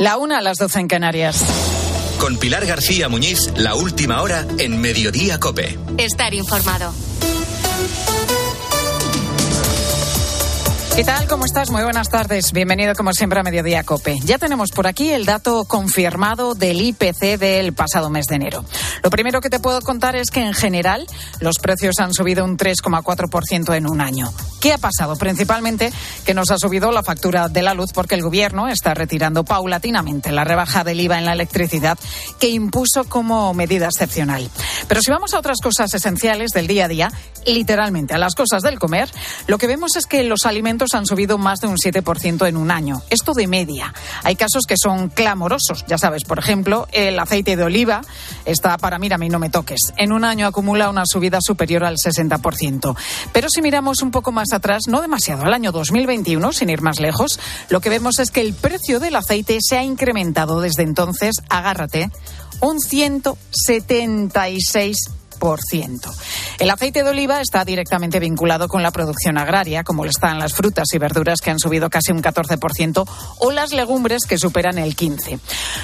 La 0.00 0.16
una 0.16 0.38
a 0.38 0.40
las 0.40 0.56
doce 0.56 0.80
en 0.80 0.88
Canarias. 0.88 1.44
Con 2.18 2.38
Pilar 2.38 2.64
García 2.64 3.10
Muñiz, 3.10 3.52
la 3.56 3.74
última 3.74 4.22
hora 4.22 4.46
en 4.56 4.80
Mediodía 4.80 5.38
Cope. 5.38 5.78
Estar 5.98 6.32
informado. 6.32 6.94
¿Qué 10.96 11.04
tal? 11.04 11.26
¿Cómo 11.28 11.46
estás? 11.46 11.70
Muy 11.70 11.82
buenas 11.82 12.10
tardes. 12.10 12.52
Bienvenido 12.52 12.94
como 12.94 13.12
siempre 13.12 13.40
a 13.40 13.42
Mediodía 13.42 13.84
Cope. 13.84 14.18
Ya 14.24 14.38
tenemos 14.38 14.70
por 14.70 14.86
aquí 14.86 15.10
el 15.10 15.24
dato 15.24 15.64
confirmado 15.64 16.54
del 16.54 16.80
IPC 16.82 17.38
del 17.38 17.72
pasado 17.72 18.10
mes 18.10 18.26
de 18.26 18.34
enero. 18.34 18.64
Lo 19.02 19.08
primero 19.08 19.40
que 19.40 19.48
te 19.48 19.60
puedo 19.60 19.80
contar 19.80 20.16
es 20.16 20.30
que 20.30 20.40
en 20.40 20.52
general 20.52 21.06
los 21.38 21.58
precios 21.58 22.00
han 22.00 22.12
subido 22.12 22.44
un 22.44 22.58
3,4% 22.58 23.74
en 23.76 23.88
un 23.88 24.00
año. 24.00 24.30
¿Qué 24.60 24.74
ha 24.74 24.78
pasado? 24.78 25.16
Principalmente 25.16 25.90
que 26.26 26.34
nos 26.34 26.50
ha 26.50 26.58
subido 26.58 26.90
la 26.90 27.02
factura 27.02 27.48
de 27.48 27.62
la 27.62 27.72
luz 27.72 27.92
porque 27.94 28.16
el 28.16 28.22
gobierno 28.22 28.68
está 28.68 28.92
retirando 28.92 29.44
paulatinamente 29.44 30.32
la 30.32 30.44
rebaja 30.44 30.84
del 30.84 31.00
IVA 31.00 31.18
en 31.18 31.24
la 31.24 31.32
electricidad 31.32 31.98
que 32.38 32.50
impuso 32.50 33.04
como 33.04 33.54
medida 33.54 33.86
excepcional. 33.86 34.50
Pero 34.88 35.00
si 35.00 35.10
vamos 35.10 35.32
a 35.32 35.38
otras 35.38 35.60
cosas 35.62 35.94
esenciales 35.94 36.50
del 36.50 36.66
día 36.66 36.86
a 36.86 36.88
día, 36.88 37.12
literalmente 37.46 38.12
a 38.12 38.18
las 38.18 38.34
cosas 38.34 38.62
del 38.62 38.78
comer, 38.78 39.08
lo 39.46 39.56
que 39.56 39.66
vemos 39.66 39.96
es 39.96 40.06
que 40.06 40.24
los 40.24 40.44
alimentos 40.44 40.79
han 40.94 41.06
subido 41.06 41.38
más 41.38 41.60
de 41.60 41.66
un 41.66 41.76
7% 41.76 42.48
en 42.48 42.56
un 42.56 42.70
año. 42.70 43.02
Esto 43.10 43.34
de 43.34 43.46
media. 43.46 43.92
Hay 44.24 44.36
casos 44.36 44.64
que 44.66 44.76
son 44.76 45.08
clamorosos. 45.08 45.84
Ya 45.86 45.98
sabes, 45.98 46.24
por 46.24 46.38
ejemplo, 46.38 46.88
el 46.92 47.18
aceite 47.18 47.56
de 47.56 47.62
oliva 47.62 48.02
está 48.44 48.76
para 48.78 48.98
mira, 48.98 49.16
a 49.16 49.18
mí 49.18 49.28
no 49.28 49.38
me 49.38 49.50
toques. 49.50 49.92
En 49.96 50.12
un 50.12 50.24
año 50.24 50.46
acumula 50.46 50.88
una 50.88 51.04
subida 51.06 51.38
superior 51.40 51.84
al 51.84 51.96
60%. 51.96 52.96
Pero 53.32 53.48
si 53.50 53.62
miramos 53.62 54.02
un 54.02 54.10
poco 54.10 54.32
más 54.32 54.52
atrás, 54.52 54.82
no 54.88 55.00
demasiado, 55.00 55.44
al 55.44 55.54
año 55.54 55.72
2021, 55.72 56.52
sin 56.52 56.70
ir 56.70 56.82
más 56.82 57.00
lejos, 57.00 57.38
lo 57.68 57.80
que 57.80 57.90
vemos 57.90 58.18
es 58.18 58.30
que 58.30 58.40
el 58.40 58.54
precio 58.54 59.00
del 59.00 59.16
aceite 59.16 59.58
se 59.60 59.76
ha 59.76 59.84
incrementado 59.84 60.60
desde 60.60 60.82
entonces, 60.82 61.36
agárrate, 61.48 62.10
un 62.60 62.78
176%. 62.78 65.19
El 66.58 66.70
aceite 66.70 67.02
de 67.02 67.10
oliva 67.10 67.40
está 67.40 67.64
directamente 67.64 68.20
vinculado 68.20 68.68
con 68.68 68.82
la 68.82 68.90
producción 68.90 69.38
agraria, 69.38 69.82
como 69.82 70.04
lo 70.04 70.10
están 70.10 70.38
las 70.38 70.52
frutas 70.52 70.86
y 70.92 70.98
verduras 70.98 71.40
que 71.40 71.50
han 71.50 71.58
subido 71.58 71.88
casi 71.88 72.12
un 72.12 72.22
14% 72.22 73.08
o 73.38 73.50
las 73.50 73.72
legumbres 73.72 74.24
que 74.28 74.38
superan 74.38 74.78
el 74.78 74.94
15%. 74.94 75.40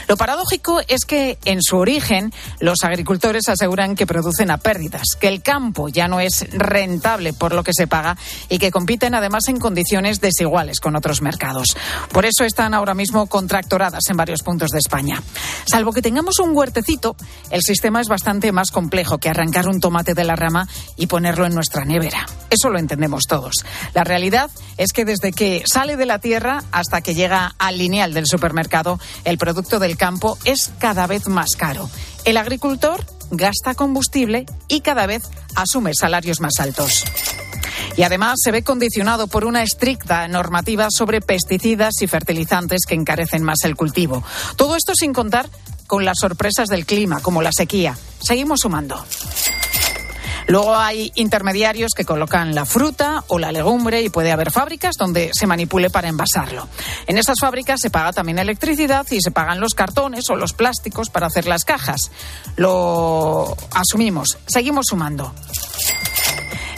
Lo 0.07 0.17
paradójico 0.17 0.81
es 0.87 1.07
que 1.07 1.39
en 1.47 1.63
su 1.63 1.79
origen 1.79 2.33
los 2.61 2.85
agricultores 2.85 3.49
aseguran 3.49 3.97
que 3.97 4.07
producen 4.07 4.51
a 4.51 4.59
pérdidas, 4.59 5.17
que 5.19 5.29
el 5.29 5.41
campo 5.41 5.89
ya 5.89 6.07
no 6.07 6.21
es 6.21 6.47
rentable 6.53 7.33
por 7.33 7.55
lo 7.55 7.65
que 7.65 7.73
se 7.73 7.87
paga 7.87 8.17
y 8.51 8.59
que 8.59 8.71
compiten 8.71 9.15
además 9.15 9.49
en 9.49 9.59
condiciones 9.59 10.21
desiguales 10.21 10.81
con 10.81 10.97
otros 10.97 11.23
mercados. 11.23 11.77
Por 12.13 12.27
eso 12.27 12.45
están 12.45 12.75
ahora 12.75 12.95
mismo 12.95 13.27
contractoradas 13.27 14.05
en 14.11 14.19
varios 14.19 14.43
puntos 14.43 14.71
de 14.71 14.79
España. 14.79 15.23
Salvo 15.65 15.93
que 15.93 16.03
tengamos 16.03 16.39
un 16.39 16.55
huertecito, 16.55 17.17
el 17.51 17.63
sistema 17.63 18.03
es 18.03 18.09
bastante 18.09 18.53
más 18.53 18.71
complejo 18.71 19.17
que 19.17 19.31
arrancar 19.31 19.46
un 19.69 19.81
tomate 19.81 20.15
de 20.15 20.25
la 20.25 20.37
rama 20.37 20.69
y 20.97 21.07
ponerlo 21.07 21.47
en 21.47 21.55
nuestra 21.55 21.85
nevera. 21.85 22.27
Eso 22.51 22.71
lo 22.71 22.79
entendemos 22.79 23.25
todos. 23.29 23.55
La 23.95 24.05
realidad 24.05 24.51
es 24.77 24.93
que 24.93 25.05
desde 25.05 25.33
que 25.33 25.63
sale 25.67 25.97
de 25.97 26.07
la 26.07 26.19
tierra 26.19 26.63
hasta 26.73 27.01
que 27.01 27.15
llega 27.15 27.55
al 27.59 27.79
lineal 27.79 28.13
del 28.15 28.27
supermercado, 28.27 29.01
el 29.25 29.39
producto 29.39 29.79
del 29.79 29.97
campo 29.97 30.39
es 30.45 30.71
cada 30.79 31.07
vez 31.07 31.29
más 31.29 31.57
caro. 31.57 31.89
El 32.25 32.37
agricultor 32.37 33.05
gasta 33.31 33.75
combustible 33.75 34.47
y 34.69 34.81
cada 34.81 35.07
vez 35.07 35.23
asume 35.55 35.93
salarios 35.95 36.41
más 36.41 36.61
altos. 36.61 37.05
Y 37.97 38.03
además 38.03 38.37
se 38.43 38.53
ve 38.53 38.63
condicionado 38.63 39.27
por 39.27 39.45
una 39.45 39.63
estricta 39.63 40.29
normativa 40.29 40.89
sobre 40.91 41.21
pesticidas 41.21 41.95
y 42.03 42.07
fertilizantes 42.07 42.85
que 42.87 42.95
encarecen 42.95 43.43
más 43.43 43.65
el 43.65 43.75
cultivo. 43.75 44.23
Todo 44.57 44.77
esto 44.77 44.93
sin 44.95 45.15
contar 45.15 45.49
con 45.87 46.05
las 46.05 46.19
sorpresas 46.21 46.69
del 46.69 46.87
clima, 46.87 47.21
como 47.21 47.43
la 47.43 47.51
sequía. 47.53 47.97
Seguimos 48.21 48.61
sumando. 48.61 49.05
Luego 50.49 50.77
hay 50.77 51.11
intermediarios 51.17 51.93
que 51.97 52.05
colocan 52.05 52.55
la 52.55 52.65
fruta 52.65 53.25
o 53.29 53.39
la 53.39 53.51
legumbre 53.51 54.03
y 54.03 54.11
puede 54.11 54.31
haber 54.31 54.53
fábricas 54.53 54.95
donde 54.97 55.31
se 55.33 55.47
manipule 55.47 55.91
para 55.91 56.09
envasarlo. 56.09 56.69
En 57.07 57.19
esas 57.19 57.39
fábricas 57.41 57.81
se 57.81 57.91
paga 57.91 58.13
también 58.13 58.39
electricidad 58.39 59.07
y 59.11 59.21
se 59.21 59.33
pagan 59.33 59.61
los 59.61 59.75
cartones 59.75 60.31
o 60.31 60.37
los 60.37 60.53
plásticos 60.53 61.11
para 61.11 61.27
hacer 61.27 61.47
las 61.47 61.65
cajas. 61.65 62.13
Lo 62.57 63.57
asumimos. 63.75 64.39
Seguimos 64.47 64.87
sumando. 64.89 65.35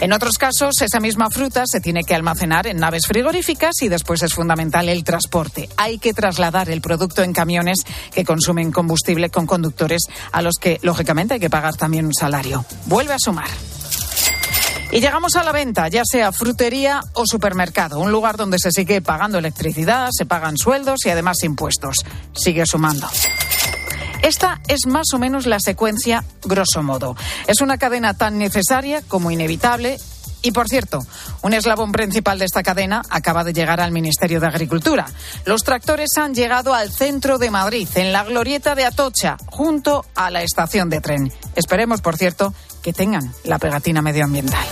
En 0.00 0.12
otros 0.12 0.38
casos, 0.38 0.80
esa 0.80 1.00
misma 1.00 1.28
fruta 1.28 1.64
se 1.66 1.80
tiene 1.80 2.04
que 2.04 2.14
almacenar 2.14 2.68
en 2.68 2.78
naves 2.78 3.06
frigoríficas 3.06 3.82
y 3.82 3.88
después 3.88 4.22
es 4.22 4.32
fundamental 4.32 4.88
el 4.88 5.02
transporte. 5.02 5.68
Hay 5.76 5.98
que 5.98 6.14
trasladar 6.14 6.70
el 6.70 6.80
producto 6.80 7.24
en 7.24 7.32
camiones 7.32 7.80
que 8.12 8.24
consumen 8.24 8.70
combustible 8.70 9.28
con 9.28 9.46
conductores 9.46 10.02
a 10.30 10.40
los 10.40 10.54
que, 10.60 10.78
lógicamente, 10.82 11.34
hay 11.34 11.40
que 11.40 11.50
pagar 11.50 11.74
también 11.74 12.06
un 12.06 12.14
salario. 12.14 12.64
Vuelve 12.86 13.14
a 13.14 13.18
sumar. 13.18 13.48
Y 14.92 15.00
llegamos 15.00 15.34
a 15.34 15.42
la 15.42 15.52
venta, 15.52 15.88
ya 15.88 16.02
sea 16.04 16.30
frutería 16.32 17.00
o 17.14 17.24
supermercado, 17.26 17.98
un 17.98 18.12
lugar 18.12 18.36
donde 18.36 18.58
se 18.58 18.70
sigue 18.70 19.02
pagando 19.02 19.38
electricidad, 19.38 20.08
se 20.12 20.24
pagan 20.26 20.56
sueldos 20.56 21.00
y 21.04 21.10
además 21.10 21.42
impuestos. 21.42 21.96
Sigue 22.32 22.64
sumando. 22.64 23.08
Esta 24.22 24.60
es 24.68 24.86
más 24.86 25.06
o 25.14 25.18
menos 25.18 25.46
la 25.46 25.60
secuencia 25.60 26.24
grosso 26.44 26.82
modo. 26.82 27.16
Es 27.46 27.60
una 27.60 27.78
cadena 27.78 28.14
tan 28.14 28.38
necesaria 28.38 29.02
como 29.02 29.30
inevitable 29.30 29.98
y 30.42 30.52
por 30.52 30.68
cierto, 30.68 31.04
un 31.42 31.52
eslabón 31.52 31.92
principal 31.92 32.38
de 32.38 32.44
esta 32.44 32.62
cadena 32.62 33.02
acaba 33.10 33.42
de 33.42 33.52
llegar 33.52 33.80
al 33.80 33.90
Ministerio 33.90 34.40
de 34.40 34.46
Agricultura. 34.46 35.06
Los 35.44 35.64
tractores 35.64 36.10
han 36.16 36.34
llegado 36.34 36.74
al 36.74 36.92
centro 36.92 37.38
de 37.38 37.50
Madrid, 37.50 37.88
en 37.96 38.12
la 38.12 38.22
glorieta 38.24 38.74
de 38.74 38.84
Atocha, 38.84 39.36
junto 39.46 40.04
a 40.14 40.30
la 40.30 40.42
estación 40.42 40.90
de 40.90 41.00
tren. 41.00 41.32
Esperemos, 41.56 42.00
por 42.00 42.16
cierto, 42.16 42.54
que 42.82 42.92
tengan 42.92 43.32
la 43.44 43.58
pegatina 43.58 44.00
medioambiental. 44.00 44.64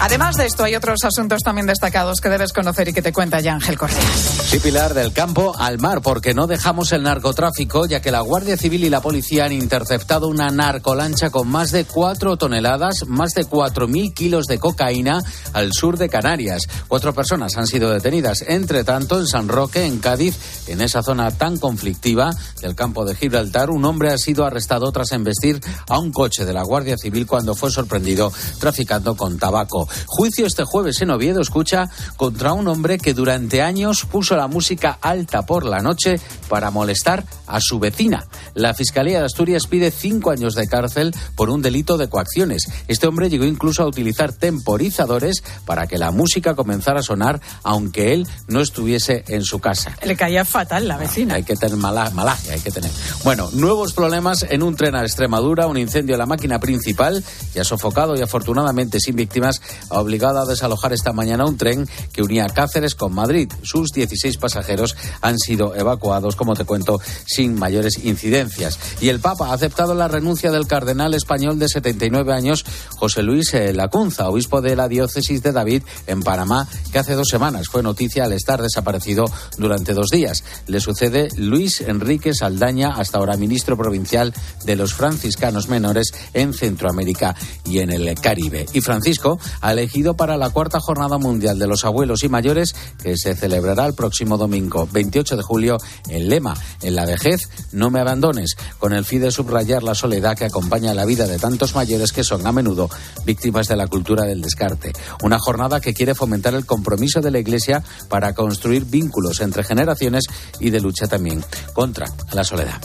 Además 0.00 0.36
de 0.36 0.46
esto, 0.46 0.64
hay 0.64 0.76
otros 0.76 1.02
asuntos 1.02 1.40
también 1.42 1.66
destacados 1.66 2.20
que 2.20 2.28
debes 2.28 2.52
conocer 2.52 2.88
y 2.88 2.92
que 2.92 3.02
te 3.02 3.12
cuenta 3.12 3.40
ya 3.40 3.54
Ángel 3.54 3.78
Correa. 3.78 3.98
Sí, 4.46 4.60
Pilar, 4.60 4.94
del 4.94 5.12
campo 5.12 5.54
al 5.58 5.80
mar, 5.80 6.02
porque 6.02 6.32
no 6.32 6.46
dejamos 6.46 6.92
el 6.92 7.02
narcotráfico, 7.02 7.84
ya 7.84 8.00
que 8.00 8.12
la 8.12 8.20
Guardia 8.20 8.56
Civil 8.56 8.84
y 8.84 8.90
la 8.90 9.00
policía 9.00 9.44
han 9.44 9.52
interceptado 9.52 10.28
una 10.28 10.50
narcolancha 10.50 11.30
con 11.30 11.48
más 11.48 11.72
de 11.72 11.84
cuatro 11.84 12.36
toneladas, 12.36 13.08
más 13.08 13.32
de 13.32 13.44
cuatro 13.44 13.88
mil 13.88 14.14
kilos 14.14 14.46
de 14.46 14.60
cocaína 14.60 15.20
al 15.52 15.72
sur 15.72 15.98
de 15.98 16.08
Canarias. 16.08 16.62
Cuatro 16.86 17.12
personas 17.12 17.56
han 17.56 17.66
sido 17.66 17.90
detenidas. 17.90 18.44
Entre 18.46 18.84
tanto, 18.84 19.18
en 19.18 19.26
San 19.26 19.48
Roque, 19.48 19.84
en 19.84 19.98
Cádiz, 19.98 20.38
en 20.68 20.80
esa 20.80 21.02
zona 21.02 21.32
tan 21.32 21.58
conflictiva 21.58 22.30
del 22.62 22.76
campo 22.76 23.04
de 23.04 23.16
Gibraltar, 23.16 23.70
un 23.70 23.84
hombre 23.84 24.12
ha 24.12 24.18
sido 24.18 24.44
arrestado 24.46 24.92
tras 24.92 25.10
embestir 25.10 25.60
a 25.88 25.98
un 25.98 26.12
coche 26.12 26.44
de 26.44 26.52
la 26.52 26.62
Guardia 26.62 26.96
Civil 26.96 27.26
cuando 27.26 27.56
fue 27.56 27.72
sorprendido 27.72 28.32
traficando 28.60 29.16
con 29.16 29.38
tabaco. 29.38 29.88
Juicio 30.06 30.46
este 30.46 30.62
jueves 30.62 31.02
en 31.02 31.10
Oviedo, 31.10 31.40
escucha, 31.40 31.90
contra 32.16 32.52
un 32.52 32.68
hombre 32.68 32.98
que 32.98 33.12
durante 33.12 33.60
años 33.60 34.06
puso 34.08 34.36
la 34.36 34.45
música 34.46 34.98
alta 35.00 35.42
por 35.42 35.64
la 35.64 35.80
noche 35.80 36.20
para 36.48 36.70
molestar 36.70 37.24
a 37.46 37.60
su 37.60 37.78
vecina. 37.78 38.26
La 38.54 38.74
Fiscalía 38.74 39.18
de 39.18 39.26
Asturias 39.26 39.66
pide 39.66 39.90
cinco 39.90 40.30
años 40.30 40.54
de 40.54 40.66
cárcel 40.66 41.14
por 41.34 41.50
un 41.50 41.62
delito 41.62 41.96
de 41.96 42.08
coacciones. 42.08 42.64
Este 42.88 43.06
hombre 43.06 43.28
llegó 43.28 43.44
incluso 43.44 43.82
a 43.82 43.86
utilizar 43.86 44.32
temporizadores 44.32 45.42
para 45.64 45.86
que 45.86 45.98
la 45.98 46.10
música 46.10 46.54
comenzara 46.54 47.00
a 47.00 47.02
sonar 47.02 47.40
aunque 47.62 48.12
él 48.12 48.26
no 48.48 48.60
estuviese 48.60 49.24
en 49.28 49.44
su 49.44 49.58
casa. 49.58 49.96
Le 50.04 50.16
caía 50.16 50.44
fatal 50.44 50.88
la 50.88 50.96
vecina. 50.96 51.34
Hay 51.34 51.42
que 51.42 51.56
tener 51.56 51.76
mala, 51.76 52.10
malaje, 52.10 52.52
hay 52.52 52.60
que 52.60 52.70
tener. 52.70 52.90
Bueno, 53.24 53.50
nuevos 53.52 53.92
problemas 53.92 54.46
en 54.48 54.62
un 54.62 54.76
tren 54.76 54.94
a 54.94 55.02
Extremadura, 55.02 55.66
un 55.66 55.76
incendio 55.76 56.14
en 56.14 56.20
la 56.20 56.26
máquina 56.26 56.58
principal, 56.58 57.22
ya 57.54 57.64
sofocado 57.64 58.16
y 58.16 58.22
afortunadamente 58.22 59.00
sin 59.00 59.16
víctimas, 59.16 59.60
ha 59.90 60.00
obligado 60.00 60.40
a 60.40 60.46
desalojar 60.46 60.92
esta 60.92 61.12
mañana 61.12 61.44
un 61.44 61.56
tren 61.56 61.88
que 62.12 62.22
unía 62.22 62.46
Cáceres 62.46 62.94
con 62.94 63.14
Madrid. 63.14 63.50
Sus 63.62 63.92
16 63.92 64.25
pasajeros 64.36 64.96
han 65.20 65.38
sido 65.38 65.74
evacuados, 65.74 66.36
como 66.36 66.54
te 66.54 66.64
cuento, 66.64 67.00
sin 67.24 67.54
mayores 67.54 68.04
incidencias. 68.04 68.78
Y 69.00 69.08
el 69.08 69.20
Papa 69.20 69.48
ha 69.48 69.52
aceptado 69.54 69.94
la 69.94 70.08
renuncia 70.08 70.50
del 70.50 70.66
cardenal 70.66 71.14
español 71.14 71.58
de 71.58 71.68
79 71.68 72.32
años, 72.32 72.64
José 72.96 73.22
Luis 73.22 73.54
Lacunza, 73.72 74.28
obispo 74.28 74.60
de 74.60 74.76
la 74.76 74.88
diócesis 74.88 75.42
de 75.42 75.52
David 75.52 75.82
en 76.06 76.22
Panamá, 76.22 76.66
que 76.90 76.98
hace 76.98 77.14
dos 77.14 77.28
semanas 77.28 77.68
fue 77.68 77.82
noticia 77.82 78.24
al 78.24 78.32
estar 78.32 78.60
desaparecido 78.60 79.26
durante 79.58 79.94
dos 79.94 80.08
días. 80.08 80.44
Le 80.66 80.80
sucede 80.80 81.28
Luis 81.36 81.80
Enrique 81.80 82.34
Saldaña, 82.34 82.94
hasta 82.96 83.18
ahora 83.18 83.36
ministro 83.36 83.76
provincial 83.76 84.32
de 84.64 84.76
los 84.76 84.94
franciscanos 84.94 85.68
menores 85.68 86.12
en 86.34 86.52
Centroamérica 86.52 87.34
y 87.64 87.78
en 87.78 87.90
el 87.90 88.14
Caribe. 88.20 88.66
Y 88.72 88.80
Francisco 88.80 89.38
ha 89.60 89.72
elegido 89.72 90.14
para 90.14 90.36
la 90.36 90.50
cuarta 90.50 90.80
jornada 90.80 91.18
mundial 91.18 91.58
de 91.58 91.66
los 91.66 91.84
abuelos 91.84 92.24
y 92.24 92.28
mayores 92.28 92.74
que 93.02 93.16
se 93.16 93.34
celebrará 93.34 93.86
el 93.86 93.94
próximo 93.94 94.15
domingo 94.24 94.88
28 94.90 95.36
de 95.36 95.42
julio 95.42 95.78
en 96.08 96.28
Lema, 96.28 96.54
en 96.82 96.94
la 96.94 97.04
vejez, 97.04 97.48
no 97.72 97.90
me 97.90 98.00
abandones, 98.00 98.56
con 98.78 98.92
el 98.92 99.04
fin 99.04 99.20
de 99.20 99.30
subrayar 99.30 99.82
la 99.82 99.94
soledad 99.94 100.36
que 100.36 100.44
acompaña 100.44 100.94
la 100.94 101.04
vida 101.04 101.26
de 101.26 101.38
tantos 101.38 101.74
mayores 101.74 102.12
que 102.12 102.24
son 102.24 102.46
a 102.46 102.52
menudo 102.52 102.88
víctimas 103.24 103.68
de 103.68 103.76
la 103.76 103.86
cultura 103.86 104.24
del 104.24 104.40
descarte. 104.40 104.92
Una 105.22 105.38
jornada 105.38 105.80
que 105.80 105.94
quiere 105.94 106.14
fomentar 106.14 106.54
el 106.54 106.66
compromiso 106.66 107.20
de 107.20 107.30
la 107.30 107.38
Iglesia 107.38 107.82
para 108.08 108.34
construir 108.34 108.84
vínculos 108.84 109.40
entre 109.40 109.64
generaciones 109.64 110.24
y 110.60 110.70
de 110.70 110.80
lucha 110.80 111.06
también 111.06 111.44
contra 111.74 112.06
la 112.32 112.44
soledad. 112.44 112.80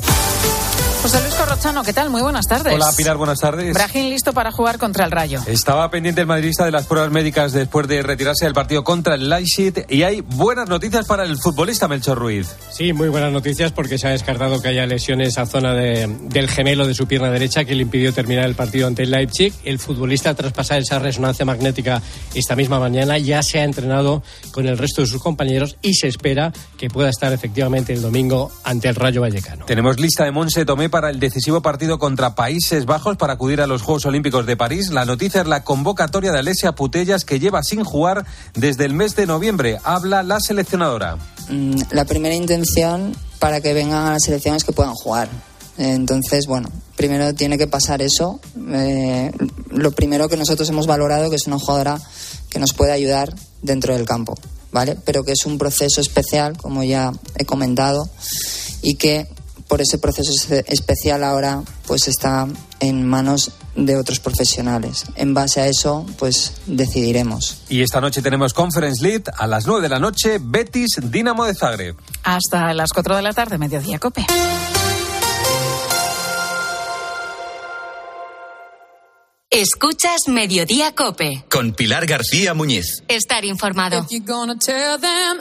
José 1.01 1.19
Luis 1.21 1.33
Corrochano, 1.33 1.81
¿qué 1.83 1.93
tal? 1.93 2.11
Muy 2.11 2.21
buenas 2.21 2.45
tardes. 2.45 2.75
Hola 2.75 2.91
Pilar, 2.95 3.17
buenas 3.17 3.39
tardes. 3.39 3.73
Brahim 3.73 4.11
listo 4.11 4.33
para 4.33 4.51
jugar 4.51 4.77
contra 4.77 5.03
el 5.03 5.09
Rayo. 5.09 5.41
Estaba 5.47 5.89
pendiente 5.89 6.21
el 6.21 6.27
madridista 6.27 6.63
de 6.63 6.69
las 6.69 6.85
pruebas 6.85 7.09
médicas 7.09 7.53
después 7.53 7.87
de 7.87 8.03
retirarse 8.03 8.45
del 8.45 8.53
partido 8.53 8.83
contra 8.83 9.15
el 9.15 9.27
Leipzig 9.27 9.83
y 9.89 10.03
hay 10.03 10.21
buenas 10.21 10.69
noticias 10.69 11.07
para 11.07 11.23
el 11.23 11.37
futbolista 11.37 11.87
Melchor 11.87 12.19
Ruiz. 12.19 12.55
Sí, 12.69 12.93
muy 12.93 13.09
buenas 13.09 13.31
noticias 13.31 13.71
porque 13.71 13.97
se 13.97 14.09
ha 14.09 14.11
descartado 14.11 14.61
que 14.61 14.67
haya 14.67 14.85
lesiones 14.85 15.39
a 15.39 15.47
zona 15.47 15.73
del 15.73 16.47
gemelo 16.51 16.85
de 16.85 16.93
su 16.93 17.07
pierna 17.07 17.31
derecha 17.31 17.65
que 17.65 17.73
le 17.73 17.81
impidió 17.81 18.13
terminar 18.13 18.45
el 18.45 18.53
partido 18.53 18.85
ante 18.85 19.01
el 19.01 19.09
Leipzig. 19.09 19.55
El 19.63 19.79
futbolista 19.79 20.35
tras 20.35 20.53
pasar 20.53 20.81
esa 20.81 20.99
resonancia 20.99 21.45
magnética 21.45 21.99
esta 22.35 22.55
misma 22.55 22.79
mañana 22.79 23.17
ya 23.17 23.41
se 23.41 23.59
ha 23.59 23.63
entrenado 23.63 24.21
con 24.51 24.67
el 24.67 24.77
resto 24.77 25.01
de 25.01 25.07
sus 25.07 25.19
compañeros 25.19 25.77
y 25.81 25.95
se 25.95 26.07
espera 26.07 26.53
que 26.77 26.91
pueda 26.91 27.09
estar 27.09 27.33
efectivamente 27.33 27.91
el 27.91 28.03
domingo 28.03 28.51
ante 28.63 28.87
el 28.87 28.93
Rayo 28.93 29.21
Vallecano. 29.21 29.65
Tenemos 29.65 29.99
lista 29.99 30.25
de 30.25 30.31
Monse 30.31 30.63
Tomé 30.63 30.90
para 30.91 31.09
el 31.09 31.19
decisivo 31.19 31.61
partido 31.61 31.97
contra 31.97 32.35
Países 32.35 32.85
Bajos 32.85 33.17
para 33.17 33.33
acudir 33.33 33.61
a 33.61 33.67
los 33.67 33.81
Juegos 33.81 34.05
Olímpicos 34.05 34.45
de 34.45 34.55
París. 34.55 34.91
La 34.91 35.05
noticia 35.05 35.41
es 35.41 35.47
la 35.47 35.63
convocatoria 35.63 36.31
de 36.31 36.39
Alesia 36.39 36.73
Putellas 36.73 37.25
que 37.25 37.39
lleva 37.39 37.63
sin 37.63 37.83
jugar 37.83 38.25
desde 38.53 38.85
el 38.85 38.93
mes 38.93 39.15
de 39.15 39.25
noviembre. 39.25 39.79
Habla 39.83 40.21
la 40.21 40.39
seleccionadora. 40.39 41.17
Mm, 41.49 41.81
la 41.91 42.05
primera 42.05 42.35
intención 42.35 43.15
para 43.39 43.61
que 43.61 43.73
vengan 43.73 44.05
a 44.05 44.11
las 44.11 44.23
selecciones 44.23 44.63
que 44.63 44.73
puedan 44.73 44.93
jugar. 44.93 45.29
Entonces, 45.77 46.45
bueno, 46.45 46.69
primero 46.95 47.33
tiene 47.33 47.57
que 47.57 47.65
pasar 47.65 48.01
eso. 48.01 48.39
Eh, 48.71 49.31
lo 49.71 49.91
primero 49.91 50.29
que 50.29 50.37
nosotros 50.37 50.69
hemos 50.69 50.85
valorado 50.85 51.31
que 51.31 51.37
es 51.37 51.47
una 51.47 51.57
jugadora 51.57 51.99
que 52.49 52.59
nos 52.59 52.73
puede 52.73 52.91
ayudar 52.91 53.33
dentro 53.61 53.95
del 53.95 54.05
campo, 54.05 54.35
¿vale? 54.71 54.97
Pero 55.05 55.23
que 55.23 55.31
es 55.31 55.45
un 55.45 55.57
proceso 55.57 56.01
especial, 56.01 56.57
como 56.57 56.83
ya 56.83 57.11
he 57.37 57.45
comentado, 57.45 58.07
y 58.81 58.95
que 58.95 59.27
por 59.71 59.81
ese 59.81 59.99
proceso 59.99 60.33
especial 60.67 61.23
ahora 61.23 61.63
pues 61.87 62.09
está 62.09 62.45
en 62.81 63.07
manos 63.07 63.51
de 63.73 63.95
otros 63.95 64.19
profesionales. 64.19 65.05
En 65.15 65.33
base 65.33 65.61
a 65.61 65.67
eso, 65.67 66.05
pues 66.19 66.55
decidiremos. 66.65 67.61
Y 67.69 67.81
esta 67.81 68.01
noche 68.01 68.21
tenemos 68.21 68.53
Conference 68.53 69.01
League 69.01 69.23
a 69.33 69.47
las 69.47 69.65
9 69.65 69.83
de 69.83 69.87
la 69.87 69.99
noche, 69.99 70.39
Betis 70.41 70.99
Dinamo 71.01 71.45
de 71.45 71.55
Zagreb. 71.55 71.95
Hasta 72.23 72.73
las 72.73 72.91
4 72.91 73.15
de 73.15 73.21
la 73.21 73.31
tarde, 73.31 73.57
mediodía 73.57 73.97
cope. 73.97 74.25
Escuchas 79.49 80.27
Mediodía 80.27 80.93
Cope. 80.93 81.45
Con 81.49 81.71
Pilar 81.71 82.05
García 82.05 82.53
Muñiz. 82.53 83.03
Estar 83.07 83.45
informado. 83.45 84.05
Tell 84.05 84.99
them 84.99 85.39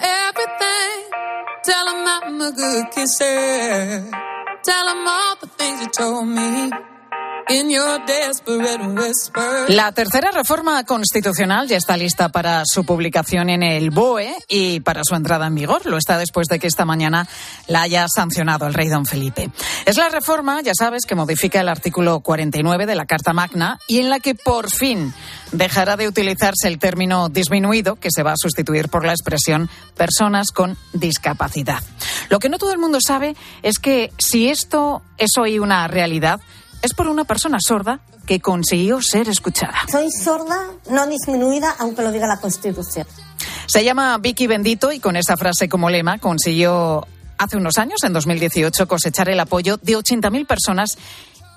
I'm 1.69 2.41
a 2.41 2.53
good 2.53 2.91
kisser. 2.91 4.11
Tell 4.62 4.85
them 4.87 5.07
all 5.07 5.37
the 5.41 5.47
things 5.59 5.83
you 5.83 5.89
told 5.89 6.29
me. 6.29 6.90
La 9.69 9.91
tercera 9.91 10.31
reforma 10.31 10.85
constitucional 10.85 11.67
ya 11.67 11.79
está 11.79 11.97
lista 11.97 12.29
para 12.29 12.62
su 12.64 12.85
publicación 12.85 13.50
en 13.50 13.64
el 13.64 13.91
BOE 13.91 14.32
y 14.47 14.79
para 14.79 15.02
su 15.02 15.17
entrada 15.17 15.49
en 15.49 15.56
vigor. 15.56 15.85
Lo 15.85 15.97
está 15.97 16.17
después 16.17 16.47
de 16.47 16.61
que 16.61 16.69
esta 16.69 16.85
mañana 16.85 17.26
la 17.67 17.82
haya 17.82 18.06
sancionado 18.08 18.69
el 18.69 18.75
rey 18.75 18.87
don 18.87 19.05
Felipe. 19.05 19.50
Es 19.85 19.97
la 19.97 20.08
reforma, 20.11 20.61
ya 20.62 20.75
sabes, 20.79 21.06
que 21.06 21.17
modifica 21.17 21.61
el 21.61 21.69
artículo 21.69 22.20
49 22.20 22.87
de 22.87 22.94
la 22.94 23.06
Carta 23.06 23.32
Magna 23.32 23.81
y 23.88 23.99
en 23.99 24.11
la 24.11 24.20
que 24.20 24.37
por 24.37 24.70
fin 24.70 25.12
dejará 25.50 25.96
de 25.96 26.06
utilizarse 26.06 26.69
el 26.69 26.79
término 26.79 27.31
disminuido, 27.31 27.96
que 27.96 28.11
se 28.14 28.23
va 28.23 28.31
a 28.31 28.37
sustituir 28.37 28.88
por 28.88 29.05
la 29.05 29.12
expresión 29.12 29.69
personas 29.96 30.53
con 30.53 30.76
discapacidad. 30.93 31.82
Lo 32.29 32.38
que 32.38 32.49
no 32.49 32.58
todo 32.58 32.70
el 32.70 32.79
mundo 32.79 32.99
sabe 33.05 33.35
es 33.62 33.81
que 33.81 34.12
si 34.19 34.49
esto 34.49 35.03
es 35.19 35.31
hoy 35.37 35.58
una 35.58 35.88
realidad, 35.88 36.41
es 36.82 36.94
por 36.94 37.09
una 37.09 37.25
persona 37.25 37.59
sorda 37.61 38.00
que 38.27 38.41
consiguió 38.41 39.00
ser 39.03 39.29
escuchada. 39.29 39.79
Soy 39.91 40.11
sorda, 40.11 40.71
no 40.91 41.06
disminuida, 41.06 41.75
aunque 41.79 42.03
lo 42.03 42.12
diga 42.12 42.27
la 42.27 42.38
Constitución. 42.38 43.06
Se 43.67 43.85
llama 43.85 44.19
Vicky 44.19 44.47
Bendito 44.47 44.93
y 44.93 45.00
con 45.00 45.17
esa 45.17 45.37
frase 45.37 45.69
como 45.69 45.91
lema 45.91 46.19
consiguió 46.19 47.06
hace 47.38 47.56
unos 47.56 47.79
años, 47.79 48.03
en 48.05 48.12
2018, 48.12 48.87
cosechar 48.87 49.29
el 49.31 49.41
apoyo 49.41 49.79
de 49.79 49.97
80.000 49.97 50.47
personas 50.47 50.99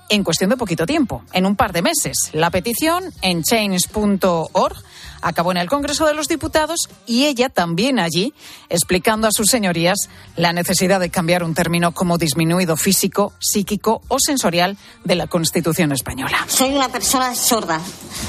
en 0.10 0.24
cuestión 0.24 0.50
de 0.50 0.58
poquito 0.58 0.86
tiempo, 0.86 1.24
en 1.34 1.46
un 1.46 1.56
par 1.56 1.74
de 1.74 1.82
meses. 1.82 2.30
La 2.34 2.52
petición 2.52 3.04
en 3.22 3.44
change.org 3.44 4.78
acabó 5.24 5.52
en 5.52 5.58
el 5.58 5.70
Congreso 5.70 6.06
de 6.06 6.14
los 6.14 6.28
Diputados 6.28 6.90
y 7.06 7.26
ella 7.26 7.50
también 7.50 8.00
allí, 8.00 8.34
explicando 8.70 9.28
a 9.28 9.32
sus 9.32 9.48
señorías 9.48 9.98
la 10.36 10.54
necesidad 10.54 11.00
de 11.00 11.10
cambiar 11.10 11.44
un 11.44 11.54
término 11.54 11.94
como 11.94 12.18
disminuido 12.18 12.78
físico, 12.78 13.34
psíquico 13.40 14.02
o 14.08 14.20
sensorial 14.20 14.78
de 15.04 15.16
la 15.16 15.28
Constitución 15.28 15.92
española. 15.92 16.46
Soy 16.48 16.76
una 16.76 16.90
persona 16.90 17.36
sorda 17.36 17.82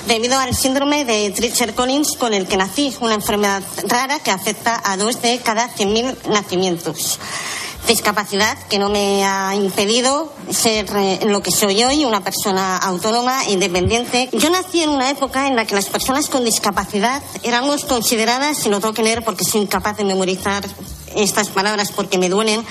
debido 0.07 0.39
al 0.39 0.55
síndrome 0.55 1.05
de 1.05 1.33
Treacher-Collins 1.35 2.17
con 2.17 2.35
el 2.35 2.47
que 2.47 2.57
nací, 2.57 2.95
una 3.01 3.15
enfermedad 3.15 3.63
rara 3.89 4.19
que 4.21 4.31
afecta 4.31 4.81
a 4.85 4.97
dos 4.97 5.21
de 5.23 5.39
cada 5.39 5.69
100.000 5.69 6.29
nacimientos 6.29 7.19
discapacidad 7.87 8.59
que 8.69 8.79
no 8.79 8.89
me 8.89 9.25
ha 9.25 9.55
impedido 9.55 10.33
ser 10.51 10.87
eh, 10.97 11.21
lo 11.27 11.43
que 11.43 11.51
soy 11.51 11.83
hoy, 11.85 12.05
una 12.05 12.23
persona 12.23 12.77
autónoma, 12.79 13.45
independiente. 13.49 14.29
Yo 14.33 14.51
nací 14.51 14.83
en 14.83 14.91
una 14.91 15.11
época 15.11 15.47
en 15.47 15.57
la 15.57 15.67
que 15.67 15.75
las 15.75 15.87
personas 15.87 16.29
con 16.29 16.45
discapacidad 16.45 17.23
éramos 17.43 17.85
consideradas, 17.85 18.65
y 18.67 18.69
lo 18.69 18.81
tengo 18.81 18.95
que 18.95 19.03
leer 19.03 19.25
porque 19.25 19.45
soy 19.45 19.63
incapaz 19.63 19.97
de 19.97 20.05
memorizar 20.05 20.65
estas 21.15 21.49
palabras 21.49 21.93
porque 21.93 22.19
me 22.19 22.29
duelen, 22.29 22.65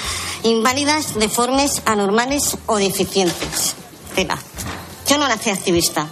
inválidas, 0.44 1.16
deformes, 1.16 1.82
anormales 1.86 2.58
o 2.66 2.78
deficientes. 2.78 3.76
Yo 5.08 5.18
no 5.18 5.28
nací 5.28 5.50
activista. 5.50 6.08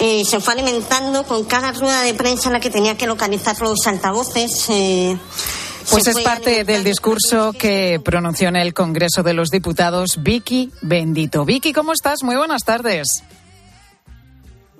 Y 0.00 0.24
se 0.24 0.40
fue 0.40 0.54
alimentando 0.54 1.24
con 1.24 1.44
cada 1.44 1.72
rueda 1.72 2.02
de 2.02 2.14
prensa 2.14 2.48
en 2.48 2.54
la 2.54 2.60
que 2.60 2.70
tenía 2.70 2.96
que 2.96 3.06
localizar 3.06 3.60
los 3.60 3.86
altavoces. 3.86 4.66
Eh, 4.70 5.18
pues 5.90 6.06
es 6.06 6.20
parte 6.20 6.64
del 6.64 6.84
discurso 6.84 7.52
que 7.52 8.00
pronunció 8.04 8.48
en 8.48 8.56
el 8.56 8.74
Congreso 8.74 9.22
de 9.22 9.34
los 9.34 9.50
Diputados 9.50 10.22
Vicky 10.22 10.70
Bendito. 10.82 11.44
Vicky, 11.44 11.72
¿cómo 11.72 11.92
estás? 11.92 12.22
Muy 12.22 12.36
buenas 12.36 12.64
tardes. 12.64 13.22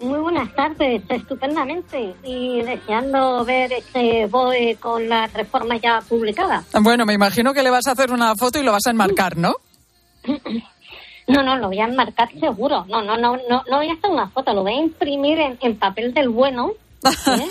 Muy 0.01 0.19
buenas 0.19 0.53
tardes, 0.55 1.03
estupendamente. 1.09 2.15
Y 2.25 2.63
deseando 2.63 3.45
ver 3.45 3.73
este 3.73 4.27
BOE 4.27 4.77
con 4.81 5.09
la 5.09 5.27
reforma 5.29 5.77
ya 5.77 6.03
publicada. 6.09 6.65
Bueno, 6.81 7.07
me 7.07 7.15
imagino 7.15 7.55
que 7.55 7.63
le 7.63 7.71
vas 7.71 7.87
a 7.87 7.93
hacer 7.93 8.13
una 8.13 8.35
foto 8.35 8.59
y 8.59 8.65
lo 8.65 8.73
vas 8.73 8.87
a 8.87 8.91
enmarcar, 8.91 9.37
¿no? 9.37 9.55
No, 11.27 11.43
no, 11.43 11.57
lo 11.57 11.69
voy 11.69 11.81
a 11.81 11.87
enmarcar 11.87 12.29
seguro. 12.39 12.85
No, 12.87 13.01
no, 13.01 13.17
no, 13.17 13.39
no, 13.49 13.63
no 13.67 13.77
voy 13.79 13.89
a 13.89 13.95
hacer 13.95 14.11
una 14.11 14.29
foto, 14.29 14.53
lo 14.53 14.61
voy 14.61 14.75
a 14.75 14.83
imprimir 14.83 15.39
en, 15.39 15.57
en 15.63 15.79
papel 15.79 16.13
del 16.13 16.29
bueno 16.29 16.73
¿Eh? 17.05 17.49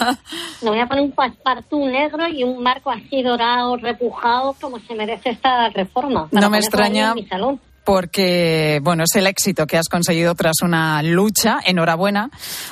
Le 0.61 0.69
voy 0.69 0.79
a 0.79 0.87
poner 0.87 1.03
un 1.03 1.11
paspartú 1.11 1.85
negro 1.85 2.27
y 2.27 2.43
un 2.43 2.61
marco 2.61 2.89
así 2.91 3.21
dorado, 3.21 3.77
repujado, 3.77 4.55
como 4.59 4.79
se 4.79 4.95
merece 4.95 5.31
esta 5.31 5.69
reforma. 5.69 6.27
No 6.31 6.49
me 6.49 6.57
extraña. 6.57 7.13
Porque, 7.85 8.79
bueno, 8.81 9.03
es 9.03 9.13
el 9.15 9.27
éxito 9.27 9.67
que 9.67 9.77
has 9.77 9.89
conseguido 9.89 10.35
tras 10.35 10.61
una 10.61 11.03
lucha. 11.03 11.59
Enhorabuena, 11.65 12.29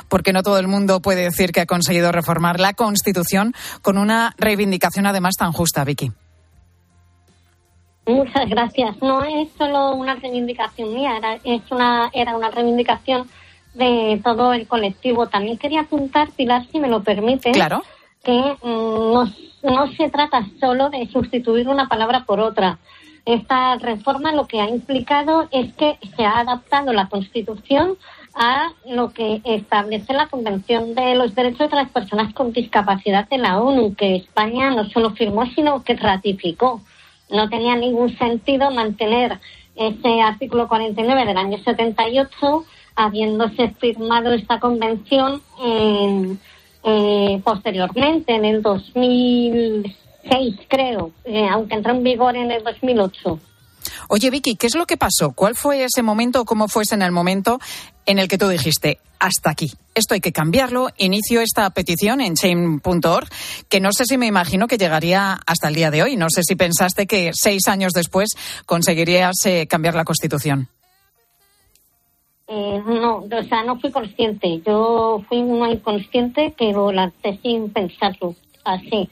porque 0.08 0.32
no 0.32 0.42
todo 0.42 0.58
el 0.58 0.68
mundo 0.68 1.02
puede 1.02 1.24
decir 1.24 1.52
que 1.52 1.62
ha 1.62 1.66
conseguido 1.66 2.12
reformar 2.14 2.62
la 2.62 2.74
Constitución 2.74 3.54
con 3.82 3.98
una 3.98 4.34
reivindicación 4.38 5.06
además 5.06 5.36
tan 5.38 5.52
justa, 5.52 5.84
Vicky. 5.84 6.12
Muchas 8.06 8.50
gracias. 8.50 9.02
No 9.02 9.24
es 9.24 9.50
solo 9.58 9.96
una 9.96 10.16
reivindicación 10.16 10.94
mía, 10.94 11.18
era, 11.18 11.36
es 11.44 11.62
una, 11.72 12.10
era 12.14 12.36
una 12.36 12.50
reivindicación 12.50 13.28
de 13.74 14.20
todo 14.24 14.54
el 14.54 14.68
colectivo. 14.68 15.28
También 15.28 15.58
quería 15.58 15.82
apuntar, 15.82 16.30
Pilar, 16.32 16.66
si 16.72 16.80
me 16.80 16.90
lo 16.90 17.04
permite, 17.04 17.52
claro. 17.52 17.84
que 18.24 18.58
mm, 18.64 19.14
no, 19.14 19.32
no 19.64 19.92
se 19.94 20.10
trata 20.10 20.46
solo 20.60 20.90
de 20.90 21.08
sustituir 21.08 21.68
una 21.68 21.88
palabra 21.88 22.26
por 22.26 22.40
otra. 22.40 22.80
Esta 23.26 23.76
reforma 23.76 24.32
lo 24.32 24.48
que 24.48 24.60
ha 24.60 24.68
implicado 24.68 25.48
es 25.52 25.72
que 25.74 26.00
se 26.16 26.26
ha 26.26 26.40
adaptado 26.40 26.92
la 26.92 27.08
Constitución 27.08 27.98
a 28.34 28.72
lo 28.86 29.12
que 29.12 29.42
establece 29.44 30.14
la 30.14 30.28
Convención 30.28 30.96
de 30.96 31.16
los 31.16 31.36
Derechos 31.36 31.70
de 31.70 31.76
las 31.76 31.90
Personas 31.90 32.34
con 32.34 32.52
Discapacidad 32.52 33.28
de 33.30 33.38
la 33.38 33.60
ONU, 33.60 33.94
que 33.96 34.16
España 34.16 34.72
no 34.72 34.90
solo 34.90 35.12
firmó, 35.12 35.46
sino 35.48 35.84
que 35.84 35.96
ratificó. 35.96 36.82
No 37.30 37.50
tenía 37.50 37.76
ningún 37.76 38.18
sentido 38.18 38.72
mantener 38.72 39.40
ese 39.76 40.22
artículo 40.22 40.68
49 40.68 41.26
del 41.26 41.38
año 41.38 41.58
78 41.64 42.66
habiéndose 42.96 43.70
firmado 43.80 44.32
esta 44.34 44.60
convención 44.60 45.42
en, 45.64 46.40
eh, 46.84 47.42
posteriormente, 47.44 48.34
en 48.34 48.46
el 48.46 48.62
2006 48.62 50.56
creo, 50.68 51.12
eh, 51.26 51.48
aunque 51.50 51.76
entró 51.76 51.94
en 51.94 52.04
vigor 52.04 52.36
en 52.36 52.52
el 52.52 52.64
2008. 52.64 53.40
Oye, 54.10 54.30
Vicky, 54.30 54.56
¿qué 54.56 54.68
es 54.68 54.76
lo 54.76 54.86
que 54.86 54.98
pasó? 54.98 55.32
¿Cuál 55.32 55.56
fue 55.56 55.84
ese 55.84 56.04
momento 56.04 56.42
o 56.42 56.46
cómo 56.46 56.68
fue 56.68 56.84
ese 56.84 56.96
en 56.96 57.02
el 57.02 57.12
momento 57.12 57.60
en 58.06 58.20
el 58.20 58.28
que 58.28 58.38
tú 58.38 58.48
dijiste, 58.48 59.00
hasta 59.20 59.52
aquí, 59.52 59.72
esto 59.94 60.16
hay 60.16 60.22
que 60.22 60.32
cambiarlo, 60.32 60.90
inicio 60.98 61.42
esta 61.42 61.70
petición 61.70 62.22
en 62.22 62.36
chain.org, 62.36 63.30
que 63.70 63.80
no 63.80 63.92
sé 63.94 64.06
si 64.06 64.18
me 64.18 64.26
imagino 64.26 64.68
que 64.68 64.78
llegaría 64.78 65.40
hasta 65.46 65.68
el 65.68 65.76
día 65.76 65.92
de 65.92 66.04
hoy. 66.04 66.18
No 66.18 66.28
sé 66.30 66.42
si 66.44 66.56
pensaste 66.56 67.06
que 67.06 67.32
seis 67.34 67.68
años 67.68 67.94
después 67.94 68.30
conseguirías 68.66 69.36
eh, 69.46 69.68
cambiar 69.68 69.96
la 69.96 70.06
Constitución. 70.06 70.70
Eh, 72.54 72.84
no, 72.86 73.20
o 73.32 73.44
sea, 73.44 73.64
no 73.64 73.80
fui 73.80 73.92
consciente. 73.92 74.62
Yo 74.66 75.24
fui 75.30 75.40
una 75.40 75.72
inconsciente 75.72 76.52
que 76.52 76.74
lo 76.74 76.92
lancé 76.92 77.40
sin 77.42 77.72
pensarlo, 77.72 78.36
así. 78.66 79.10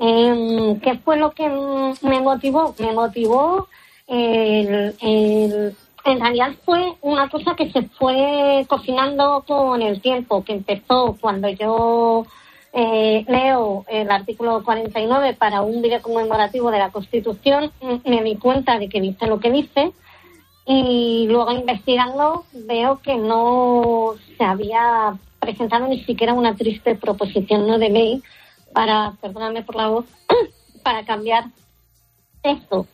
Eh, 0.00 0.80
¿Qué 0.82 0.98
fue 0.98 1.16
lo 1.16 1.30
que 1.30 1.48
me 1.48 2.20
motivó? 2.20 2.74
Me 2.80 2.92
motivó 2.92 3.68
el, 4.08 4.96
en 6.04 6.20
realidad 6.20 6.54
fue 6.64 6.94
una 7.02 7.28
cosa 7.28 7.54
que 7.54 7.70
se 7.70 7.82
fue 7.82 8.66
cocinando 8.68 9.44
con 9.46 9.80
el 9.80 10.00
tiempo, 10.00 10.42
que 10.42 10.54
empezó 10.54 11.16
cuando 11.20 11.48
yo 11.50 12.26
eh, 12.72 13.24
leo 13.28 13.84
el 13.86 14.10
artículo 14.10 14.64
49 14.64 15.34
para 15.34 15.62
un 15.62 15.82
video 15.82 16.02
conmemorativo 16.02 16.72
de 16.72 16.80
la 16.80 16.90
Constitución, 16.90 17.70
me 18.04 18.24
di 18.24 18.34
cuenta 18.34 18.76
de 18.80 18.88
que 18.88 19.00
dice 19.00 19.28
lo 19.28 19.38
que 19.38 19.52
dice 19.52 19.92
y 20.66 21.26
luego 21.28 21.52
investigando 21.52 22.44
veo 22.52 23.00
que 23.00 23.16
no 23.16 24.14
se 24.36 24.44
había 24.44 25.16
presentado 25.40 25.88
ni 25.88 26.04
siquiera 26.04 26.34
una 26.34 26.54
triste 26.54 26.94
proposición 26.94 27.66
no 27.66 27.78
de 27.78 27.90
ley 27.90 28.22
para, 28.72 29.14
perdóname 29.20 29.62
por 29.62 29.76
la 29.76 29.88
voz, 29.88 30.06
para 30.82 31.04
cambiar 31.04 31.46
esto 32.42 32.86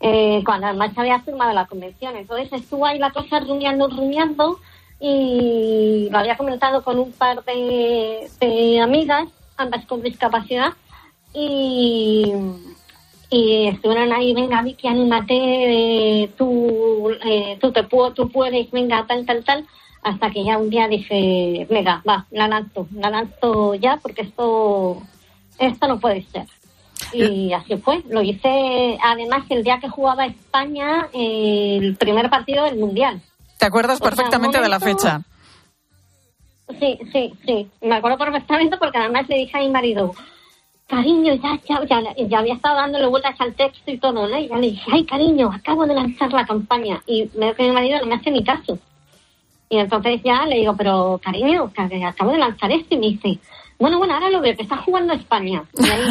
eh, 0.00 0.42
cuando 0.44 0.68
además 0.68 0.94
se 0.94 1.00
había 1.00 1.20
firmado 1.20 1.52
la 1.52 1.66
convención. 1.66 2.16
Entonces 2.16 2.52
estuvo 2.52 2.86
ahí 2.86 2.98
la 2.98 3.10
cosa 3.10 3.40
rumiando, 3.40 3.88
rumiando 3.88 4.58
y 5.00 6.08
lo 6.10 6.18
había 6.18 6.36
comentado 6.36 6.82
con 6.82 6.98
un 6.98 7.12
par 7.12 7.44
de, 7.44 8.80
amigas, 8.82 9.28
ambas 9.56 9.84
con 9.86 10.02
discapacidad, 10.02 10.72
y, 11.34 12.32
y 13.30 13.68
estuvieron 13.68 14.12
ahí, 14.12 14.32
venga 14.34 14.62
Vicky, 14.62 14.88
anímate, 14.88 15.34
eh, 15.34 16.30
tú, 16.36 17.10
eh, 17.24 17.58
tú, 17.60 17.72
te 17.72 17.82
puedo, 17.84 18.12
tú 18.12 18.30
puedes, 18.30 18.70
venga, 18.70 19.04
tal, 19.06 19.26
tal, 19.26 19.44
tal, 19.44 19.66
hasta 20.02 20.30
que 20.30 20.44
ya 20.44 20.56
un 20.56 20.70
día 20.70 20.88
dije, 20.88 21.66
venga, 21.68 22.02
va, 22.08 22.26
la 22.30 22.48
lanzo, 22.48 22.88
la 22.94 23.10
lanzo 23.10 23.74
ya 23.74 23.98
porque 23.98 24.22
esto, 24.22 25.02
esto 25.58 25.88
no 25.88 26.00
puede 26.00 26.22
ser. 26.32 26.46
Y 27.12 27.52
así 27.52 27.76
fue. 27.76 28.02
Lo 28.08 28.22
hice 28.22 28.98
además 29.02 29.44
el 29.50 29.62
día 29.62 29.78
que 29.80 29.88
jugaba 29.88 30.26
España 30.26 31.08
el 31.12 31.96
primer 31.96 32.28
partido 32.28 32.64
del 32.64 32.76
Mundial. 32.76 33.20
¿Te 33.56 33.66
acuerdas 33.66 34.00
perfectamente 34.00 34.60
de 34.60 34.68
la 34.68 34.80
fecha? 34.80 35.22
Sí, 36.78 36.98
sí, 37.12 37.32
sí. 37.46 37.70
Me 37.80 37.96
acuerdo 37.96 38.18
perfectamente 38.18 38.76
porque 38.76 38.98
además 38.98 39.28
le 39.28 39.36
dije 39.36 39.56
a 39.56 39.60
mi 39.60 39.70
marido, 39.70 40.14
cariño, 40.88 41.34
ya, 41.34 41.60
ya, 41.68 41.84
ya, 41.84 42.14
ya 42.16 42.38
había 42.38 42.54
estado 42.54 42.76
dándole 42.76 43.06
vueltas 43.06 43.38
al 43.40 43.54
texto 43.54 43.90
y 43.90 43.98
todo, 43.98 44.26
¿no? 44.26 44.38
Y 44.38 44.48
ya 44.48 44.56
le 44.56 44.68
dije, 44.68 44.90
ay, 44.92 45.04
cariño, 45.04 45.50
acabo 45.52 45.86
de 45.86 45.94
lanzar 45.94 46.32
la 46.32 46.46
campaña. 46.46 47.00
Y 47.06 47.28
veo 47.34 47.54
que 47.54 47.62
mi 47.62 47.72
marido 47.72 48.00
no 48.00 48.06
me 48.06 48.14
hace 48.16 48.30
ni 48.30 48.42
caso. 48.42 48.78
Y 49.68 49.76
entonces 49.76 50.22
ya 50.24 50.46
le 50.46 50.56
digo, 50.56 50.74
pero 50.76 51.20
cariño, 51.22 51.70
acabo 52.06 52.32
de 52.32 52.38
lanzar 52.38 52.72
esto. 52.72 52.94
Y 52.94 52.98
me 52.98 53.06
dice, 53.08 53.38
bueno, 53.78 53.98
bueno, 53.98 54.14
ahora 54.14 54.30
lo 54.30 54.40
veo, 54.40 54.56
que 54.56 54.62
está 54.62 54.78
jugando 54.78 55.12
España. 55.12 55.62
Y 55.78 55.84
ahí 55.84 56.06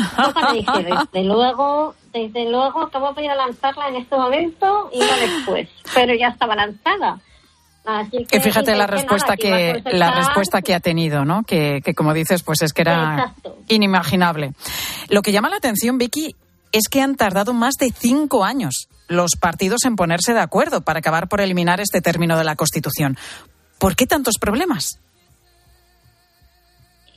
dije, 0.53 0.83
desde 0.83 1.23
luego, 1.27 1.95
desde 2.13 2.49
luego 2.49 2.81
acabo 2.81 3.13
de 3.13 3.27
lanzarla 3.27 3.89
en 3.89 3.95
este 3.95 4.15
momento 4.15 4.91
y 4.93 4.99
no 4.99 5.15
después. 5.19 5.69
Pero 5.95 6.13
ya 6.13 6.29
estaba 6.29 6.55
lanzada. 6.55 7.19
Así 7.87 8.25
que, 8.25 8.41
fíjate 8.41 8.75
la 8.75 8.85
respuesta 8.85 9.37
que 9.37 9.81
la 9.85 10.11
respuesta 10.11 10.61
que 10.61 10.75
ha 10.75 10.81
tenido, 10.81 11.23
¿no? 11.23 11.43
Que, 11.43 11.81
que 11.81 11.93
como 11.93 12.13
dices, 12.13 12.43
pues 12.43 12.61
es 12.61 12.73
que 12.73 12.81
era 12.81 13.33
inimaginable. 13.69 14.51
Lo 15.07 15.21
que 15.21 15.31
llama 15.31 15.49
la 15.49 15.55
atención, 15.55 15.97
Vicky, 15.97 16.35
es 16.73 16.89
que 16.89 17.01
han 17.01 17.15
tardado 17.15 17.53
más 17.53 17.75
de 17.75 17.91
cinco 17.91 18.43
años 18.43 18.89
los 19.07 19.37
partidos 19.39 19.85
en 19.85 19.95
ponerse 19.95 20.33
de 20.33 20.41
acuerdo 20.41 20.81
para 20.81 20.99
acabar 20.99 21.29
por 21.29 21.39
eliminar 21.39 21.79
este 21.79 22.01
término 22.01 22.37
de 22.37 22.43
la 22.43 22.57
Constitución. 22.57 23.17
¿Por 23.79 23.95
qué 23.95 24.05
tantos 24.05 24.35
problemas? 24.37 24.99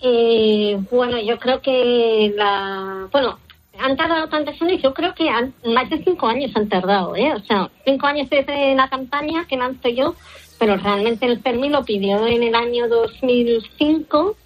Eh, 0.02 0.78
bueno, 0.88 1.20
yo 1.20 1.36
creo 1.40 1.60
que 1.60 2.32
la. 2.36 3.08
Bueno, 3.10 3.38
han 3.78 3.96
tardado 3.96 4.28
tantos 4.28 4.60
años, 4.62 4.80
yo 4.82 4.94
creo 4.94 5.14
que 5.14 5.28
han, 5.28 5.54
más 5.64 5.88
de 5.90 6.02
cinco 6.04 6.26
años 6.26 6.52
han 6.54 6.68
tardado, 6.68 7.16
¿eh? 7.16 7.32
O 7.34 7.40
sea, 7.40 7.70
cinco 7.84 8.06
años 8.06 8.28
desde 8.30 8.74
la 8.74 8.88
campaña 8.88 9.46
que 9.46 9.56
lanzo 9.56 9.88
yo, 9.88 10.14
pero 10.60 10.76
realmente 10.76 11.26
el 11.26 11.40
PERMI 11.40 11.70
lo 11.70 11.84
pidió 11.84 12.24
en 12.28 12.44
el 12.44 12.54
año 12.54 12.86
2005 12.88 14.36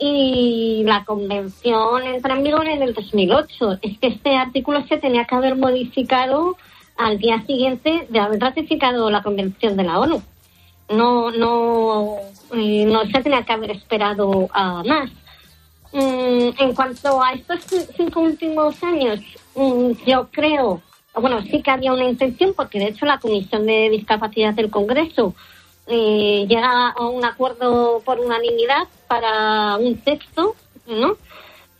y 0.00 0.82
la 0.84 1.04
convención 1.04 2.02
entra 2.02 2.34
en 2.34 2.42
vigor 2.42 2.66
en 2.66 2.82
el 2.82 2.94
2008. 2.94 3.78
Es 3.82 3.98
que 3.98 4.08
este 4.08 4.34
artículo 4.34 4.84
se 4.88 4.98
tenía 4.98 5.26
que 5.26 5.36
haber 5.36 5.54
modificado 5.54 6.56
al 6.96 7.18
día 7.18 7.40
siguiente 7.46 8.06
de 8.08 8.18
haber 8.18 8.40
ratificado 8.40 9.08
la 9.10 9.22
convención 9.22 9.76
de 9.76 9.84
la 9.84 10.00
ONU 10.00 10.20
no, 10.90 11.30
no, 11.30 12.16
eh, 12.54 12.86
no 12.86 13.04
se 13.06 13.22
tenía 13.22 13.42
que 13.42 13.52
haber 13.52 13.70
esperado 13.72 14.48
más. 14.84 15.10
Mm, 15.92 16.50
en 16.58 16.74
cuanto 16.74 17.22
a 17.22 17.32
estos 17.32 17.60
cinco 17.96 18.20
últimos 18.20 18.82
años, 18.82 19.20
mm, 19.54 19.92
yo 20.06 20.28
creo, 20.30 20.82
bueno, 21.14 21.42
sí 21.42 21.62
que 21.62 21.70
había 21.70 21.92
una 21.92 22.08
intención, 22.08 22.52
porque 22.54 22.78
de 22.78 22.88
hecho 22.88 23.06
la 23.06 23.18
Comisión 23.18 23.66
de 23.66 23.88
Discapacidad 23.90 24.54
del 24.54 24.70
Congreso 24.70 25.34
eh, 25.88 26.46
llega 26.48 26.90
a 26.90 27.06
un 27.06 27.24
acuerdo 27.24 28.00
por 28.04 28.20
unanimidad 28.20 28.88
para 29.06 29.76
un 29.76 29.96
texto, 29.98 30.54
¿no? 30.86 31.16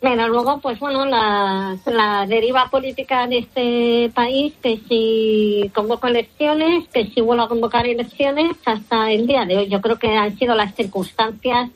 Pero 0.01 0.29
luego, 0.29 0.61
pues 0.61 0.79
bueno, 0.79 1.05
la, 1.07 1.77
la 1.87 2.25
deriva 2.27 2.71
política 2.71 3.27
de 3.27 3.39
este 3.39 4.13
país, 4.15 4.55
que 4.63 4.81
si 4.89 5.71
convoco 5.75 6.07
elecciones, 6.07 6.87
que 6.89 7.07
si 7.07 7.21
vuelvo 7.21 7.43
a 7.43 7.49
convocar 7.49 7.85
elecciones, 7.87 8.57
hasta 8.65 9.11
el 9.11 9.27
día 9.27 9.45
de 9.45 9.57
hoy. 9.57 9.69
Yo 9.69 9.81
creo 9.81 9.99
que 9.99 10.17
han 10.17 10.39
sido 10.39 10.55
las 10.55 10.75
circunstancias 10.77 11.71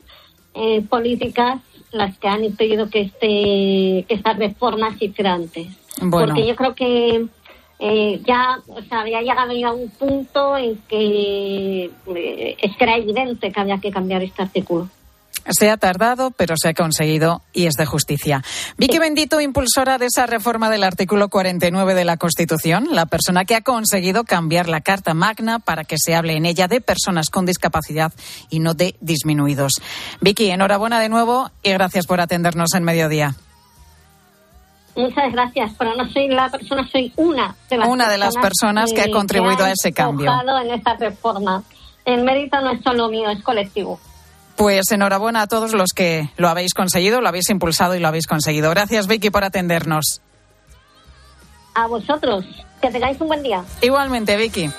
eh, 0.53 0.81
políticas 0.89 1.59
las 1.93 2.17
que 2.17 2.27
han 2.27 2.43
impedido 2.43 2.89
que, 2.89 3.01
este, 3.01 4.05
que 4.07 4.15
estas 4.15 4.37
reformas 4.37 4.97
se 4.97 5.27
antes. 5.27 5.67
Porque 6.09 6.45
yo 6.45 6.55
creo 6.55 6.73
que 6.73 7.27
eh, 7.85 8.21
ya, 8.25 8.61
o 8.67 8.81
sea, 8.83 9.01
había 9.01 9.21
llegado 9.21 9.51
ya 9.51 9.67
a 9.67 9.73
un 9.73 9.89
punto 9.89 10.55
en 10.55 10.77
que 10.87 11.91
eh, 12.15 12.55
que 12.57 12.83
era 12.83 12.95
evidente 12.95 13.51
que 13.51 13.59
había 13.59 13.77
que 13.79 13.91
cambiar 13.91 14.23
este 14.23 14.41
artículo. 14.41 14.87
Se 15.49 15.69
ha 15.69 15.75
tardado, 15.75 16.31
pero 16.31 16.55
se 16.55 16.69
ha 16.69 16.73
conseguido 16.73 17.41
y 17.51 17.65
es 17.65 17.73
de 17.73 17.85
justicia. 17.85 18.41
Vicky 18.77 18.99
Bendito, 18.99 19.41
impulsora 19.41 19.97
de 19.97 20.05
esa 20.05 20.25
reforma 20.27 20.69
del 20.69 20.85
artículo 20.85 21.27
49 21.27 21.93
de 21.93 22.05
la 22.05 22.15
Constitución, 22.15 22.87
la 22.91 23.05
persona 23.05 23.43
que 23.43 23.55
ha 23.55 23.61
conseguido 23.61 24.23
cambiar 24.23 24.69
la 24.69 24.79
Carta 24.79 25.13
Magna 25.13 25.59
para 25.59 25.83
que 25.83 25.97
se 25.97 26.15
hable 26.15 26.37
en 26.37 26.45
ella 26.45 26.69
de 26.69 26.79
personas 26.79 27.29
con 27.29 27.45
discapacidad 27.45 28.13
y 28.49 28.59
no 28.59 28.75
de 28.75 28.95
disminuidos. 29.01 29.73
Vicky, 30.21 30.51
enhorabuena 30.51 31.01
de 31.01 31.09
nuevo 31.09 31.51
y 31.61 31.71
gracias 31.71 32.07
por 32.07 32.21
atendernos 32.21 32.73
en 32.75 32.83
mediodía. 32.85 33.35
Muchas 34.95 35.31
gracias, 35.31 35.71
pero 35.77 35.95
no 35.95 36.07
soy 36.11 36.27
la 36.27 36.49
persona, 36.49 36.87
soy 36.91 37.11
una 37.15 37.55
de 37.69 37.77
las, 37.77 37.87
una 37.87 38.09
de 38.09 38.17
las 38.17 38.35
personas 38.35 38.91
que, 38.93 39.01
ha 39.01 39.09
contribuido 39.09 39.65
a 39.65 39.71
ese 39.71 39.91
cambio. 39.91 40.31
en 40.61 40.71
esta 40.71 40.95
reforma. 40.95 41.63
El 42.05 42.23
mérito 42.23 42.59
no 42.61 42.71
es 42.71 42.83
solo 42.83 43.09
mío, 43.09 43.29
es 43.29 43.41
colectivo. 43.43 43.99
Pues 44.55 44.91
enhorabuena 44.91 45.43
a 45.43 45.47
todos 45.47 45.73
los 45.73 45.93
que 45.95 46.29
lo 46.37 46.47
habéis 46.47 46.73
conseguido, 46.73 47.21
lo 47.21 47.27
habéis 47.27 47.49
impulsado 47.49 47.95
y 47.95 47.99
lo 47.99 48.07
habéis 48.07 48.27
conseguido. 48.27 48.69
Gracias, 48.69 49.07
Vicky, 49.07 49.31
por 49.31 49.43
atendernos. 49.43 50.21
A 51.73 51.87
vosotros. 51.87 52.45
Que 52.81 52.91
tengáis 52.91 53.19
un 53.19 53.29
buen 53.29 53.41
día. 53.41 53.63
Igualmente, 53.81 54.35
Vicky. 54.37 54.69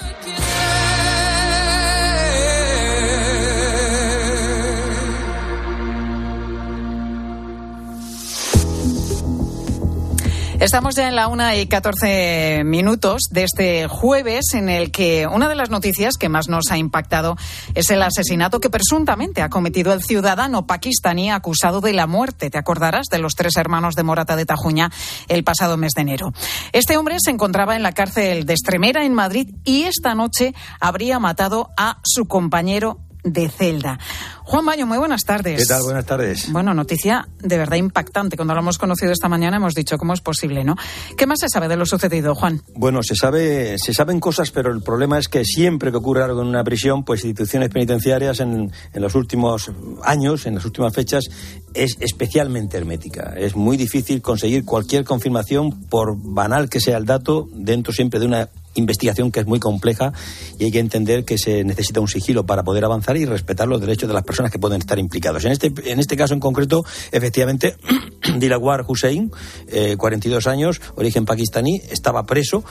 Estamos 10.65 10.95
ya 10.95 11.09
en 11.09 11.15
la 11.15 11.29
una 11.29 11.57
y 11.57 11.67
14 11.67 12.63
minutos 12.65 13.25
de 13.31 13.45
este 13.45 13.87
jueves 13.87 14.55
en 14.55 14.71
el 14.71 14.91
que 14.93 15.27
una 15.27 15.47
de 15.51 15.57
las 15.57 15.69
noticias 15.69 16.15
que 16.17 16.31
más 16.31 16.49
nos 16.49 16.71
ha 16.71 16.79
impactado 16.79 17.37
es 17.75 17.91
el 17.91 18.03
asesinato 18.03 18.61
que 18.61 18.71
presuntamente 18.71 19.43
ha 19.43 19.51
cometido 19.51 19.93
el 19.93 20.03
ciudadano 20.03 20.67
pakistaní 20.67 21.31
acusado 21.31 21.83
de 21.83 21.93
la 21.93 22.07
muerte, 22.07 22.49
te 22.49 22.57
acordarás, 22.57 23.09
de 23.11 23.19
los 23.19 23.35
tres 23.35 23.59
hermanos 23.59 23.95
de 23.95 24.05
Morata 24.05 24.37
de 24.37 24.47
Tajuña 24.47 24.91
el 25.29 25.45
pasado 25.45 25.77
mes 25.77 25.93
de 25.93 26.01
enero. 26.01 26.33
Este 26.73 26.97
hombre 26.97 27.17
se 27.23 27.31
encontraba 27.31 27.77
en 27.77 27.83
la 27.83 27.93
cárcel 27.93 28.47
de 28.47 28.55
Estremera 28.55 29.05
en 29.05 29.13
Madrid 29.13 29.55
y 29.65 29.83
esta 29.83 30.15
noche 30.15 30.55
habría 30.81 31.19
matado 31.19 31.73
a 31.77 31.99
su 32.05 32.25
compañero 32.25 33.04
de 33.25 33.49
celda. 33.49 33.99
Juan 34.43 34.67
Bayo, 34.67 34.87
muy 34.87 34.99
buenas 34.99 35.25
tardes. 35.25 35.59
¿Qué 35.59 35.67
tal? 35.67 35.83
Buenas 35.83 36.05
tardes. 36.05 36.53
Bueno, 36.53 36.75
noticia 36.75 37.27
de 37.41 37.57
verdad 37.57 37.79
impactante. 37.79 38.37
Cuando 38.37 38.55
lo 38.55 38.61
hemos 38.61 38.77
conocido 38.77 39.11
esta 39.11 39.29
mañana 39.29 39.57
hemos 39.57 39.75
dicho 39.75 39.97
cómo 39.97 40.13
es 40.13 40.21
posible, 40.21 40.65
¿no? 40.65 40.77
¿Qué 41.17 41.27
más 41.27 41.41
se 41.41 41.49
sabe 41.49 41.67
de 41.67 41.77
lo 41.77 41.87
sucedido, 41.87 42.35
Juan? 42.35 42.63
Bueno, 42.77 43.03
se 43.03 43.17
sabe, 43.17 43.77
se 43.79 43.95
saben 43.95 44.21
cosas, 44.21 44.51
pero 44.51 44.71
el 44.71 44.83
problema 44.83 45.19
es 45.19 45.29
que 45.29 45.45
siempre 45.45 45.91
que 45.91 45.97
ocurre 45.97 46.23
algo 46.23 46.43
en 46.43 46.49
una 46.49 46.63
prisión, 46.63 47.05
pues 47.05 47.25
instituciones 47.25 47.71
penitenciarias 47.71 48.41
en, 48.41 48.71
en 48.93 49.03
los 49.03 49.15
últimos 49.15 49.71
años, 50.03 50.45
en 50.45 50.57
las 50.57 50.65
últimas 50.67 50.93
fechas, 50.93 51.25
es 51.73 51.97
especialmente 52.01 52.77
hermética. 52.77 53.35
Es 53.37 53.57
muy 53.57 53.79
difícil 53.79 54.21
conseguir 54.21 54.67
cualquier 54.67 55.05
confirmación, 55.05 55.85
por 55.89 56.17
banal 56.17 56.69
que 56.69 56.81
sea 56.81 56.99
el 56.99 57.07
dato, 57.07 57.49
dentro 57.53 57.93
siempre 57.95 58.21
de 58.21 58.27
una 58.27 58.51
investigación 58.75 59.31
que 59.31 59.41
es 59.41 59.47
muy 59.47 59.61
compleja 59.61 60.13
y 60.59 60.65
hay 60.65 60.71
que 60.71 60.79
entender 60.79 61.25
que 61.25 61.39
se 61.39 61.65
necesita 61.65 62.01
un 62.01 62.09
sigilo 62.09 62.45
para 62.47 62.63
poder 62.63 62.85
avanzar 62.85 63.17
y 63.17 63.25
respetar 63.25 63.69
los 63.69 63.81
derechos 63.81 64.09
de 64.09 64.15
las 64.15 64.25
personas 64.25 64.51
que 64.53 64.59
pueden 64.59 64.81
estar 64.81 64.99
implicados. 64.99 65.45
En 65.45 65.53
este, 65.53 65.73
en 65.85 66.01
este 66.01 66.17
caso 66.17 66.35
en 66.35 66.41
concreto, 66.41 66.85
efectivamente, 67.13 67.77
Dilawar 68.39 68.85
Hussein, 68.87 69.31
eh, 69.69 69.97
42 69.97 70.47
años, 70.47 70.81
origen 70.97 71.25
pakistaní, 71.25 71.81
estaba 71.91 72.25
preso 72.25 72.65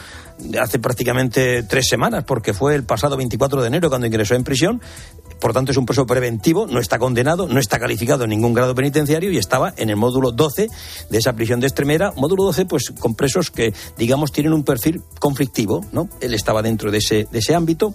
hace 0.59 0.79
prácticamente 0.79 1.63
tres 1.63 1.87
semanas 1.87 2.23
porque 2.25 2.53
fue 2.53 2.75
el 2.75 2.83
pasado 2.83 3.17
24 3.17 3.61
de 3.61 3.67
enero 3.67 3.89
cuando 3.89 4.07
ingresó 4.07 4.35
en 4.35 4.43
prisión. 4.43 4.81
Por 5.39 5.53
tanto, 5.53 5.71
es 5.71 5.77
un 5.77 5.85
preso 5.85 6.05
preventivo, 6.05 6.67
no 6.67 6.79
está 6.79 6.99
condenado, 6.99 7.47
no 7.47 7.59
está 7.59 7.79
calificado 7.79 8.23
en 8.23 8.29
ningún 8.29 8.53
grado 8.53 8.75
penitenciario 8.75 9.31
y 9.31 9.37
estaba 9.37 9.73
en 9.77 9.89
el 9.89 9.95
módulo 9.95 10.31
12 10.31 10.69
de 11.09 11.17
esa 11.17 11.33
prisión 11.33 11.59
de 11.59 11.67
Extremera. 11.67 12.13
Módulo 12.15 12.43
12, 12.45 12.65
pues 12.65 12.91
con 12.99 13.15
presos 13.15 13.51
que, 13.51 13.73
digamos, 13.97 14.31
tienen 14.31 14.53
un 14.53 14.63
perfil 14.63 15.01
conflictivo, 15.19 15.85
¿no? 15.91 16.09
Él 16.21 16.33
estaba 16.33 16.61
dentro 16.61 16.91
de 16.91 16.99
ese, 16.99 17.27
de 17.31 17.39
ese 17.39 17.55
ámbito 17.55 17.93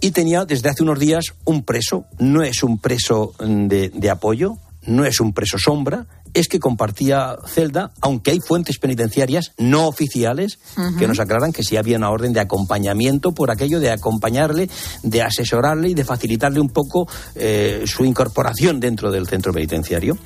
y 0.00 0.10
tenía 0.10 0.44
desde 0.44 0.68
hace 0.68 0.82
unos 0.82 0.98
días 0.98 1.34
un 1.44 1.62
preso. 1.62 2.06
No 2.18 2.42
es 2.42 2.62
un 2.62 2.78
preso 2.78 3.34
de, 3.38 3.90
de 3.90 4.10
apoyo, 4.10 4.56
no 4.84 5.04
es 5.04 5.20
un 5.20 5.32
preso 5.32 5.58
sombra, 5.58 6.06
es 6.34 6.48
que 6.48 6.58
compartía 6.58 7.36
celda, 7.46 7.92
aunque 8.00 8.30
hay 8.30 8.40
fuentes 8.40 8.78
penitenciarias 8.78 9.52
no 9.58 9.86
oficiales 9.86 10.58
que 10.98 11.06
nos 11.06 11.20
aclaran 11.20 11.52
que 11.52 11.62
sí 11.62 11.76
había 11.76 11.98
una 11.98 12.10
orden 12.10 12.32
de 12.32 12.40
acompañamiento 12.40 13.32
por 13.32 13.50
aquello 13.50 13.80
de 13.80 13.90
acompañarle, 13.90 14.68
de 15.02 15.22
asesorarle 15.22 15.90
y 15.90 15.94
de 15.94 16.04
facilitarle 16.04 16.60
un 16.60 16.70
poco 16.70 17.08
eh, 17.34 17.84
su 17.86 18.04
incorporación 18.04 18.80
dentro 18.80 19.10
del 19.10 19.26
centro 19.26 19.52
penitenciario. 19.52 20.16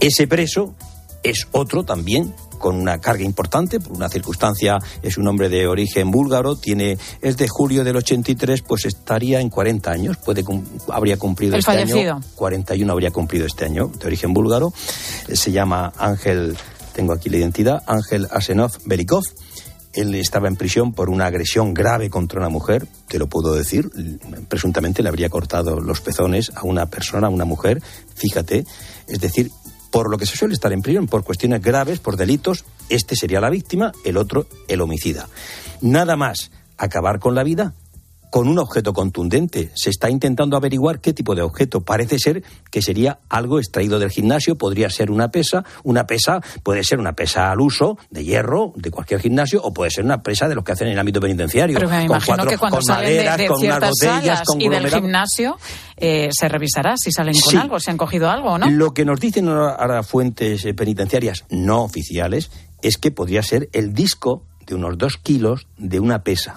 Ese 0.00 0.26
preso 0.26 0.74
es 1.22 1.48
otro 1.52 1.84
también 1.84 2.34
con 2.58 2.76
una 2.76 2.98
carga 2.98 3.24
importante, 3.24 3.80
por 3.80 3.92
una 3.92 4.08
circunstancia, 4.08 4.78
es 5.02 5.18
un 5.18 5.26
hombre 5.28 5.48
de 5.48 5.66
origen 5.66 6.10
búlgaro, 6.10 6.56
tiene, 6.56 6.98
es 7.20 7.36
de 7.36 7.48
julio 7.48 7.84
del 7.84 7.96
83, 7.96 8.62
pues 8.62 8.84
estaría 8.86 9.40
en 9.40 9.50
40 9.50 9.90
años, 9.90 10.16
puede, 10.18 10.44
habría 10.88 11.16
cumplido 11.16 11.54
El 11.54 11.60
este 11.60 11.72
fallecido. 11.72 12.14
año, 12.14 12.20
41 12.34 12.92
habría 12.92 13.10
cumplido 13.10 13.46
este 13.46 13.64
año, 13.64 13.88
de 13.88 14.06
origen 14.06 14.32
búlgaro, 14.32 14.72
se 15.32 15.52
llama 15.52 15.92
Ángel, 15.98 16.56
tengo 16.94 17.12
aquí 17.12 17.28
la 17.28 17.38
identidad, 17.38 17.82
Ángel 17.86 18.28
Asenov 18.30 18.72
Berikov, 18.84 19.24
él 19.94 20.14
estaba 20.16 20.48
en 20.48 20.56
prisión 20.56 20.92
por 20.92 21.08
una 21.08 21.26
agresión 21.26 21.72
grave 21.72 22.10
contra 22.10 22.40
una 22.40 22.48
mujer, 22.48 22.86
te 23.08 23.18
lo 23.18 23.28
puedo 23.28 23.54
decir, 23.54 23.90
presuntamente 24.48 25.02
le 25.02 25.08
habría 25.08 25.28
cortado 25.28 25.80
los 25.80 26.00
pezones 26.00 26.50
a 26.54 26.64
una 26.64 26.86
persona, 26.86 27.28
a 27.28 27.30
una 27.30 27.44
mujer, 27.44 27.80
fíjate, 28.14 28.66
es 29.06 29.20
decir, 29.20 29.50
por 29.94 30.10
lo 30.10 30.18
que 30.18 30.26
se 30.26 30.36
suele 30.36 30.54
estar 30.54 30.72
en 30.72 30.82
prisión, 30.82 31.06
por 31.06 31.22
cuestiones 31.22 31.62
graves, 31.62 32.00
por 32.00 32.16
delitos, 32.16 32.64
este 32.88 33.14
sería 33.14 33.40
la 33.40 33.48
víctima, 33.48 33.92
el 34.04 34.16
otro 34.16 34.48
el 34.66 34.80
homicida. 34.80 35.28
Nada 35.82 36.16
más 36.16 36.50
acabar 36.76 37.20
con 37.20 37.36
la 37.36 37.44
vida 37.44 37.74
con 38.34 38.48
un 38.48 38.58
objeto 38.58 38.92
contundente. 38.92 39.70
Se 39.76 39.90
está 39.90 40.10
intentando 40.10 40.56
averiguar 40.56 41.00
qué 41.00 41.12
tipo 41.12 41.36
de 41.36 41.42
objeto. 41.42 41.82
Parece 41.84 42.18
ser 42.18 42.42
que 42.68 42.82
sería 42.82 43.20
algo 43.28 43.60
extraído 43.60 44.00
del 44.00 44.10
gimnasio, 44.10 44.58
podría 44.58 44.90
ser 44.90 45.12
una 45.12 45.28
pesa. 45.30 45.64
Una 45.84 46.08
pesa 46.08 46.40
puede 46.64 46.82
ser 46.82 46.98
una 46.98 47.12
pesa 47.12 47.52
al 47.52 47.60
uso, 47.60 47.96
de 48.10 48.24
hierro, 48.24 48.72
de 48.74 48.90
cualquier 48.90 49.20
gimnasio, 49.20 49.62
o 49.62 49.72
puede 49.72 49.92
ser 49.92 50.04
una 50.04 50.24
pesa 50.24 50.48
de 50.48 50.56
los 50.56 50.64
que 50.64 50.72
hacen 50.72 50.88
en 50.88 50.94
el 50.94 50.98
ámbito 50.98 51.20
penitenciario. 51.20 51.76
Pero 51.78 51.88
me 51.88 51.94
con 51.98 52.04
imagino 52.06 52.36
cuatro- 52.38 52.50
que 52.50 52.58
cuando 52.58 52.76
con 52.78 52.84
salen 52.84 53.08
de- 53.08 53.14
maderas, 53.18 53.38
de, 53.38 53.46
con 53.46 53.60
unas 53.64 53.80
botellas, 53.90 54.42
con 54.42 54.60
y 54.60 54.68
del 54.68 54.90
gimnasio, 54.90 55.56
eh, 55.96 56.28
se 56.36 56.48
revisará 56.48 56.96
si 56.96 57.12
salen 57.12 57.34
con 57.38 57.50
Sí. 57.52 57.56
algo, 57.56 57.78
si 57.78 57.92
han 57.92 57.96
cogido 57.96 58.28
algo 58.28 58.50
o 58.54 58.58
no. 58.58 58.68
Lo 58.68 58.92
que 58.94 59.04
nos 59.04 59.20
dicen 59.20 59.46
ahora 59.46 59.74
ahora 59.76 60.02
fuentes 60.02 60.64
eh, 60.64 60.74
penitenciarias 60.74 61.44
no 61.50 61.84
oficiales 61.84 62.50
es 62.82 62.98
que 62.98 63.12
podría 63.12 63.44
ser 63.44 63.68
el 63.72 63.94
disco 63.94 64.42
de 64.66 64.74
unos 64.74 64.96
dos 64.98 65.16
kilos 65.16 65.66
de 65.76 66.00
una 66.00 66.22
pesa, 66.22 66.54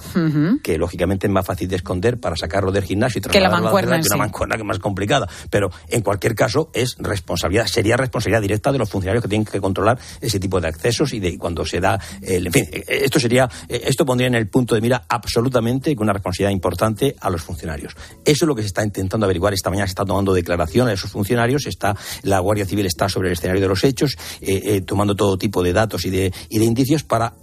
que 0.64 0.78
lógicamente 0.78 1.28
es 1.28 1.34
más 1.34 1.46
fácil 1.46 1.68
de 1.68 1.76
esconder 1.78 2.20
para 2.20 2.36
sacarlo 2.36 2.72
del 2.72 2.84
gimnasio 2.84 3.20
y 3.20 3.22
Que 3.22 3.28
la 3.40 3.50
trasladarlo 3.50 3.58
a 3.58 3.62
mancuerna 3.72 3.96
que 4.02 4.08
una 4.08 4.18
mancuerna 4.18 4.56
que 4.56 4.62
es 4.62 4.68
más 4.68 4.80
complicada. 4.80 5.28
Pero 5.50 5.70
en 5.90 6.02
cualquier 6.02 6.36
caso 6.36 6.70
es 6.74 6.96
responsabilidad, 7.00 7.68
sería 7.68 7.98
responsabilidad 7.98 8.42
directa 8.42 8.72
de 8.72 8.78
los 8.80 8.90
funcionarios 8.90 9.24
que 9.24 9.30
tienen 9.30 9.46
que 9.46 9.60
controlar 9.62 10.00
ese 10.22 10.40
tipo 10.40 10.60
de 10.62 10.68
accesos 10.68 11.14
y 11.14 11.20
de 11.20 11.38
cuando 11.38 11.66
se 11.66 11.80
da, 11.80 12.00
el- 12.22 12.48
en 12.48 12.54
fin, 12.54 12.66
esto 12.88 13.20
sería, 13.20 13.50
esto 13.68 14.06
pondría 14.06 14.28
en 14.28 14.36
el 14.36 14.48
punto 14.48 14.76
de 14.76 14.82
mira 14.82 15.04
absolutamente 15.08 15.96
con 15.96 16.06
una 16.06 16.14
responsabilidad 16.14 16.52
importante 16.52 17.16
a 17.20 17.30
los 17.30 17.42
funcionarios. 17.42 17.94
Eso 18.24 18.46
es 18.46 18.48
lo 18.48 18.56
que 18.56 18.62
se 18.62 18.68
está 18.68 18.84
intentando 18.84 19.26
averiguar. 19.26 19.54
Esta 19.54 19.70
mañana 19.70 19.88
se 19.88 19.92
está 19.92 20.06
tomando 20.06 20.34
declaración 20.34 20.88
a 20.88 20.94
esos 20.94 21.12
funcionarios, 21.12 21.66
está, 21.66 21.96
la 22.24 22.40
Guardia 22.40 22.66
Civil 22.66 22.86
está 22.86 23.10
sobre 23.10 23.30
el 23.30 23.34
escenario 23.34 23.62
de 23.62 23.68
los 23.68 23.84
hechos, 23.84 24.18
eh, 24.42 24.62
eh, 24.66 24.82
tomando 24.82 25.16
todo 25.16 25.38
tipo 25.38 25.64
de 25.64 25.74
datos 25.74 26.06
y 26.06 26.10
de, 26.10 26.32
y 26.50 26.60
de 26.60 26.66
indicios 26.66 27.04
para 27.04 27.34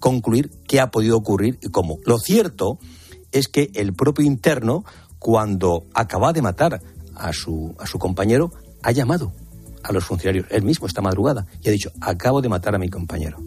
concluir 0.00 0.50
qué 0.66 0.80
ha 0.80 0.90
podido 0.90 1.16
ocurrir 1.16 1.58
y 1.62 1.68
cómo. 1.68 1.98
Lo 2.04 2.18
cierto 2.18 2.78
es 3.32 3.46
que 3.48 3.70
el 3.74 3.94
propio 3.94 4.26
interno, 4.26 4.84
cuando 5.18 5.84
acaba 5.94 6.32
de 6.32 6.42
matar 6.42 6.80
a 7.14 7.32
su, 7.32 7.74
a 7.78 7.86
su 7.86 7.98
compañero, 7.98 8.50
ha 8.82 8.90
llamado 8.90 9.32
a 9.82 9.92
los 9.92 10.04
funcionarios, 10.04 10.46
él 10.50 10.62
mismo 10.62 10.86
esta 10.86 11.00
madrugada, 11.00 11.46
y 11.62 11.68
ha 11.68 11.72
dicho, 11.72 11.90
acabo 12.00 12.42
de 12.42 12.48
matar 12.48 12.74
a 12.74 12.78
mi 12.78 12.88
compañero. 12.88 13.38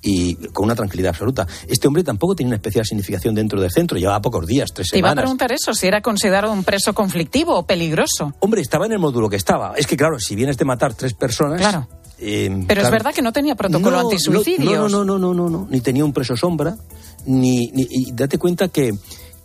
Y 0.00 0.36
con 0.48 0.64
una 0.64 0.74
tranquilidad 0.74 1.10
absoluta. 1.10 1.46
Este 1.68 1.86
hombre 1.86 2.02
tampoco 2.02 2.34
tiene 2.34 2.48
una 2.48 2.56
especial 2.56 2.86
significación 2.86 3.34
dentro 3.34 3.60
del 3.60 3.70
centro, 3.70 3.98
llevaba 3.98 4.20
pocos 4.22 4.46
días, 4.46 4.70
tres 4.72 4.88
Te 4.90 4.98
iba 4.98 5.08
a 5.08 5.10
semanas. 5.10 5.24
preguntar 5.24 5.52
eso, 5.52 5.74
si 5.74 5.86
era 5.86 6.00
considerado 6.00 6.52
un 6.52 6.64
preso 6.64 6.94
conflictivo 6.94 7.54
o 7.54 7.66
peligroso. 7.66 8.34
Hombre, 8.40 8.62
estaba 8.62 8.86
en 8.86 8.92
el 8.92 8.98
módulo 8.98 9.28
que 9.28 9.36
estaba. 9.36 9.74
Es 9.76 9.86
que, 9.86 9.96
claro, 9.96 10.18
si 10.18 10.34
vienes 10.36 10.56
de 10.56 10.64
matar 10.64 10.94
tres 10.94 11.12
personas. 11.12 11.60
Claro. 11.60 11.86
Eh, 12.18 12.64
Pero 12.66 12.82
es 12.82 12.90
verdad 12.90 13.12
que 13.14 13.22
no 13.22 13.32
tenía 13.32 13.54
protocolo 13.54 13.96
no, 14.02 14.08
antisuicidios. 14.10 14.72
No, 14.72 14.88
no, 14.88 15.04
no, 15.04 15.18
no, 15.18 15.34
no, 15.34 15.50
no, 15.50 15.66
ni 15.70 15.80
tenía 15.80 16.04
un 16.04 16.12
preso 16.12 16.36
sombra, 16.36 16.76
ni, 17.26 17.66
ni- 17.72 17.86
y 17.90 18.12
date 18.12 18.38
cuenta 18.38 18.68
que, 18.68 18.92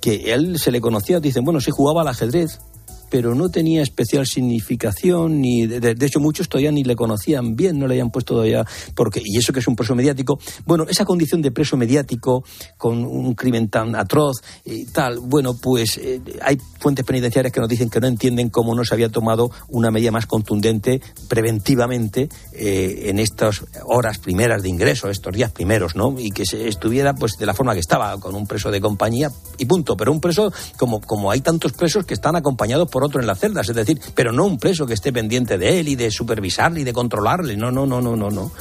que 0.02 0.34
él 0.34 0.60
se 0.60 0.72
le 0.72 0.80
conocía, 0.82 1.20
dicen, 1.20 1.44
bueno, 1.44 1.60
sí 1.62 1.72
jugaba 1.72 2.02
al 2.02 2.08
ajedrez, 2.10 2.60
pero 3.10 3.36
no 3.36 3.50
tenía 3.50 3.82
especial 3.82 4.26
significación, 4.28 5.42
ni 5.42 5.68
de, 5.68 5.80
de- 5.80 6.06
hecho 6.06 6.20
muchos 6.20 6.50
todavía 6.50 6.72
ni 6.72 6.84
le 6.84 6.96
conocían 6.96 7.56
bien, 7.56 7.78
no 7.80 7.88
le 7.88 7.94
habían 7.96 8.12
puesto 8.12 8.34
todavía, 8.36 8.66
porque, 8.96 9.22
y 9.24 9.38
eso 9.38 9.54
que 9.54 9.60
es 9.60 9.68
un 9.68 9.76
preso 9.76 9.96
mediático, 9.96 10.40
bueno, 10.66 10.86
esa 10.90 11.06
condición 11.06 11.42
de 11.42 11.52
preso 11.52 11.78
mediático 11.78 12.44
con 12.78 13.06
un 13.06 13.34
crimen 13.36 13.70
tan 13.70 13.96
atroz 13.96 14.38
y 14.66 14.86
tal, 14.86 15.20
bueno, 15.20 15.56
pues 15.56 15.98
eh, 15.98 16.22
hay 16.42 16.58
fuentes 16.80 17.06
penitenciarias 17.06 17.52
que 17.54 17.60
nos 17.60 17.70
dicen 17.70 17.90
que 17.90 18.00
no 18.00 18.08
entienden 18.08 18.50
cómo 18.50 18.74
no 18.76 18.84
se 18.86 18.94
había 18.94 19.10
tomado 19.10 19.52
una 19.70 19.92
medida 19.92 20.12
más 20.12 20.26
contundente 20.26 21.02
preventivamente 21.28 22.30
eh, 22.54 23.04
en 23.06 23.20
estas 23.20 23.64
horas 23.86 24.18
primeras 24.18 24.62
de 24.62 24.70
ingreso, 24.70 25.10
estos 25.10 25.34
días 25.36 25.52
primeros, 25.52 25.96
¿no? 25.96 26.16
Y 26.20 26.32
que 26.32 26.46
se 26.46 26.68
estuviera 26.68 27.14
pues 27.16 27.34
de 27.40 27.46
la 27.46 27.54
forma 27.54 27.74
que 27.74 27.80
estaba, 27.80 28.20
con 28.20 28.36
un 28.36 28.46
preso 28.46 28.72
de 28.72 28.82
compañía 28.82 29.32
y 29.58 29.66
punto. 29.66 29.96
Pero 29.98 30.12
un 30.12 30.22
preso, 30.22 30.52
como, 30.78 31.02
como 31.02 31.32
hay 31.32 31.42
tantos 31.42 31.74
presos 31.74 32.06
que 32.06 32.14
están 32.14 32.36
acompañados 32.36 32.90
por 32.90 32.99
otro 33.04 33.20
en 33.22 33.28
las 33.28 33.40
celdas, 33.40 33.70
es 33.70 33.76
decir, 33.76 34.00
pero 34.16 34.32
no 34.32 34.46
un 34.46 34.58
preso 34.58 34.86
que 34.86 34.94
esté 34.94 35.12
pendiente 35.12 35.58
de 35.58 35.80
él 35.80 35.88
y 35.88 35.96
de 35.96 36.12
supervisarle 36.12 36.82
y 36.82 36.84
de 36.84 36.94
controlarle, 36.94 37.58
no, 37.58 37.72
no, 37.72 37.86
no, 37.86 38.02
no, 38.02 38.16
no, 38.16 38.30
no. 38.30 38.52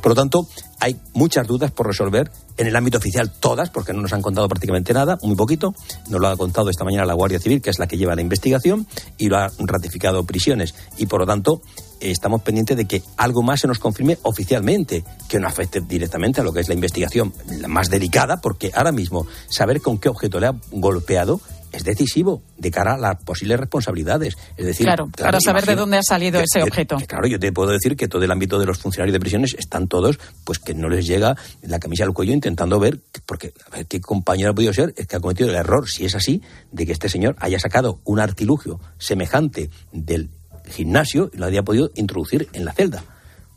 Por 0.00 0.12
lo 0.12 0.14
tanto, 0.14 0.48
hay 0.80 0.96
muchas 1.12 1.46
dudas 1.46 1.70
por 1.70 1.86
resolver 1.86 2.30
en 2.56 2.66
el 2.66 2.76
ámbito 2.76 2.98
oficial, 2.98 3.32
todas, 3.38 3.70
porque 3.70 3.92
no 3.92 4.02
nos 4.02 4.12
han 4.12 4.22
contado 4.22 4.48
prácticamente 4.48 4.92
nada, 4.92 5.18
muy 5.22 5.36
poquito. 5.36 5.74
Nos 6.08 6.20
lo 6.20 6.28
ha 6.28 6.36
contado 6.36 6.70
esta 6.70 6.84
mañana 6.84 7.04
la 7.04 7.14
Guardia 7.14 7.38
Civil, 7.38 7.60
que 7.60 7.70
es 7.70 7.78
la 7.78 7.86
que 7.86 7.96
lleva 7.96 8.14
la 8.14 8.22
investigación, 8.22 8.86
y 9.16 9.28
lo 9.28 9.38
ha 9.38 9.50
ratificado 9.58 10.24
prisiones. 10.24 10.74
Y 10.96 11.06
por 11.06 11.20
lo 11.20 11.26
tanto, 11.26 11.62
estamos 12.00 12.42
pendientes 12.42 12.76
de 12.76 12.86
que 12.86 13.02
algo 13.16 13.42
más 13.42 13.60
se 13.60 13.68
nos 13.68 13.78
confirme 13.78 14.18
oficialmente, 14.22 15.04
que 15.28 15.38
no 15.40 15.48
afecte 15.48 15.80
directamente 15.80 16.40
a 16.40 16.44
lo 16.44 16.52
que 16.52 16.60
es 16.60 16.68
la 16.68 16.74
investigación 16.74 17.32
la 17.60 17.68
más 17.68 17.90
delicada, 17.90 18.40
porque 18.40 18.70
ahora 18.74 18.92
mismo 18.92 19.26
saber 19.48 19.80
con 19.80 19.98
qué 19.98 20.08
objeto 20.08 20.40
le 20.40 20.46
ha 20.48 20.54
golpeado 20.70 21.40
es 21.72 21.84
decisivo 21.84 22.42
de 22.56 22.70
cara 22.70 22.94
a 22.94 22.98
las 22.98 23.16
posibles 23.22 23.58
responsabilidades. 23.60 24.36
Es 24.56 24.66
decir, 24.66 24.86
Claro, 24.86 25.08
para 25.16 25.40
saber 25.40 25.66
de 25.66 25.74
dónde 25.76 25.98
ha 25.98 26.02
salido 26.02 26.38
que- 26.40 26.44
ese 26.44 26.60
que- 26.60 26.70
objeto. 26.70 26.96
que 26.96 27.06
claro, 27.06 27.26
yo 27.28 27.38
te 27.38 27.52
puedo 27.52 27.70
decir 27.70 27.96
que 27.96 28.08
todo 28.08 28.22
el 28.24 28.30
ámbito 28.30 28.58
de 28.58 28.66
los 28.66 28.78
funcionarios 28.78 29.12
de 29.12 29.20
prisiones 29.20 29.54
están 29.58 29.88
todos, 29.88 30.18
pues 30.44 30.58
que 30.58 30.74
no 30.74 30.88
les 30.88 31.06
llega 31.06 31.36
la 31.62 31.78
camisa 31.78 32.04
al 32.04 32.12
cuello 32.12 32.32
intentando 32.32 32.78
ver, 32.80 33.00
porque 33.26 33.52
a 33.70 33.76
ver 33.76 33.86
qué 33.86 34.00
compañero 34.00 34.50
ha 34.50 34.54
podido 34.54 34.72
ser, 34.72 34.94
es 34.96 35.06
que 35.06 35.16
ha 35.16 35.20
cometido 35.20 35.48
el 35.50 35.56
error, 35.56 35.88
si 35.88 36.04
es 36.04 36.14
así, 36.14 36.42
de 36.72 36.86
que 36.86 36.92
este 36.92 37.08
señor 37.08 37.36
haya 37.38 37.58
sacado 37.58 38.00
un 38.04 38.20
artilugio 38.20 38.80
semejante 38.98 39.70
del 39.92 40.30
gimnasio 40.70 41.30
y 41.32 41.38
lo 41.38 41.46
haya 41.46 41.62
podido 41.62 41.90
introducir 41.94 42.48
en 42.52 42.64
la 42.64 42.72
celda. 42.72 43.02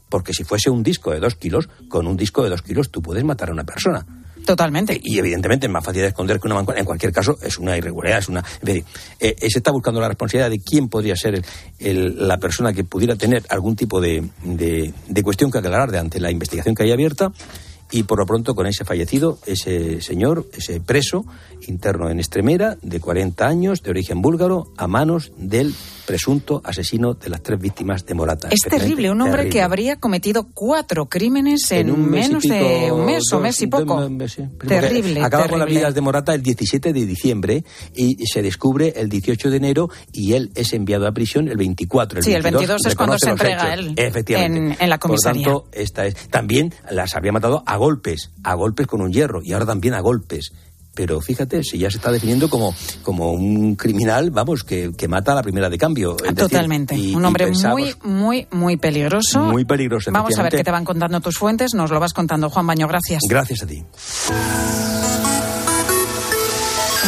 Porque 0.09 0.33
si 0.33 0.43
fuese 0.43 0.69
un 0.69 0.83
disco 0.83 1.11
de 1.11 1.19
dos 1.19 1.35
kilos, 1.35 1.69
con 1.87 2.05
un 2.07 2.17
disco 2.17 2.43
de 2.43 2.49
dos 2.49 2.61
kilos 2.61 2.89
tú 2.91 3.01
puedes 3.01 3.23
matar 3.23 3.49
a 3.49 3.53
una 3.53 3.63
persona. 3.63 4.05
Totalmente. 4.45 4.99
Y 5.01 5.19
evidentemente 5.19 5.67
es 5.67 5.71
más 5.71 5.83
fácil 5.83 6.01
de 6.01 6.07
esconder 6.09 6.39
que 6.39 6.47
una 6.47 6.55
mancomunidad. 6.55 6.81
En 6.81 6.85
cualquier 6.85 7.11
caso, 7.11 7.37
es 7.41 7.57
una 7.57 7.77
irregularidad, 7.77 8.19
es 8.19 8.29
una. 8.29 8.43
Fin, 8.43 8.83
eh, 9.19 9.35
se 9.49 9.59
está 9.59 9.71
buscando 9.71 10.01
la 10.01 10.07
responsabilidad 10.07 10.49
de 10.49 10.59
quién 10.59 10.89
podría 10.89 11.15
ser 11.15 11.43
el- 11.79 12.27
la 12.27 12.37
persona 12.37 12.73
que 12.73 12.83
pudiera 12.83 13.15
tener 13.15 13.43
algún 13.49 13.75
tipo 13.75 14.01
de, 14.01 14.23
cuestión 15.23 15.51
que 15.51 15.59
aclarar 15.59 15.91
de 15.91 15.99
ante 15.99 16.19
la 16.19 16.31
investigación 16.31 16.75
que 16.75 16.83
hay 16.83 16.91
abierta. 16.91 17.31
Y 17.93 18.03
por 18.03 18.19
lo 18.19 18.25
pronto, 18.25 18.55
con 18.55 18.67
ese 18.67 18.85
fallecido, 18.85 19.37
ese 19.45 20.01
señor, 20.01 20.47
ese 20.53 20.79
preso 20.79 21.25
interno 21.67 22.09
en 22.09 22.19
Extremera, 22.19 22.77
de 22.81 23.01
40 23.01 23.45
años, 23.47 23.83
de 23.83 23.89
origen 23.91 24.21
búlgaro, 24.21 24.71
a 24.77 24.87
manos 24.87 25.33
del 25.37 25.75
presunto 26.11 26.61
asesino 26.65 27.13
de 27.13 27.29
las 27.29 27.41
tres 27.41 27.57
víctimas 27.57 28.05
de 28.05 28.13
Morata. 28.13 28.49
Es 28.51 28.59
terrible, 28.69 29.09
un 29.09 29.21
hombre 29.21 29.47
que 29.47 29.61
habría 29.61 29.95
cometido 29.95 30.47
cuatro 30.53 31.05
crímenes 31.05 31.71
en, 31.71 31.89
un 31.89 32.09
menos 32.09 32.43
de 32.43 32.91
un 32.91 33.05
mes 33.05 33.23
o 33.31 33.35
dos- 33.37 33.43
mes 33.43 33.61
y 33.61 33.67
poco. 33.67 34.09
Terrible, 34.67 35.21
Acaba 35.23 35.47
con 35.47 35.59
las 35.59 35.69
vidas 35.69 35.95
de 35.95 36.01
Morata 36.01 36.33
el 36.33 36.43
17 36.43 36.91
de 36.91 37.05
diciembre 37.05 37.63
y 37.95 38.25
se 38.25 38.41
descubre 38.41 38.93
el 38.97 39.07
18 39.07 39.49
de 39.49 39.55
enero 39.57 39.89
y 40.11 40.33
él 40.33 40.51
es 40.55 40.73
enviado 40.73 41.07
a 41.07 41.13
prisión 41.13 41.47
el 41.47 41.55
24. 41.55 42.19
El 42.19 42.25
Sí, 42.25 42.33
el 42.33 42.41
22 42.41 42.85
es 42.85 42.95
cuando 42.95 43.17
se 43.17 43.29
entrega 43.29 43.73
él 43.73 43.93
Efectivamente. 43.95 44.57
en- 44.73 44.77
en 44.81 44.89
la 44.89 44.97
comisaría. 44.97 45.45
Por 45.45 45.61
tanto, 45.63 45.69
esta 45.79 46.05
es, 46.07 46.15
también 46.29 46.73
las 46.89 47.15
había 47.15 47.31
matado 47.31 47.63
a 47.65 47.77
golpes, 47.77 48.31
a 48.43 48.53
golpes 48.55 48.85
con 48.85 48.99
un 49.01 49.13
hierro 49.13 49.41
y 49.41 49.53
ahora 49.53 49.65
también 49.65 49.93
a 49.93 50.01
golpes. 50.01 50.51
Pero 50.93 51.21
fíjate, 51.21 51.63
si 51.63 51.77
ya 51.77 51.89
se 51.89 51.97
está 51.97 52.11
definiendo 52.11 52.49
como, 52.49 52.75
como 53.01 53.31
un 53.31 53.75
criminal, 53.75 54.29
vamos, 54.29 54.63
que, 54.63 54.91
que 54.97 55.07
mata 55.07 55.31
a 55.31 55.35
la 55.35 55.43
primera 55.43 55.69
de 55.69 55.77
cambio. 55.77 56.17
Es 56.17 56.23
decir, 56.23 56.35
Totalmente. 56.35 56.95
y- 56.95 57.15
un 57.15 57.23
hombre 57.23 57.49
muy, 57.51 57.95
muy, 58.03 58.47
muy 58.51 58.77
peligroso. 58.77 59.39
Muy 59.45 59.63
peligroso, 59.65 60.11
Vamos 60.11 60.37
a 60.37 60.43
ver 60.43 60.51
qué 60.51 60.63
te 60.63 60.71
van 60.71 60.83
contando 60.85 61.21
tus 61.21 61.37
fuentes. 61.37 61.73
Nos 61.73 61.91
lo 61.91 61.99
vas 61.99 62.13
contando, 62.13 62.49
Juan 62.49 62.67
Baño. 62.67 62.87
Gracias. 62.87 63.21
Gracias 63.27 63.63
a 63.63 63.67
ti. 63.67 63.83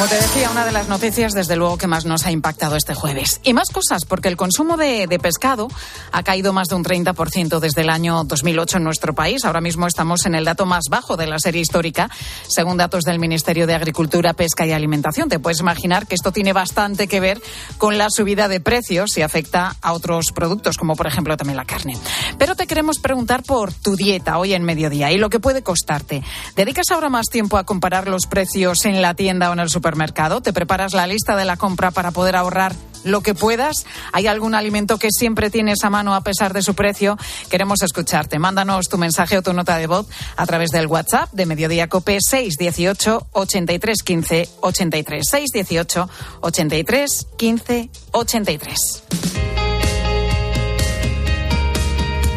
Como 0.04 0.16
te 0.16 0.22
decía, 0.22 0.50
una 0.50 0.66
de 0.66 0.74
las 0.74 0.90
noticias, 0.90 1.32
desde 1.32 1.56
luego, 1.56 1.78
que 1.78 1.88
más 1.88 2.04
nos 2.04 2.26
ha 2.26 2.32
impactado 2.32 2.76
este 2.76 2.94
jueves. 2.94 3.40
Y 3.42 3.54
más 3.54 3.70
cosas, 3.70 4.04
porque 4.04 4.28
el 4.28 4.36
consumo 4.36 4.76
de, 4.76 5.08
pescado 5.22 5.70
ha 6.12 6.24
caído 6.24 6.52
más 6.52 6.68
de 6.68 6.76
un 6.76 6.84
30% 6.84 7.60
desde 7.62 7.84
el 7.84 7.90
año 7.90 8.26
2008 8.26 8.80
en 8.80 8.84
nuestro 8.84 9.16
país. 9.16 9.46
Ahora 9.46 9.62
mismo 9.62 9.88
estamos 9.88 10.26
en 10.26 10.36
el 10.36 10.44
dato 10.44 10.66
más 10.66 10.88
bajo 10.90 11.16
de 11.16 11.28
la 11.28 11.40
serie 11.40 11.62
histórica, 11.62 12.10
según 12.50 12.76
datos 12.76 13.06
del 13.06 13.18
Ministerio 13.18 13.66
de 13.66 13.76
Agricultura, 13.76 14.34
Pesca 14.34 14.66
y 14.66 14.74
Alimentación. 14.74 15.30
Te 15.30 15.40
puedes 15.40 15.62
imaginar 15.62 16.06
que 16.06 16.16
esto 16.16 16.34
tiene 16.34 16.52
bastante 16.52 17.08
que 17.08 17.22
ver 17.22 17.42
con 17.78 17.98
la 17.98 18.10
subida 18.10 18.50
de 18.50 18.60
precios 18.60 19.18
y 19.18 19.22
afecta 19.22 19.78
a 19.82 19.94
otros 19.94 20.34
productos, 20.36 20.78
como 20.78 20.98
por 20.98 21.08
ejemplo 21.08 21.38
también 21.38 21.56
la 21.56 21.64
carne. 21.64 21.98
Pero 22.38 22.56
te 22.56 22.68
queremos 22.68 23.00
preguntar 23.00 23.44
por 23.44 23.72
tu 23.72 23.96
dieta 23.96 24.38
hoy 24.38 24.54
en 24.54 24.64
mediodía 24.66 25.14
y 25.14 25.18
lo 25.18 25.30
que 25.30 25.40
puede 25.40 25.64
costarte. 25.64 26.24
¿Dedicas 26.58 26.92
ahora 26.92 27.08
más 27.08 27.28
tiempo 27.28 27.58
a 27.58 27.64
comparar 27.64 28.10
los 28.10 28.28
precios 28.28 28.84
en 28.84 29.02
la 29.02 29.14
tienda 29.14 29.50
o 29.50 29.54
en 29.54 29.60
el 29.60 29.70
supermercado? 29.70 29.93
¿Te 30.42 30.54
preparas 30.54 30.94
la 30.94 31.08
lista 31.08 31.36
de 31.36 31.46
la 31.46 31.58
compra 31.58 31.92
para 31.92 32.12
poder 32.12 32.36
ahorrar 32.36 32.74
lo 33.04 33.22
que 33.22 33.36
puedas? 33.36 33.86
¿Hay 34.12 34.28
algún 34.28 34.56
alimento 34.56 34.98
que 34.98 35.10
siempre 35.12 35.50
tienes 35.50 35.84
a 35.84 35.90
mano 35.90 36.16
a 36.16 36.22
pesar 36.22 36.54
de 36.54 36.62
su 36.62 36.74
precio? 36.74 37.18
Queremos 37.50 37.82
escucharte. 37.82 38.40
Mándanos 38.40 38.90
tu 38.90 38.98
mensaje 38.98 39.38
o 39.38 39.42
tu 39.42 39.54
nota 39.54 39.78
de 39.78 39.88
voz 39.88 40.08
a 40.36 40.46
través 40.46 40.72
del 40.72 40.88
WhatsApp 40.88 41.32
de 41.32 41.46
Mediodía 41.46 41.90
Cope 41.90 42.18
618 42.22 43.28
83 43.34 44.04
15 44.04 44.50
83 44.62 45.24
618 45.30 46.10
83 46.42 47.28
15 47.38 47.90
83. 48.12 49.04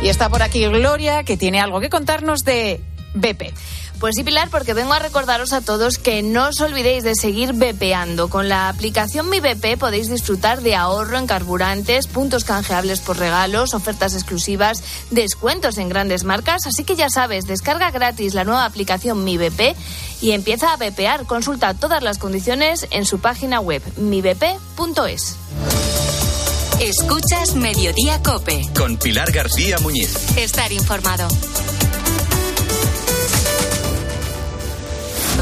Y 0.02 0.08
está 0.08 0.28
por 0.28 0.42
aquí 0.42 0.64
Gloria, 0.66 1.24
que 1.24 1.36
tiene 1.36 1.60
algo 1.60 1.80
que 1.80 1.88
contarnos 1.88 2.44
de 2.44 2.80
BP. 3.14 3.54
Pues 4.00 4.14
sí, 4.14 4.24
Pilar, 4.24 4.50
porque 4.50 4.74
vengo 4.74 4.92
a 4.92 4.98
recordaros 4.98 5.52
a 5.54 5.62
todos 5.62 5.96
que 5.96 6.22
no 6.22 6.48
os 6.48 6.60
olvidéis 6.60 7.02
de 7.02 7.14
seguir 7.14 7.54
bepeando. 7.54 8.28
Con 8.28 8.48
la 8.48 8.68
aplicación 8.68 9.30
Mi 9.30 9.40
BP 9.40 9.78
podéis 9.78 10.10
disfrutar 10.10 10.60
de 10.60 10.74
ahorro 10.74 11.16
en 11.16 11.26
carburantes, 11.26 12.06
puntos 12.06 12.44
canjeables 12.44 13.00
por 13.00 13.18
regalos, 13.18 13.72
ofertas 13.72 14.14
exclusivas, 14.14 14.82
descuentos 15.10 15.78
en 15.78 15.88
grandes 15.88 16.24
marcas. 16.24 16.66
Así 16.66 16.84
que 16.84 16.94
ya 16.94 17.08
sabes, 17.08 17.46
descarga 17.46 17.90
gratis 17.90 18.34
la 18.34 18.44
nueva 18.44 18.66
aplicación 18.66 19.24
Mi 19.24 19.38
BP 19.38 19.74
y 20.20 20.32
empieza 20.32 20.72
a 20.72 20.76
bepear. 20.76 21.24
Consulta 21.24 21.72
todas 21.72 22.02
las 22.02 22.18
condiciones 22.18 22.86
en 22.90 23.06
su 23.06 23.18
página 23.18 23.60
web 23.60 23.82
mibp.es. 23.96 25.36
Escuchas 26.80 27.54
Mediodía 27.54 28.22
Cope. 28.22 28.68
Con 28.76 28.98
Pilar 28.98 29.32
García 29.32 29.78
Muñiz. 29.78 30.36
Estar 30.36 30.70
informado. 30.72 31.26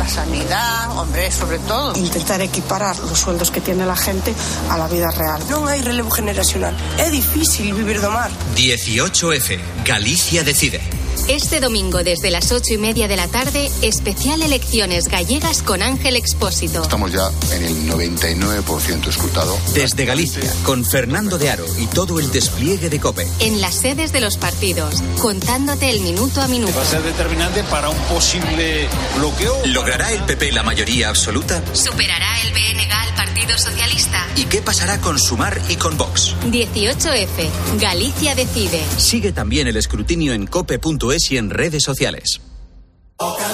La 0.04 0.10
sanidad, 0.10 0.98
hombre, 0.98 1.32
sobre 1.32 1.58
todo. 1.60 1.96
Intentar 1.96 2.42
equiparar 2.42 2.94
los 2.98 3.18
sueldos 3.18 3.50
que 3.50 3.62
tiene 3.62 3.86
la 3.86 3.96
gente 3.96 4.34
a 4.68 4.76
la 4.76 4.86
vida 4.86 5.10
real. 5.10 5.40
Non 5.48 5.64
hai 5.64 5.80
relevo 5.80 6.12
generacional. 6.12 6.76
É 7.00 7.08
difícil 7.08 7.72
vivir 7.72 8.04
do 8.04 8.12
mar. 8.12 8.28
18F. 8.52 9.56
Galicia 9.88 10.44
decide. 10.44 10.84
Este 11.28 11.60
domingo 11.60 12.04
desde 12.04 12.30
las 12.30 12.52
ocho 12.52 12.74
y 12.74 12.78
media 12.78 13.08
de 13.08 13.16
la 13.16 13.26
tarde, 13.28 13.70
especial 13.80 14.42
elecciones 14.42 15.08
gallegas 15.08 15.62
con 15.62 15.80
Ángel 15.80 16.16
Expósito. 16.16 16.82
Estamos 16.82 17.12
ya 17.12 17.30
en 17.50 17.64
el 17.64 17.90
99% 17.90 19.08
escrutado. 19.08 19.56
Desde 19.72 20.04
Galicia, 20.04 20.52
con 20.64 20.84
Fernando 20.84 21.38
de 21.38 21.48
Aro 21.48 21.64
y 21.78 21.86
todo 21.86 22.20
el 22.20 22.30
despliegue 22.30 22.90
de 22.90 23.00
COPE. 23.00 23.26
En 23.40 23.62
las 23.62 23.74
sedes 23.74 24.12
de 24.12 24.20
los 24.20 24.36
partidos, 24.36 25.02
contándote 25.18 25.88
el 25.88 26.00
minuto 26.00 26.42
a 26.42 26.48
minuto. 26.48 26.76
Va 26.76 26.82
a 26.82 26.84
ser 26.84 27.02
determinante 27.02 27.64
para 27.64 27.88
un 27.88 27.98
posible 28.12 28.86
bloqueo. 29.16 29.56
¿Logrará 29.94 30.12
el 30.12 30.24
PP 30.24 30.50
la 30.50 30.64
mayoría 30.64 31.08
absoluta? 31.08 31.62
¿Superará 31.72 32.42
el 32.42 32.50
BNG 32.50 32.92
al 32.92 33.14
Partido 33.14 33.56
Socialista? 33.56 34.26
¿Y 34.34 34.46
qué 34.46 34.60
pasará 34.60 35.00
con 35.00 35.20
Sumar 35.20 35.60
y 35.68 35.76
con 35.76 35.96
Vox? 35.96 36.34
18F. 36.50 37.78
Galicia 37.80 38.34
decide. 38.34 38.82
Sigue 38.96 39.30
también 39.30 39.68
el 39.68 39.76
escrutinio 39.76 40.32
en 40.32 40.48
cope.es 40.48 41.30
y 41.30 41.36
en 41.36 41.48
redes 41.48 41.84
sociales. 41.84 42.40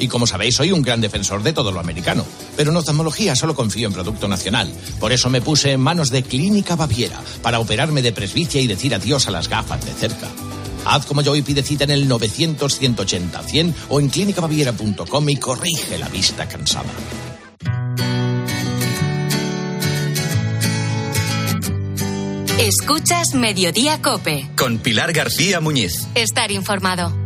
Y 0.00 0.08
como 0.08 0.26
sabéis, 0.26 0.56
soy 0.56 0.72
un 0.72 0.82
gran 0.82 1.00
defensor 1.00 1.42
de 1.44 1.52
todo 1.52 1.70
lo 1.70 1.78
americano. 1.78 2.24
Pero 2.56 2.72
en 2.72 2.76
oftalmología 2.76 3.36
solo 3.36 3.54
confío 3.54 3.86
en 3.86 3.94
producto 3.94 4.26
nacional. 4.26 4.72
Por 4.98 5.12
eso 5.12 5.30
me 5.30 5.42
puse 5.42 5.72
en 5.72 5.80
manos 5.80 6.10
de 6.10 6.24
Clínica 6.24 6.74
Baviera 6.74 7.20
para 7.42 7.60
operarme 7.60 8.02
de 8.02 8.12
presbicia 8.12 8.60
y 8.60 8.66
decir 8.66 8.94
adiós 8.94 9.28
a 9.28 9.30
las 9.30 9.48
gafas 9.48 9.84
de 9.84 9.92
cerca. 9.92 10.26
Haz 10.86 11.06
como 11.06 11.22
yo 11.22 11.36
y 11.36 11.42
pide 11.42 11.62
cita 11.62 11.84
en 11.84 11.90
el 11.90 12.08
900-180-100 12.08 13.74
o 13.90 14.00
en 14.00 14.08
clínicabaviera.com 14.08 15.28
y 15.28 15.36
corrige 15.36 15.98
la 15.98 16.08
vista 16.08 16.48
cansada. 16.48 16.90
Escuchas 22.58 23.34
Mediodía 23.34 24.02
Cope. 24.02 24.48
Con 24.56 24.78
Pilar 24.78 25.12
García 25.12 25.60
Muñiz. 25.60 26.06
Estar 26.14 26.52
informado. 26.52 27.19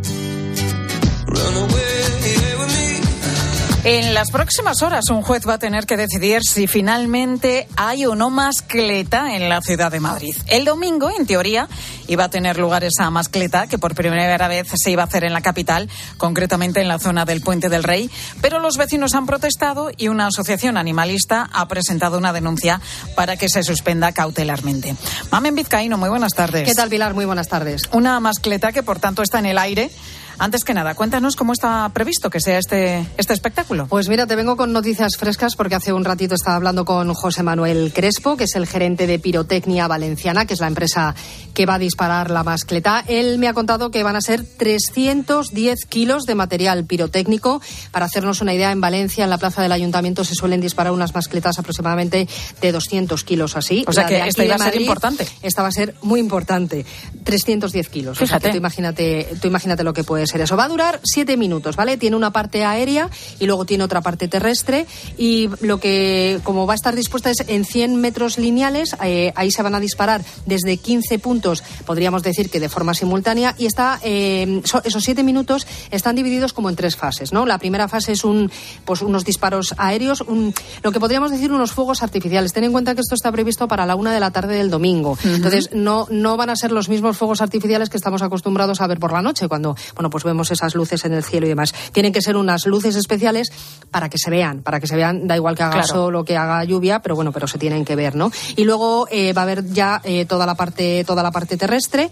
En 3.84 4.14
las 4.14 4.30
próximas 4.30 4.80
horas 4.80 5.10
un 5.10 5.20
juez 5.20 5.46
va 5.46 5.54
a 5.54 5.58
tener 5.58 5.84
que 5.84 5.98
decidir 5.98 6.40
si 6.42 6.66
finalmente 6.66 7.68
hay 7.76 8.06
o 8.06 8.14
no 8.14 8.30
mascleta 8.30 9.36
en 9.36 9.50
la 9.50 9.60
ciudad 9.60 9.92
de 9.92 10.00
Madrid. 10.00 10.34
El 10.46 10.64
domingo, 10.64 11.10
en 11.10 11.26
teoría, 11.26 11.68
iba 12.08 12.24
a 12.24 12.30
tener 12.30 12.58
lugar 12.58 12.82
esa 12.82 13.10
mascleta 13.10 13.66
que 13.66 13.76
por 13.76 13.94
primera 13.94 14.48
vez 14.48 14.68
se 14.74 14.90
iba 14.90 15.02
a 15.02 15.04
hacer 15.04 15.22
en 15.24 15.34
la 15.34 15.42
capital, 15.42 15.90
concretamente 16.16 16.80
en 16.80 16.88
la 16.88 16.98
zona 16.98 17.26
del 17.26 17.42
Puente 17.42 17.68
del 17.68 17.82
Rey, 17.82 18.10
pero 18.40 18.58
los 18.58 18.78
vecinos 18.78 19.12
han 19.12 19.26
protestado 19.26 19.90
y 19.94 20.08
una 20.08 20.28
asociación 20.28 20.78
animalista 20.78 21.50
ha 21.52 21.68
presentado 21.68 22.16
una 22.16 22.32
denuncia 22.32 22.80
para 23.14 23.36
que 23.36 23.50
se 23.50 23.62
suspenda 23.62 24.12
cautelarmente. 24.12 24.96
Mamen 25.30 25.56
Vizcaíno, 25.56 25.98
muy 25.98 26.08
buenas 26.08 26.32
tardes. 26.32 26.66
¿Qué 26.66 26.74
tal, 26.74 26.88
Pilar? 26.88 27.12
Muy 27.12 27.26
buenas 27.26 27.48
tardes. 27.48 27.82
Una 27.92 28.18
mascleta 28.18 28.72
que 28.72 28.82
por 28.82 28.98
tanto 28.98 29.20
está 29.20 29.40
en 29.40 29.46
el 29.46 29.58
aire 29.58 29.90
antes 30.38 30.64
que 30.64 30.74
nada, 30.74 30.94
cuéntanos 30.94 31.36
cómo 31.36 31.52
está 31.52 31.88
previsto 31.92 32.30
que 32.30 32.40
sea 32.40 32.58
este, 32.58 33.06
este 33.16 33.32
espectáculo. 33.32 33.86
Pues 33.86 34.08
mira, 34.08 34.26
te 34.26 34.36
vengo 34.36 34.56
con 34.56 34.72
noticias 34.72 35.16
frescas 35.16 35.56
porque 35.56 35.74
hace 35.74 35.92
un 35.92 36.04
ratito 36.04 36.34
estaba 36.34 36.56
hablando 36.56 36.84
con 36.84 37.12
José 37.14 37.42
Manuel 37.42 37.92
Crespo, 37.94 38.36
que 38.36 38.44
es 38.44 38.54
el 38.56 38.66
gerente 38.66 39.06
de 39.06 39.18
Pirotecnia 39.18 39.86
Valenciana, 39.88 40.46
que 40.46 40.54
es 40.54 40.60
la 40.60 40.66
empresa 40.66 41.14
que 41.54 41.66
va 41.66 41.74
a 41.74 41.78
disparar 41.78 42.30
la 42.30 42.42
mascleta. 42.42 43.04
Él 43.06 43.38
me 43.38 43.48
ha 43.48 43.54
contado 43.54 43.90
que 43.90 44.02
van 44.02 44.16
a 44.16 44.20
ser 44.20 44.44
310 44.44 45.86
kilos 45.86 46.24
de 46.24 46.34
material 46.34 46.84
pirotécnico. 46.84 47.60
Para 47.92 48.06
hacernos 48.06 48.40
una 48.40 48.54
idea, 48.54 48.72
en 48.72 48.80
Valencia, 48.80 49.24
en 49.24 49.30
la 49.30 49.38
plaza 49.38 49.62
del 49.62 49.72
ayuntamiento, 49.72 50.24
se 50.24 50.34
suelen 50.34 50.60
disparar 50.60 50.92
unas 50.92 51.14
mascletas 51.14 51.58
aproximadamente 51.58 52.28
de 52.60 52.72
200 52.72 53.22
kilos 53.24 53.56
así. 53.56 53.84
O 53.86 53.92
sea 53.92 54.06
que 54.06 54.26
esta 54.26 54.44
iba 54.44 54.56
a 54.56 54.58
ser 54.58 54.80
importante. 54.80 55.26
Esta 55.42 55.62
va 55.62 55.68
a 55.68 55.72
ser 55.72 55.94
muy 56.02 56.20
importante. 56.20 56.84
310 57.24 57.88
kilos. 57.88 58.18
Fíjate. 58.18 58.24
O 58.24 58.40
sea 58.40 58.40
que 58.40 58.50
tú 58.50 58.56
imagínate, 58.56 59.28
tú 59.40 59.48
imagínate 59.48 59.84
lo 59.84 59.92
que 59.92 60.04
puede 60.04 60.23
ser 60.26 60.40
eso. 60.40 60.56
Va 60.56 60.64
a 60.64 60.68
durar 60.68 61.00
siete 61.04 61.36
minutos, 61.36 61.76
¿vale? 61.76 61.96
Tiene 61.96 62.16
una 62.16 62.32
parte 62.32 62.64
aérea 62.64 63.08
y 63.38 63.46
luego 63.46 63.64
tiene 63.64 63.84
otra 63.84 64.00
parte 64.00 64.28
terrestre 64.28 64.86
y 65.18 65.48
lo 65.60 65.78
que, 65.80 66.40
como 66.44 66.66
va 66.66 66.72
a 66.74 66.76
estar 66.76 66.94
dispuesta 66.94 67.30
es 67.30 67.44
en 67.46 67.64
100 67.64 67.96
metros 67.96 68.38
lineales, 68.38 68.96
eh, 69.02 69.32
ahí 69.36 69.50
se 69.50 69.62
van 69.62 69.74
a 69.74 69.80
disparar 69.80 70.22
desde 70.46 70.76
15 70.76 71.18
puntos, 71.18 71.62
podríamos 71.86 72.22
decir 72.22 72.50
que 72.50 72.60
de 72.60 72.68
forma 72.68 72.94
simultánea 72.94 73.54
y 73.58 73.66
está, 73.66 73.98
eh, 74.02 74.60
so- 74.64 74.82
esos 74.84 75.02
siete 75.04 75.22
minutos 75.22 75.66
están 75.90 76.16
divididos 76.16 76.52
como 76.52 76.68
en 76.70 76.76
tres 76.76 76.96
fases, 76.96 77.32
¿no? 77.32 77.46
La 77.46 77.58
primera 77.58 77.88
fase 77.88 78.12
es 78.12 78.24
un, 78.24 78.50
pues 78.84 79.02
unos 79.02 79.24
disparos 79.24 79.74
aéreos, 79.78 80.20
un- 80.22 80.54
lo 80.82 80.92
que 80.92 81.00
podríamos 81.00 81.30
decir 81.30 81.52
unos 81.52 81.72
fuegos 81.72 82.02
artificiales. 82.02 82.52
Ten 82.52 82.64
en 82.64 82.72
cuenta 82.72 82.94
que 82.94 83.00
esto 83.00 83.14
está 83.14 83.30
previsto 83.32 83.68
para 83.68 83.86
la 83.86 83.94
una 83.96 84.12
de 84.12 84.20
la 84.20 84.30
tarde 84.30 84.56
del 84.56 84.70
domingo. 84.70 85.16
Entonces, 85.24 85.70
no, 85.72 86.06
no 86.10 86.36
van 86.36 86.50
a 86.50 86.56
ser 86.56 86.72
los 86.72 86.88
mismos 86.88 87.16
fuegos 87.16 87.40
artificiales 87.40 87.88
que 87.90 87.96
estamos 87.96 88.22
acostumbrados 88.22 88.80
a 88.80 88.86
ver 88.86 88.98
por 88.98 89.12
la 89.12 89.22
noche, 89.22 89.48
cuando, 89.48 89.76
bueno, 89.94 90.10
pues 90.14 90.22
vemos 90.22 90.52
esas 90.52 90.76
luces 90.76 91.04
en 91.04 91.12
el 91.12 91.24
cielo 91.24 91.46
y 91.46 91.48
demás. 91.48 91.74
Tienen 91.90 92.12
que 92.12 92.22
ser 92.22 92.36
unas 92.36 92.66
luces 92.66 92.94
especiales 92.94 93.48
para 93.90 94.08
que 94.08 94.16
se 94.16 94.30
vean, 94.30 94.60
para 94.62 94.78
que 94.78 94.86
se 94.86 94.94
vean, 94.94 95.26
da 95.26 95.34
igual 95.34 95.56
que 95.56 95.64
haga 95.64 95.72
Claro. 95.72 95.88
sol 95.88 96.14
o 96.14 96.24
que 96.24 96.36
haga 96.36 96.62
lluvia, 96.62 97.00
pero 97.02 97.16
bueno, 97.16 97.32
pero 97.32 97.48
se 97.48 97.58
tienen 97.58 97.84
que 97.84 97.96
ver, 97.96 98.14
¿no? 98.14 98.30
Y 98.54 98.62
luego 98.62 99.08
eh, 99.10 99.32
va 99.32 99.40
a 99.40 99.42
haber 99.42 99.64
ya 99.72 100.00
eh, 100.04 100.24
toda 100.24 100.46
la 100.46 100.54
parte, 100.54 101.02
toda 101.04 101.24
la 101.24 101.32
parte 101.32 101.56
terrestre. 101.56 102.10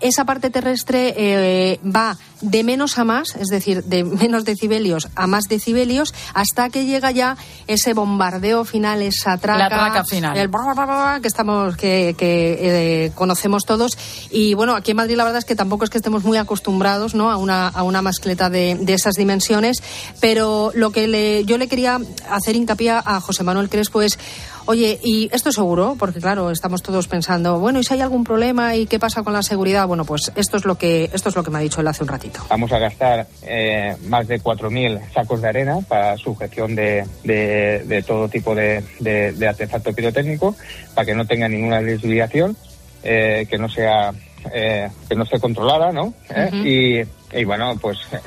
Esa 0.00 0.24
parte 0.24 0.50
terrestre 0.50 1.14
eh, 1.16 1.80
va 1.84 2.16
de 2.40 2.62
menos 2.62 2.98
a 2.98 3.04
más, 3.04 3.34
es 3.34 3.48
decir, 3.48 3.82
de 3.84 4.04
menos 4.04 4.44
decibelios 4.44 5.08
a 5.16 5.26
más 5.26 5.44
decibelios, 5.48 6.14
hasta 6.34 6.70
que 6.70 6.86
llega 6.86 7.10
ya 7.10 7.36
ese 7.66 7.94
bombardeo 7.94 8.64
final, 8.64 9.02
esa 9.02 9.38
traca, 9.38 9.58
La 9.58 9.68
traca 9.68 10.04
final. 10.04 10.36
el 10.36 10.48
bra, 10.48 10.72
bra, 10.74 10.86
bra, 10.86 11.18
que 11.20 11.28
estamos 11.28 11.76
que, 11.76 12.14
que, 12.16 13.06
eh, 13.06 13.12
conocemos 13.14 13.64
todos 13.64 13.98
y 14.30 14.54
bueno 14.54 14.74
aquí 14.76 14.92
en 14.92 14.98
Madrid 14.98 15.16
la 15.16 15.24
verdad 15.24 15.38
es 15.38 15.44
que 15.44 15.56
tampoco 15.56 15.84
es 15.84 15.90
que 15.90 15.98
estemos 15.98 16.24
muy 16.24 16.38
acostumbrados 16.38 17.14
no 17.14 17.30
a 17.30 17.36
una 17.36 17.68
a 17.68 17.82
una 17.82 18.02
mascleta 18.02 18.50
de, 18.50 18.76
de 18.80 18.94
esas 18.94 19.14
dimensiones 19.14 19.82
pero 20.20 20.70
lo 20.74 20.90
que 20.90 21.08
le, 21.08 21.44
yo 21.44 21.58
le 21.58 21.68
quería 21.68 22.00
hacer 22.30 22.56
hincapié 22.56 22.90
a 22.90 23.20
José 23.20 23.42
Manuel 23.42 23.68
Crespo 23.68 24.02
es 24.02 24.18
Oye, 24.70 25.00
y 25.02 25.30
esto 25.32 25.48
es 25.48 25.54
seguro, 25.54 25.96
porque 25.98 26.20
claro, 26.20 26.50
estamos 26.50 26.82
todos 26.82 27.08
pensando, 27.08 27.58
bueno, 27.58 27.80
¿y 27.80 27.84
si 27.84 27.94
hay 27.94 28.02
algún 28.02 28.22
problema 28.22 28.76
y 28.76 28.84
qué 28.84 28.98
pasa 28.98 29.22
con 29.22 29.32
la 29.32 29.42
seguridad? 29.42 29.86
Bueno, 29.86 30.04
pues 30.04 30.30
esto 30.36 30.58
es 30.58 30.66
lo 30.66 30.74
que 30.76 31.08
esto 31.10 31.30
es 31.30 31.36
lo 31.36 31.42
que 31.42 31.50
me 31.50 31.56
ha 31.56 31.62
dicho 31.62 31.80
él 31.80 31.88
hace 31.88 32.02
un 32.02 32.10
ratito. 32.10 32.40
Vamos 32.50 32.70
a 32.72 32.78
gastar 32.78 33.26
eh, 33.44 33.96
más 34.08 34.28
de 34.28 34.38
4.000 34.42 35.00
sacos 35.14 35.40
de 35.40 35.48
arena 35.48 35.78
para 35.88 36.18
sujeción 36.18 36.74
de, 36.74 37.06
de, 37.24 37.82
de 37.86 38.02
todo 38.02 38.28
tipo 38.28 38.54
de, 38.54 38.84
artefacto 39.48 39.94
pirotécnico, 39.94 40.54
para 40.94 41.06
que 41.06 41.14
no 41.14 41.24
tenga 41.26 41.48
ninguna 41.48 41.80
desviación, 41.80 42.54
eh, 43.02 43.46
que 43.48 43.56
no 43.56 43.70
sea 43.70 44.12
eh, 44.52 44.90
que 45.08 45.14
no 45.14 45.22
esté 45.24 45.40
controlada, 45.40 45.92
¿no? 45.92 46.12
¿Eh? 46.28 46.50
Ujú. 46.52 46.56
y, 46.66 47.40
y 47.40 47.44
bueno, 47.46 47.74
pues 47.80 47.96
eh, 48.12 48.18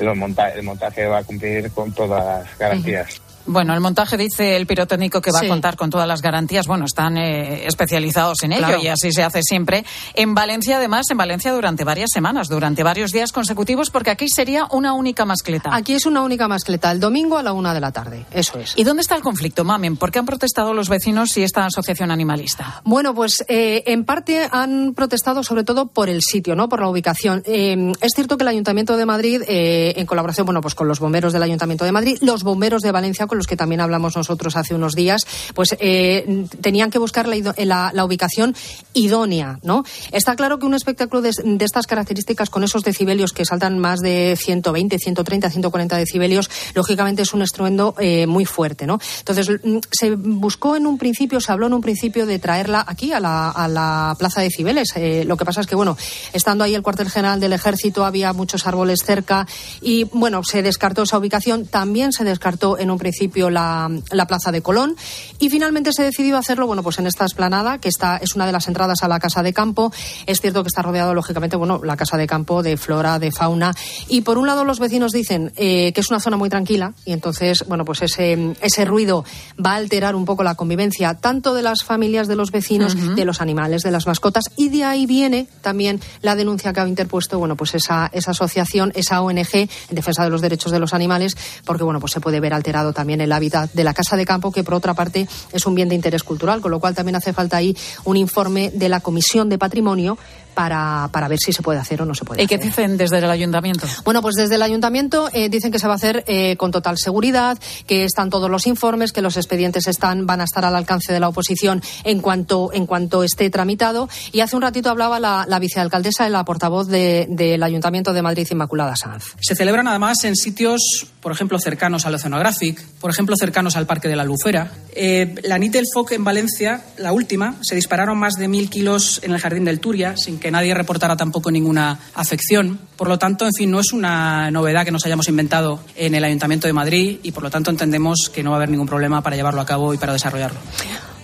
el, 0.00 0.08
monta- 0.16 0.52
el 0.54 0.64
montaje 0.64 1.06
va 1.06 1.18
a 1.18 1.22
cumplir 1.22 1.70
con 1.70 1.92
todas 1.92 2.24
las 2.24 2.58
garantías. 2.58 3.20
Bueno, 3.46 3.74
el 3.74 3.80
montaje 3.80 4.16
dice 4.16 4.56
el 4.56 4.66
pirotécnico 4.66 5.20
que 5.20 5.30
va 5.30 5.40
Sí. 5.40 5.46
a 5.46 5.48
contar 5.48 5.76
con 5.76 5.90
todas 5.90 6.08
las 6.08 6.22
garantías. 6.22 6.66
Bueno, 6.66 6.86
están 6.86 7.16
eh, 7.18 7.66
especializados 7.66 8.42
en 8.42 8.52
ello 8.52 8.66
Claro. 8.66 8.82
y 8.82 8.88
así 8.88 9.12
se 9.12 9.22
hace 9.22 9.42
siempre. 9.42 9.84
En 10.14 10.34
Valencia, 10.34 10.76
además, 10.78 11.06
en 11.10 11.16
Valencia 11.18 11.52
durante 11.52 11.84
varias 11.84 12.10
semanas, 12.12 12.48
durante 12.48 12.82
varios 12.82 13.12
días 13.12 13.32
consecutivos, 13.32 13.90
porque 13.90 14.10
aquí 14.10 14.28
sería 14.28 14.66
una 14.70 14.94
única 14.94 15.24
mascleta. 15.24 15.74
Aquí 15.74 15.92
es 15.94 16.06
una 16.06 16.22
única 16.22 16.48
mascleta, 16.48 16.90
el 16.90 17.00
domingo 17.00 17.36
a 17.36 17.42
la 17.42 17.52
una 17.52 17.74
de 17.74 17.80
la 17.80 17.92
tarde, 17.92 18.24
eso 18.32 18.58
es. 18.58 18.72
¿Y 18.76 18.84
dónde 18.84 19.02
está 19.02 19.14
el 19.16 19.22
conflicto, 19.22 19.64
Mamen? 19.64 19.96
¿Por 19.96 20.10
qué 20.10 20.18
han 20.20 20.26
protestado 20.26 20.72
los 20.72 20.88
vecinos 20.88 21.36
y 21.36 21.42
esta 21.42 21.66
asociación 21.66 22.10
animalista? 22.10 22.80
Bueno, 22.84 23.14
pues 23.14 23.44
eh, 23.48 23.82
en 23.86 24.04
parte 24.04 24.48
han 24.50 24.94
protestado 24.94 25.42
sobre 25.42 25.64
todo 25.64 25.86
por 25.86 26.08
el 26.08 26.20
sitio, 26.22 26.54
no 26.56 26.68
por 26.68 26.80
la 26.80 26.88
ubicación. 26.88 27.42
Eh, 27.46 27.92
es 28.00 28.12
cierto 28.14 28.36
que 28.38 28.44
el 28.44 28.48
Ayuntamiento 28.48 28.96
de 28.96 29.04
Madrid, 29.06 29.42
eh, 29.46 29.92
en 29.96 30.06
colaboración, 30.06 30.46
bueno, 30.46 30.60
pues 30.60 30.74
con 30.74 30.88
los 30.88 30.98
bomberos 31.00 31.32
del 31.32 31.42
Ayuntamiento 31.42 31.84
de 31.84 31.92
Madrid, 31.92 32.18
los 32.22 32.42
bomberos 32.42 32.82
de 32.82 32.90
Valencia, 32.92 33.26
los 33.34 33.46
que 33.46 33.56
también 33.56 33.80
hablamos 33.80 34.16
nosotros 34.16 34.56
hace 34.56 34.74
unos 34.74 34.94
días, 34.94 35.26
pues 35.54 35.76
eh, 35.80 36.46
tenían 36.60 36.90
que 36.90 36.98
buscar 36.98 37.26
la, 37.28 37.36
ido- 37.36 37.54
la- 37.58 38.04
ubicación 38.04 38.54
idónea, 38.92 39.58
¿no? 39.62 39.84
Está 40.12 40.36
claro 40.36 40.58
que 40.58 40.66
un 40.66 40.74
espectáculo 40.74 41.22
de, 41.22 41.30
estas 41.64 41.86
características, 41.86 42.50
con 42.50 42.62
esos 42.64 42.82
decibelios 42.84 43.32
que 43.32 43.44
saltan 43.44 43.78
más 43.78 44.00
de 44.00 44.36
120, 44.38 44.98
130, 44.98 45.50
140 45.50 45.96
decibelios, 45.96 46.50
lógicamente 46.74 47.22
es 47.22 47.32
un 47.32 47.42
estruendo 47.42 47.94
eh, 47.98 48.26
muy 48.26 48.44
fuerte, 48.44 48.86
¿no? 48.86 48.98
Entonces, 49.20 49.48
mm, 49.62 49.78
se 49.90 50.14
buscó 50.14 50.76
en 50.76 50.86
un 50.86 50.98
principio, 50.98 51.40
se 51.40 51.50
habló 51.50 51.66
en 51.66 51.72
un 51.74 51.80
principio 51.80 52.26
de 52.26 52.38
traerla 52.38 52.84
aquí 52.86 53.12
a 53.12 53.20
la, 53.20 54.14
Plaza 54.18 54.40
de 54.42 54.50
Cibeles. 54.50 54.88
Eh, 54.96 55.24
lo 55.26 55.36
que 55.36 55.44
pasa 55.44 55.60
es 55.62 55.66
que, 55.66 55.74
bueno, 55.74 55.96
estando 56.32 56.62
ahí 56.64 56.74
el 56.74 56.82
cuartel 56.82 57.10
general 57.10 57.40
del 57.40 57.52
Ejército, 57.52 58.04
había 58.04 58.32
muchos 58.32 58.66
árboles 58.66 59.00
cerca 59.04 59.46
y, 59.80 60.04
bueno, 60.04 60.42
se 60.44 60.62
descartó 60.62 61.02
esa 61.02 61.18
ubicación. 61.18 61.66
También 61.66 62.12
se 62.12 62.24
descartó 62.24 62.78
en 62.78 62.90
un 62.90 62.98
principio 62.98 63.23
la, 63.50 63.90
la 64.10 64.26
Plaza 64.26 64.52
de 64.52 64.62
Colón 64.62 64.96
y 65.38 65.50
finalmente 65.50 65.92
se 65.92 66.02
decidió 66.02 66.36
hacerlo, 66.36 66.66
bueno, 66.66 66.82
pues 66.82 66.98
en 66.98 67.06
esta 67.06 67.24
esplanada, 67.24 67.78
que 67.78 67.88
está, 67.88 68.16
es 68.18 68.34
una 68.34 68.46
de 68.46 68.52
las 68.52 68.68
entradas 68.68 69.02
a 69.02 69.08
la 69.08 69.18
Casa 69.20 69.42
de 69.42 69.52
Campo. 69.52 69.92
Es 70.26 70.40
cierto 70.40 70.62
que 70.62 70.68
está 70.68 70.82
rodeado, 70.82 71.14
lógicamente, 71.14 71.56
bueno, 71.56 71.80
la 71.82 71.96
Casa 71.96 72.16
de 72.16 72.26
Campo 72.26 72.62
de 72.62 72.76
flora, 72.76 73.18
de 73.18 73.30
fauna. 73.30 73.74
Y 74.08 74.22
por 74.22 74.38
un 74.38 74.46
lado, 74.46 74.64
los 74.64 74.78
vecinos 74.78 75.12
dicen 75.12 75.52
eh, 75.56 75.92
que 75.92 76.00
es 76.00 76.10
una 76.10 76.20
zona 76.20 76.36
muy 76.36 76.48
tranquila 76.48 76.94
y 77.04 77.12
entonces, 77.12 77.64
bueno, 77.68 77.84
pues 77.84 78.02
ese, 78.02 78.54
ese 78.60 78.84
ruido 78.84 79.24
va 79.64 79.72
a 79.72 79.76
alterar 79.76 80.14
un 80.14 80.24
poco 80.24 80.42
la 80.42 80.54
convivencia 80.54 81.14
tanto 81.14 81.54
de 81.54 81.62
las 81.62 81.84
familias 81.84 82.28
de 82.28 82.36
los 82.36 82.50
vecinos, 82.50 82.96
de 83.16 83.24
los 83.24 83.40
animales, 83.40 83.82
de 83.82 83.90
las 83.90 84.06
mascotas 84.06 84.44
y 84.56 84.68
de 84.68 84.84
ahí 84.84 85.06
viene 85.06 85.48
también 85.62 86.00
la 86.22 86.34
denuncia 86.34 86.72
que 86.72 86.80
ha 86.80 86.88
interpuesto, 86.88 87.38
bueno, 87.38 87.56
pues 87.56 87.74
esa, 87.74 88.10
esa 88.12 88.32
asociación, 88.32 88.92
esa 88.94 89.20
ONG 89.20 89.54
en 89.54 89.68
defensa 89.90 90.24
de 90.24 90.30
los 90.30 90.40
derechos 90.40 90.72
de 90.72 90.78
los 90.78 90.94
animales, 90.94 91.36
porque, 91.64 91.84
bueno, 91.84 92.00
pues 92.00 92.12
se 92.12 92.20
puede 92.20 92.40
ver 92.40 92.54
alterado 92.54 92.92
también 92.92 93.13
el 93.20 93.32
hábitat 93.32 93.72
de 93.72 93.84
la 93.84 93.94
Casa 93.94 94.16
de 94.16 94.26
Campo, 94.26 94.52
que 94.52 94.64
por 94.64 94.74
otra 94.74 94.94
parte 94.94 95.28
es 95.52 95.66
un 95.66 95.74
bien 95.74 95.88
de 95.88 95.94
interés 95.94 96.22
cultural, 96.22 96.60
con 96.60 96.70
lo 96.70 96.80
cual 96.80 96.94
también 96.94 97.16
hace 97.16 97.32
falta 97.32 97.56
ahí 97.56 97.76
un 98.04 98.16
informe 98.16 98.70
de 98.70 98.88
la 98.88 99.00
Comisión 99.00 99.48
de 99.48 99.58
Patrimonio 99.58 100.18
para, 100.54 101.08
para 101.12 101.28
ver 101.28 101.38
si 101.38 101.52
se 101.52 101.62
puede 101.62 101.78
hacer 101.78 102.00
o 102.02 102.04
no 102.06 102.14
se 102.14 102.24
puede 102.24 102.42
¿Y 102.42 102.46
qué 102.46 102.54
hacer. 102.56 102.66
dicen 102.68 102.96
desde 102.96 103.18
el 103.18 103.30
ayuntamiento? 103.30 103.86
Bueno, 104.04 104.22
pues 104.22 104.34
desde 104.36 104.54
el 104.54 104.62
ayuntamiento 104.62 105.28
eh, 105.32 105.48
dicen 105.48 105.70
que 105.72 105.78
se 105.78 105.86
va 105.86 105.94
a 105.94 105.96
hacer 105.96 106.24
eh, 106.26 106.56
con 106.56 106.70
total 106.70 106.96
seguridad, 106.98 107.58
que 107.86 108.04
están 108.04 108.30
todos 108.30 108.50
los 108.50 108.66
informes, 108.66 109.12
que 109.12 109.22
los 109.22 109.36
expedientes 109.36 109.86
están, 109.86 110.26
van 110.26 110.40
a 110.40 110.44
estar 110.44 110.64
al 110.64 110.76
alcance 110.76 111.12
de 111.12 111.20
la 111.20 111.28
oposición 111.28 111.82
en 112.04 112.20
cuanto, 112.20 112.70
en 112.72 112.86
cuanto 112.86 113.22
esté 113.24 113.50
tramitado. 113.50 114.08
Y 114.32 114.40
hace 114.40 114.56
un 114.56 114.62
ratito 114.62 114.90
hablaba 114.90 115.20
la, 115.20 115.44
la 115.48 115.58
vicealcaldesa, 115.58 116.28
la 116.28 116.44
portavoz 116.44 116.88
de- 116.88 117.26
del 117.28 117.62
Ayuntamiento 117.62 118.12
de 118.12 118.22
Madrid, 118.22 118.46
Inmaculada 118.50 118.96
Sanz. 118.96 119.34
Se 119.40 119.54
celebran 119.54 119.88
además 119.88 120.22
en 120.24 120.36
sitios, 120.36 121.06
por 121.20 121.32
ejemplo, 121.32 121.58
cercanos 121.58 122.06
al 122.06 122.14
Oceanographic, 122.14 122.82
por 123.00 123.10
ejemplo, 123.10 123.34
cercanos 123.38 123.76
al 123.76 123.86
Parque 123.86 124.08
de 124.08 124.16
la 124.16 124.22
Albufera. 124.22 124.70
Eh, 124.94 125.34
la 125.42 125.58
NIT 125.58 125.72
del 125.72 125.84
FOC 125.92 126.12
en 126.12 126.24
Valencia, 126.24 126.84
la 126.98 127.12
última, 127.12 127.56
se 127.62 127.74
dispararon 127.74 128.18
más 128.18 128.34
de 128.34 128.48
mil 128.48 128.70
kilos 128.70 129.20
en 129.22 129.32
el 129.32 129.40
Jardín 129.40 129.64
del 129.64 129.80
Turia, 129.80 130.14
sin 130.16 130.38
que 130.44 130.50
nadie 130.50 130.74
reportara 130.74 131.16
tampoco 131.16 131.50
ninguna 131.50 131.98
afección. 132.12 132.78
Por 132.98 133.08
lo 133.08 133.18
tanto, 133.18 133.46
en 133.46 133.54
fin, 133.54 133.70
no 133.70 133.80
es 133.80 133.94
una 133.94 134.50
novedad 134.50 134.84
que 134.84 134.90
nos 134.90 135.06
hayamos 135.06 135.26
inventado 135.28 135.80
en 135.96 136.14
el 136.14 136.22
Ayuntamiento 136.22 136.66
de 136.66 136.74
Madrid 136.74 137.18
y, 137.22 137.32
por 137.32 137.42
lo 137.42 137.50
tanto, 137.50 137.70
entendemos 137.70 138.28
que 138.28 138.42
no 138.42 138.50
va 138.50 138.56
a 138.56 138.58
haber 138.58 138.68
ningún 138.68 138.86
problema 138.86 139.22
para 139.22 139.36
llevarlo 139.36 139.62
a 139.62 139.64
cabo 139.64 139.94
y 139.94 139.96
para 139.96 140.12
desarrollarlo. 140.12 140.60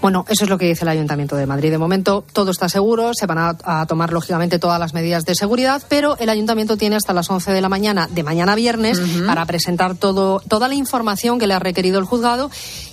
Bueno, 0.01 0.25
eso 0.31 0.45
es 0.45 0.49
lo 0.49 0.57
que 0.57 0.65
dice 0.65 0.85
el 0.85 0.89
Ayuntamiento 0.89 1.37
de 1.37 1.45
Madrid. 1.45 1.71
De 1.71 1.77
momento 1.77 2.25
todo 2.33 2.51
está 2.51 2.71
seguro, 2.71 3.13
se 3.13 3.27
van 3.27 3.37
a, 3.37 3.59
a, 3.63 3.85
tomar 3.85 4.15
lógicamente 4.15 4.59
todas 4.59 4.81
las 4.81 4.95
medidas 4.95 5.27
de 5.27 5.35
seguridad, 5.35 5.83
pero 5.91 6.17
el 6.17 6.31
Ayuntamiento 6.31 6.79
tiene 6.79 6.97
hasta 6.97 7.13
las 7.13 7.29
11 7.29 7.53
de 7.53 7.61
la 7.61 7.69
mañana 7.69 8.09
de 8.11 8.23
mañana 8.23 8.55
viernes 8.55 8.99
uh 8.99 9.03
-huh. 9.03 9.27
para 9.27 9.45
presentar 9.45 9.97
todo, 9.97 10.41
toda 10.49 10.69
la 10.69 10.75
información 10.75 11.39
que 11.39 11.47
le 11.47 11.53
ha 11.53 11.59
requerido 11.59 11.99
el 11.99 12.07
juzgado 12.07 12.51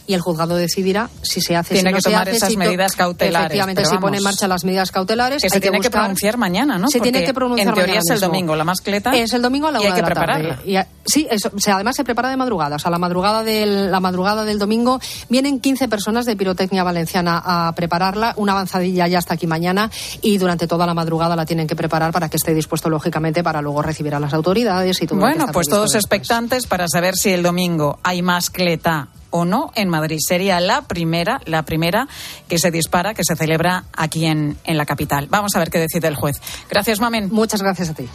y 0.08 0.14
el 0.14 0.22
juzgado 0.22 0.56
decidirá 0.56 1.10
si 1.22 1.42
se 1.42 1.56
hace 1.56 1.76
tiene 1.76 1.90
si 1.90 1.94
no 1.94 1.98
que 1.98 2.02
se 2.02 2.10
tomar 2.10 2.28
hace, 2.30 2.38
esas 2.38 2.50
si 2.50 2.58
medidas 2.58 2.96
cautelares. 2.96 3.46
Efectivamente, 3.46 3.86
si 3.86 3.98
pone 3.98 4.18
en 4.18 4.24
marcha 4.24 4.48
las 4.48 4.64
medidas 4.64 4.90
cautelares. 4.92 5.42
Que 5.44 5.50
se 5.50 5.56
hay 5.58 5.62
tiene 5.62 5.78
que, 5.80 5.84
que 5.84 5.90
pronunciar 5.92 6.38
mañana, 6.38 6.78
¿no? 6.78 6.88
Se 6.88 6.98
Porque 7.00 7.12
tiene 7.12 7.26
que 7.26 7.34
pronunciar 7.34 7.68
En 7.68 7.74
teoría 7.76 7.96
mañana 7.96 8.00
es 8.04 8.10
el 8.10 8.16
mismo. 8.16 8.28
domingo 8.28 8.56
la 8.56 8.64
mascleta. 8.64 9.16
Es 9.16 9.34
el 9.34 9.42
domingo 9.42 9.68
a 9.68 9.72
la 9.72 9.80
y 9.82 9.86
hay 9.86 9.90
que 9.92 9.96
de 9.96 10.02
la 10.02 10.08
tarde. 10.16 10.58
Y 10.66 10.76
a- 10.78 10.88
sí, 11.06 11.28
eso, 11.30 11.52
o 11.56 11.60
sea, 11.60 11.76
además 11.76 11.96
se 11.96 12.04
prepara 12.04 12.30
de 12.30 12.38
madrugada. 12.38 12.78
O 12.78 12.80
sea, 12.80 12.90
la 12.90 12.98
madrugada 12.98 13.44
del, 13.44 13.92
la 13.92 14.00
madrugada 14.00 14.46
del 14.46 14.58
domingo 14.60 15.00
vienen 15.30 15.60
15 15.60 15.88
personas 15.90 16.26
de 16.26 16.36
pirotecnia 16.36 16.84
valenciana 16.84 17.42
a 17.44 17.74
prepararla. 17.76 18.34
Una 18.38 18.54
avanzadilla 18.54 19.08
ya 19.08 19.18
hasta 19.20 19.34
aquí 19.34 19.46
mañana 19.46 19.92
y 20.22 20.38
durante 20.38 20.68
toda 20.68 20.86
la 20.86 20.94
madrugada 20.94 21.36
la 21.36 21.46
tienen 21.46 21.68
que 21.68 21.76
preparar 21.76 22.14
para 22.14 22.30
que 22.30 22.38
esté 22.38 22.54
dispuesto, 22.54 22.90
lógicamente, 22.90 23.44
para 23.44 23.62
luego 23.62 23.82
recibir 23.82 24.16
a 24.16 24.20
las 24.22 24.34
autoridades 24.34 25.02
y 25.02 25.06
todo 25.08 25.16
lo 25.20 25.26
que 25.26 25.30
Bueno, 25.32 25.42
está 25.46 25.52
pues 25.54 25.68
todos 25.68 25.92
después. 25.92 26.04
expectantes 26.22 26.66
para 26.68 26.88
saber 26.88 27.16
si 27.18 27.32
el 27.32 27.44
domingo 27.44 28.00
hay 28.04 28.22
mascleta 28.22 29.10
o 29.30 29.46
no 29.46 29.72
en 29.76 29.90
Madrid. 29.90 30.18
Sería 30.20 30.60
la 30.60 30.84
primera, 30.84 31.42
la 31.46 31.64
primera 31.64 32.08
que 32.48 32.60
se 32.60 32.72
dispara, 32.72 33.14
que 33.14 33.24
se 33.24 33.36
celebra 33.36 33.86
aquí 33.96 34.26
en, 34.26 34.58
en 34.64 34.78
la 34.78 34.86
capital. 34.86 35.28
Vamos 35.30 35.56
a 35.56 35.60
ver 35.60 35.70
qué 35.70 35.80
decide 35.80 36.08
el 36.08 36.16
juez. 36.16 36.42
Gracias, 36.70 37.00
Mamen. 37.00 37.30
Muchas 37.32 37.62
gracias 37.62 37.90
a 37.90 37.94
ti. 37.94 38.08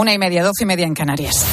Una 0.00 0.14
y 0.14 0.18
media, 0.18 0.42
doce 0.42 0.62
y 0.62 0.66
media 0.66 0.86
en 0.86 0.94
Canarias. 0.94 1.44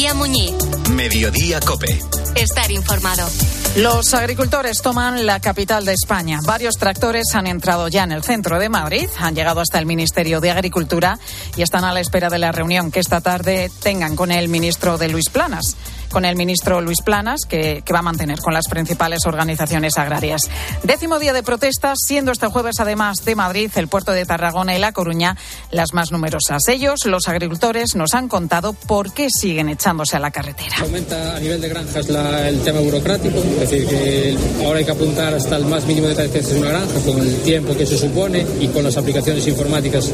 García 0.00 0.14
Muñiz. 0.14 0.54
Mediodía 0.94 1.60
Cope. 1.60 2.00
Estar 2.34 2.70
informado. 2.70 3.28
Los 3.76 4.14
agricultores 4.14 4.80
toman 4.80 5.26
la 5.26 5.40
capital 5.40 5.84
de 5.84 5.92
España. 5.92 6.40
Varios 6.46 6.76
tractores 6.78 7.26
han 7.34 7.46
entrado 7.46 7.86
ya 7.88 8.04
en 8.04 8.12
el 8.12 8.22
centro 8.22 8.58
de 8.58 8.70
Madrid, 8.70 9.08
han 9.18 9.34
llegado 9.34 9.60
hasta 9.60 9.78
el 9.78 9.84
Ministerio 9.84 10.40
de 10.40 10.52
Agricultura 10.52 11.18
y 11.54 11.60
están 11.60 11.84
a 11.84 11.92
la 11.92 12.00
espera 12.00 12.30
de 12.30 12.38
la 12.38 12.50
reunión 12.50 12.90
que 12.90 13.00
esta 13.00 13.20
tarde 13.20 13.70
tengan 13.82 14.16
con 14.16 14.32
el 14.32 14.48
ministro 14.48 14.96
de 14.96 15.10
Luis 15.10 15.28
Planas, 15.28 15.76
con 16.10 16.24
el 16.24 16.36
ministro 16.36 16.80
Luis 16.80 17.00
Planas, 17.04 17.40
que, 17.48 17.82
que 17.84 17.92
va 17.92 18.00
a 18.00 18.02
mantener 18.02 18.38
con 18.40 18.52
las 18.54 18.66
principales 18.68 19.20
organizaciones 19.26 19.96
agrarias. 19.98 20.42
Décimo 20.82 21.18
día 21.18 21.32
de 21.32 21.42
protestas, 21.42 21.98
siendo 22.06 22.32
este 22.32 22.46
jueves 22.48 22.80
además 22.80 23.18
de 23.24 23.34
Madrid, 23.36 23.70
el 23.76 23.88
puerto 23.88 24.12
de 24.12 24.24
Tarragona 24.26 24.76
y 24.76 24.78
La 24.78 24.92
Coruña 24.92 25.36
las 25.70 25.92
más 25.94 26.10
numerosas. 26.12 26.62
Ellos, 26.68 27.06
los 27.06 27.28
agricultores, 27.28 27.94
nos 27.94 28.14
han 28.14 28.28
contado 28.28 28.72
por 28.72 29.12
qué 29.12 29.28
siguen 29.30 29.68
echándose 29.68 30.16
a 30.16 30.20
la 30.20 30.30
carretera. 30.30 30.76
Aumenta 30.80 31.36
a 31.36 31.40
nivel 31.40 31.60
de 31.60 31.68
granjas 31.68 32.08
la- 32.08 32.48
el 32.48 32.60
tema 32.62 32.80
burocrático, 32.80 33.38
es 33.38 33.60
decir, 33.70 33.86
que 33.86 34.36
ahora 34.64 34.78
hay 34.80 34.84
que 34.84 34.90
apuntar 34.92 35.34
hasta 35.34 35.56
el 35.56 35.64
más 35.66 35.84
mínimo 35.84 36.08
detalle 36.08 36.30
que 36.30 36.38
es 36.38 36.48
una 36.52 36.70
granja, 36.70 37.00
con 37.06 37.20
el 37.20 37.40
tiempo 37.42 37.76
que 37.76 37.84
eso 37.84 37.96
supone 37.96 38.44
y 38.60 38.68
con 38.68 38.82
las 38.84 38.96
aplicaciones 38.96 39.46
informáticas 39.46 40.10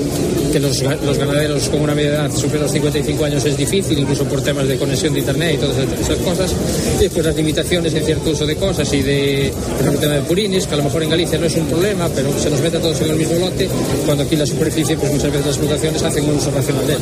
ga- 0.83 1.01
los 1.03 1.19
ganaderos 1.19 1.69
con 1.69 1.81
una 1.81 1.95
media 1.95 2.11
edad 2.11 2.31
superior 2.33 2.61
a 2.61 2.62
los 2.62 2.73
55 2.73 3.25
años 3.25 3.45
es 3.45 3.57
difícil, 3.57 3.99
incluso 3.99 4.25
por 4.25 4.42
temas 4.42 4.66
de 4.69 4.77
conexión 4.79 5.12
de 5.14 5.21
internet 5.21 5.55
y 5.55 5.59
todas 5.59 5.77
esas 6.01 6.19
cosas. 6.19 6.53
Y 6.99 7.03
después 7.05 7.25
las 7.27 7.37
limitaciones 7.37 7.95
en 7.95 8.05
cierto 8.05 8.31
uso 8.31 8.47
de 8.47 8.57
cosas 8.57 8.92
y 8.92 9.03
de, 9.03 9.53
por 9.55 9.81
ejemplo, 9.81 9.92
el 9.92 9.99
tema 10.01 10.14
de 10.14 10.21
purines, 10.23 10.66
que 10.66 10.75
a 10.75 10.77
lo 10.79 10.85
mejor 10.85 11.03
en 11.03 11.11
Galicia 11.11 11.38
no 11.38 11.47
es 11.47 11.55
un 11.57 11.66
problema, 11.66 12.09
pero 12.14 12.29
se 12.38 12.51
nos 12.51 12.61
mete 12.61 12.77
a 12.77 12.81
todos 12.81 13.01
en 13.01 13.11
el 13.11 13.16
mismo 13.16 13.38
lote, 13.38 13.69
cuando 14.05 14.25
aquí 14.25 14.37
la 14.37 14.47
superficie, 14.47 14.97
pues 14.97 15.12
muchas 15.12 15.31
veces 15.31 15.47
las 15.47 15.57
explotaciones 15.57 16.03
hacen 16.03 16.25
un 16.29 16.37
uso 16.37 16.51
racional 16.51 16.87
de 16.87 16.92
él. 16.95 16.99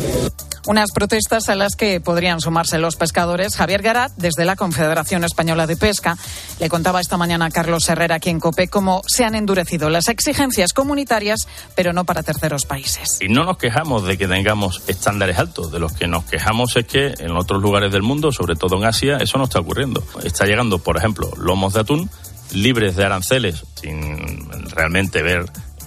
Unas 0.67 0.93
protestas 0.93 1.51
a 1.51 1.55
las 1.55 1.77
que 1.77 2.01
podrían 2.01 2.41
sumarse 2.41 2.79
los 2.79 2.97
pescadores. 2.97 3.55
Javier 3.57 3.83
Garat, 3.83 4.13
desde 4.17 4.47
la 4.47 4.57
Confederación 4.57 5.23
Española 5.23 5.67
de 5.67 5.77
Pesca, 5.77 6.17
le 6.59 6.71
contaba 6.71 7.01
esta 7.01 7.19
mañana 7.19 7.47
a 7.47 7.51
Carlos 7.51 7.87
Herrera 7.89 8.15
aquí 8.15 8.31
en 8.31 8.41
COPE 8.41 8.69
cómo 8.69 9.03
se 9.07 9.25
han 9.25 9.35
endurecido 9.35 9.91
las 9.91 10.09
exigencias 10.09 10.73
comunitarias, 10.73 11.47
pero 11.75 11.93
no 11.93 12.05
para 12.05 12.23
terceros 12.23 12.65
países. 12.65 13.19
Y 13.21 13.29
no 13.29 13.45
nos 13.45 13.59
quejamos 13.59 14.07
de 14.07 14.17
que 14.17 14.27
tengamos 14.27 14.83
estándares 14.87 15.39
altos, 15.39 15.71
de 15.71 15.79
los 15.79 15.93
que 15.93 16.07
nos 16.07 16.25
quejamos 16.25 16.77
es 16.77 16.87
que 16.87 17.15
en 17.19 17.37
otros 17.37 17.61
lugares 17.61 17.93
del 17.93 18.03
mundo, 18.03 18.33
sobre 18.33 18.57
todo 18.57 18.79
en 18.79 18.87
Asia, 18.87 19.19
eso 19.19 19.37
no 19.37 19.45
está 19.45 19.61
ocurriendo. 19.61 20.03
Está 20.23 20.47
llegando, 20.47 20.79
por 20.79 20.97
ejemplo, 20.97 21.31
lomos 21.37 21.75
de 21.75 21.81
atún 21.81 22.11
libres 22.53 22.97
de 22.97 23.05
aranceles, 23.05 23.65
sin 23.75 24.51
realmente 24.71 25.23
ver 25.23 25.45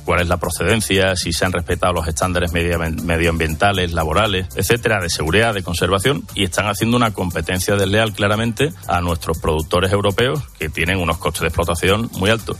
cuál 0.07 0.21
es 0.21 0.29
la 0.29 0.37
procedencia, 0.37 1.17
si 1.17 1.33
se 1.33 1.43
han 1.43 1.51
respetado 1.51 1.91
los 1.91 2.07
estándares 2.07 2.53
medio- 2.53 2.79
medioambientales, 3.03 3.91
laborales, 3.91 4.47
etcétera, 4.55 5.01
de 5.01 5.09
seguridad, 5.09 5.53
de 5.53 5.63
conservación, 5.63 6.23
y 6.33 6.45
están 6.45 6.67
haciendo 6.67 6.95
una 6.95 7.11
competencia 7.13 7.75
desleal 7.75 8.13
claramente 8.13 8.69
a 8.87 9.01
nuestros 9.01 9.37
productores 9.39 9.91
europeos 9.91 10.47
que 10.57 10.69
tienen 10.69 10.99
unos 10.99 11.17
costes 11.17 11.41
de 11.41 11.47
explotación 11.49 12.09
muy 12.13 12.29
altos. 12.29 12.55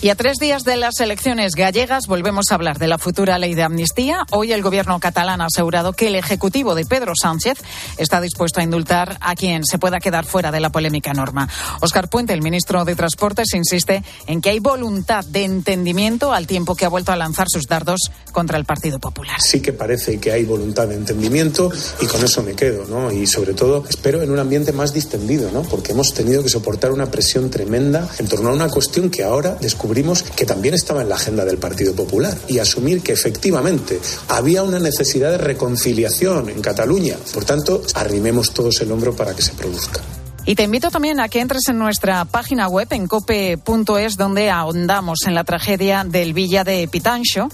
Y 0.00 0.10
a 0.10 0.14
tres 0.14 0.36
días 0.38 0.62
de 0.62 0.76
las 0.76 1.00
elecciones 1.00 1.56
gallegas 1.56 2.06
volvemos 2.06 2.46
a 2.50 2.54
hablar 2.54 2.78
de 2.78 2.86
la 2.86 2.98
futura 2.98 3.36
ley 3.36 3.54
de 3.56 3.64
amnistía. 3.64 4.24
Hoy 4.30 4.52
el 4.52 4.62
gobierno 4.62 5.00
catalán 5.00 5.40
ha 5.40 5.46
asegurado 5.46 5.92
que 5.92 6.06
el 6.06 6.14
ejecutivo 6.14 6.76
de 6.76 6.86
Pedro 6.86 7.14
Sánchez 7.20 7.58
está 7.96 8.20
dispuesto 8.20 8.60
a 8.60 8.62
indultar 8.62 9.18
a 9.20 9.34
quien 9.34 9.64
se 9.64 9.76
pueda 9.76 9.98
quedar 9.98 10.24
fuera 10.24 10.52
de 10.52 10.60
la 10.60 10.70
polémica 10.70 11.12
norma. 11.14 11.48
Óscar 11.80 12.08
Puente, 12.08 12.32
el 12.32 12.42
ministro 12.42 12.84
de 12.84 12.94
Transportes, 12.94 13.48
insiste 13.54 14.04
en 14.28 14.40
que 14.40 14.50
hay 14.50 14.60
voluntad 14.60 15.24
de 15.24 15.42
entendimiento 15.42 16.32
al 16.32 16.46
tiempo 16.46 16.76
que 16.76 16.84
ha 16.84 16.88
vuelto 16.88 17.10
a 17.10 17.16
lanzar 17.16 17.48
sus 17.50 17.66
dardos 17.66 18.12
contra 18.30 18.56
el 18.56 18.64
Partido 18.64 19.00
Popular. 19.00 19.40
sí 19.40 19.60
que 19.60 19.72
parece 19.72 20.20
que 20.20 20.30
hay 20.30 20.44
voluntad 20.44 20.86
de 20.86 20.94
entendimiento 20.94 21.72
y 22.00 22.06
con 22.06 22.22
eso 22.22 22.44
me 22.44 22.54
quedo, 22.54 22.84
¿no? 22.86 23.10
Y 23.10 23.26
sobre 23.26 23.52
todo 23.52 23.84
espero 23.88 24.22
en 24.22 24.30
un 24.30 24.38
ambiente 24.38 24.72
más 24.72 24.94
distendido, 24.94 25.50
¿no? 25.50 25.62
Porque 25.62 25.90
hemos 25.90 26.14
tenido 26.14 26.44
que 26.44 26.48
soportar 26.48 26.92
una 26.92 27.10
presión 27.10 27.50
tremenda 27.50 28.08
en 28.20 28.28
torno 28.28 28.50
a 28.50 28.52
una 28.52 28.68
cuestión 28.68 29.10
que 29.10 29.24
ahora 29.24 29.56
descubrimos 29.60 29.87
que 30.36 30.44
también 30.44 30.74
estaba 30.74 31.02
en 31.02 31.08
la 31.08 31.16
agenda 31.16 31.44
del 31.44 31.58
Partido 31.58 31.94
Popular 31.94 32.36
y 32.48 32.58
asumir 32.58 33.02
que 33.02 33.12
efectivamente 33.12 34.00
había 34.28 34.62
una 34.62 34.78
necesidad 34.78 35.30
de 35.30 35.38
reconciliación 35.38 36.48
en 36.50 36.60
Cataluña. 36.60 37.16
Por 37.32 37.44
tanto, 37.44 37.82
arrimemos 37.94 38.52
todos 38.52 38.80
el 38.80 38.92
hombro 38.92 39.14
para 39.14 39.34
que 39.34 39.42
se 39.42 39.52
produzca. 39.52 40.00
Y 40.44 40.54
te 40.54 40.62
invito 40.62 40.90
también 40.90 41.20
a 41.20 41.28
que 41.28 41.40
entres 41.40 41.68
en 41.68 41.78
nuestra 41.78 42.24
página 42.24 42.68
web 42.68 42.88
en 42.90 43.06
cope.es 43.06 44.16
donde 44.16 44.50
ahondamos 44.50 45.18
en 45.26 45.34
la 45.34 45.44
tragedia 45.44 46.04
del 46.04 46.32
Villa 46.32 46.64
de 46.64 46.88
Pitancho 46.88 47.48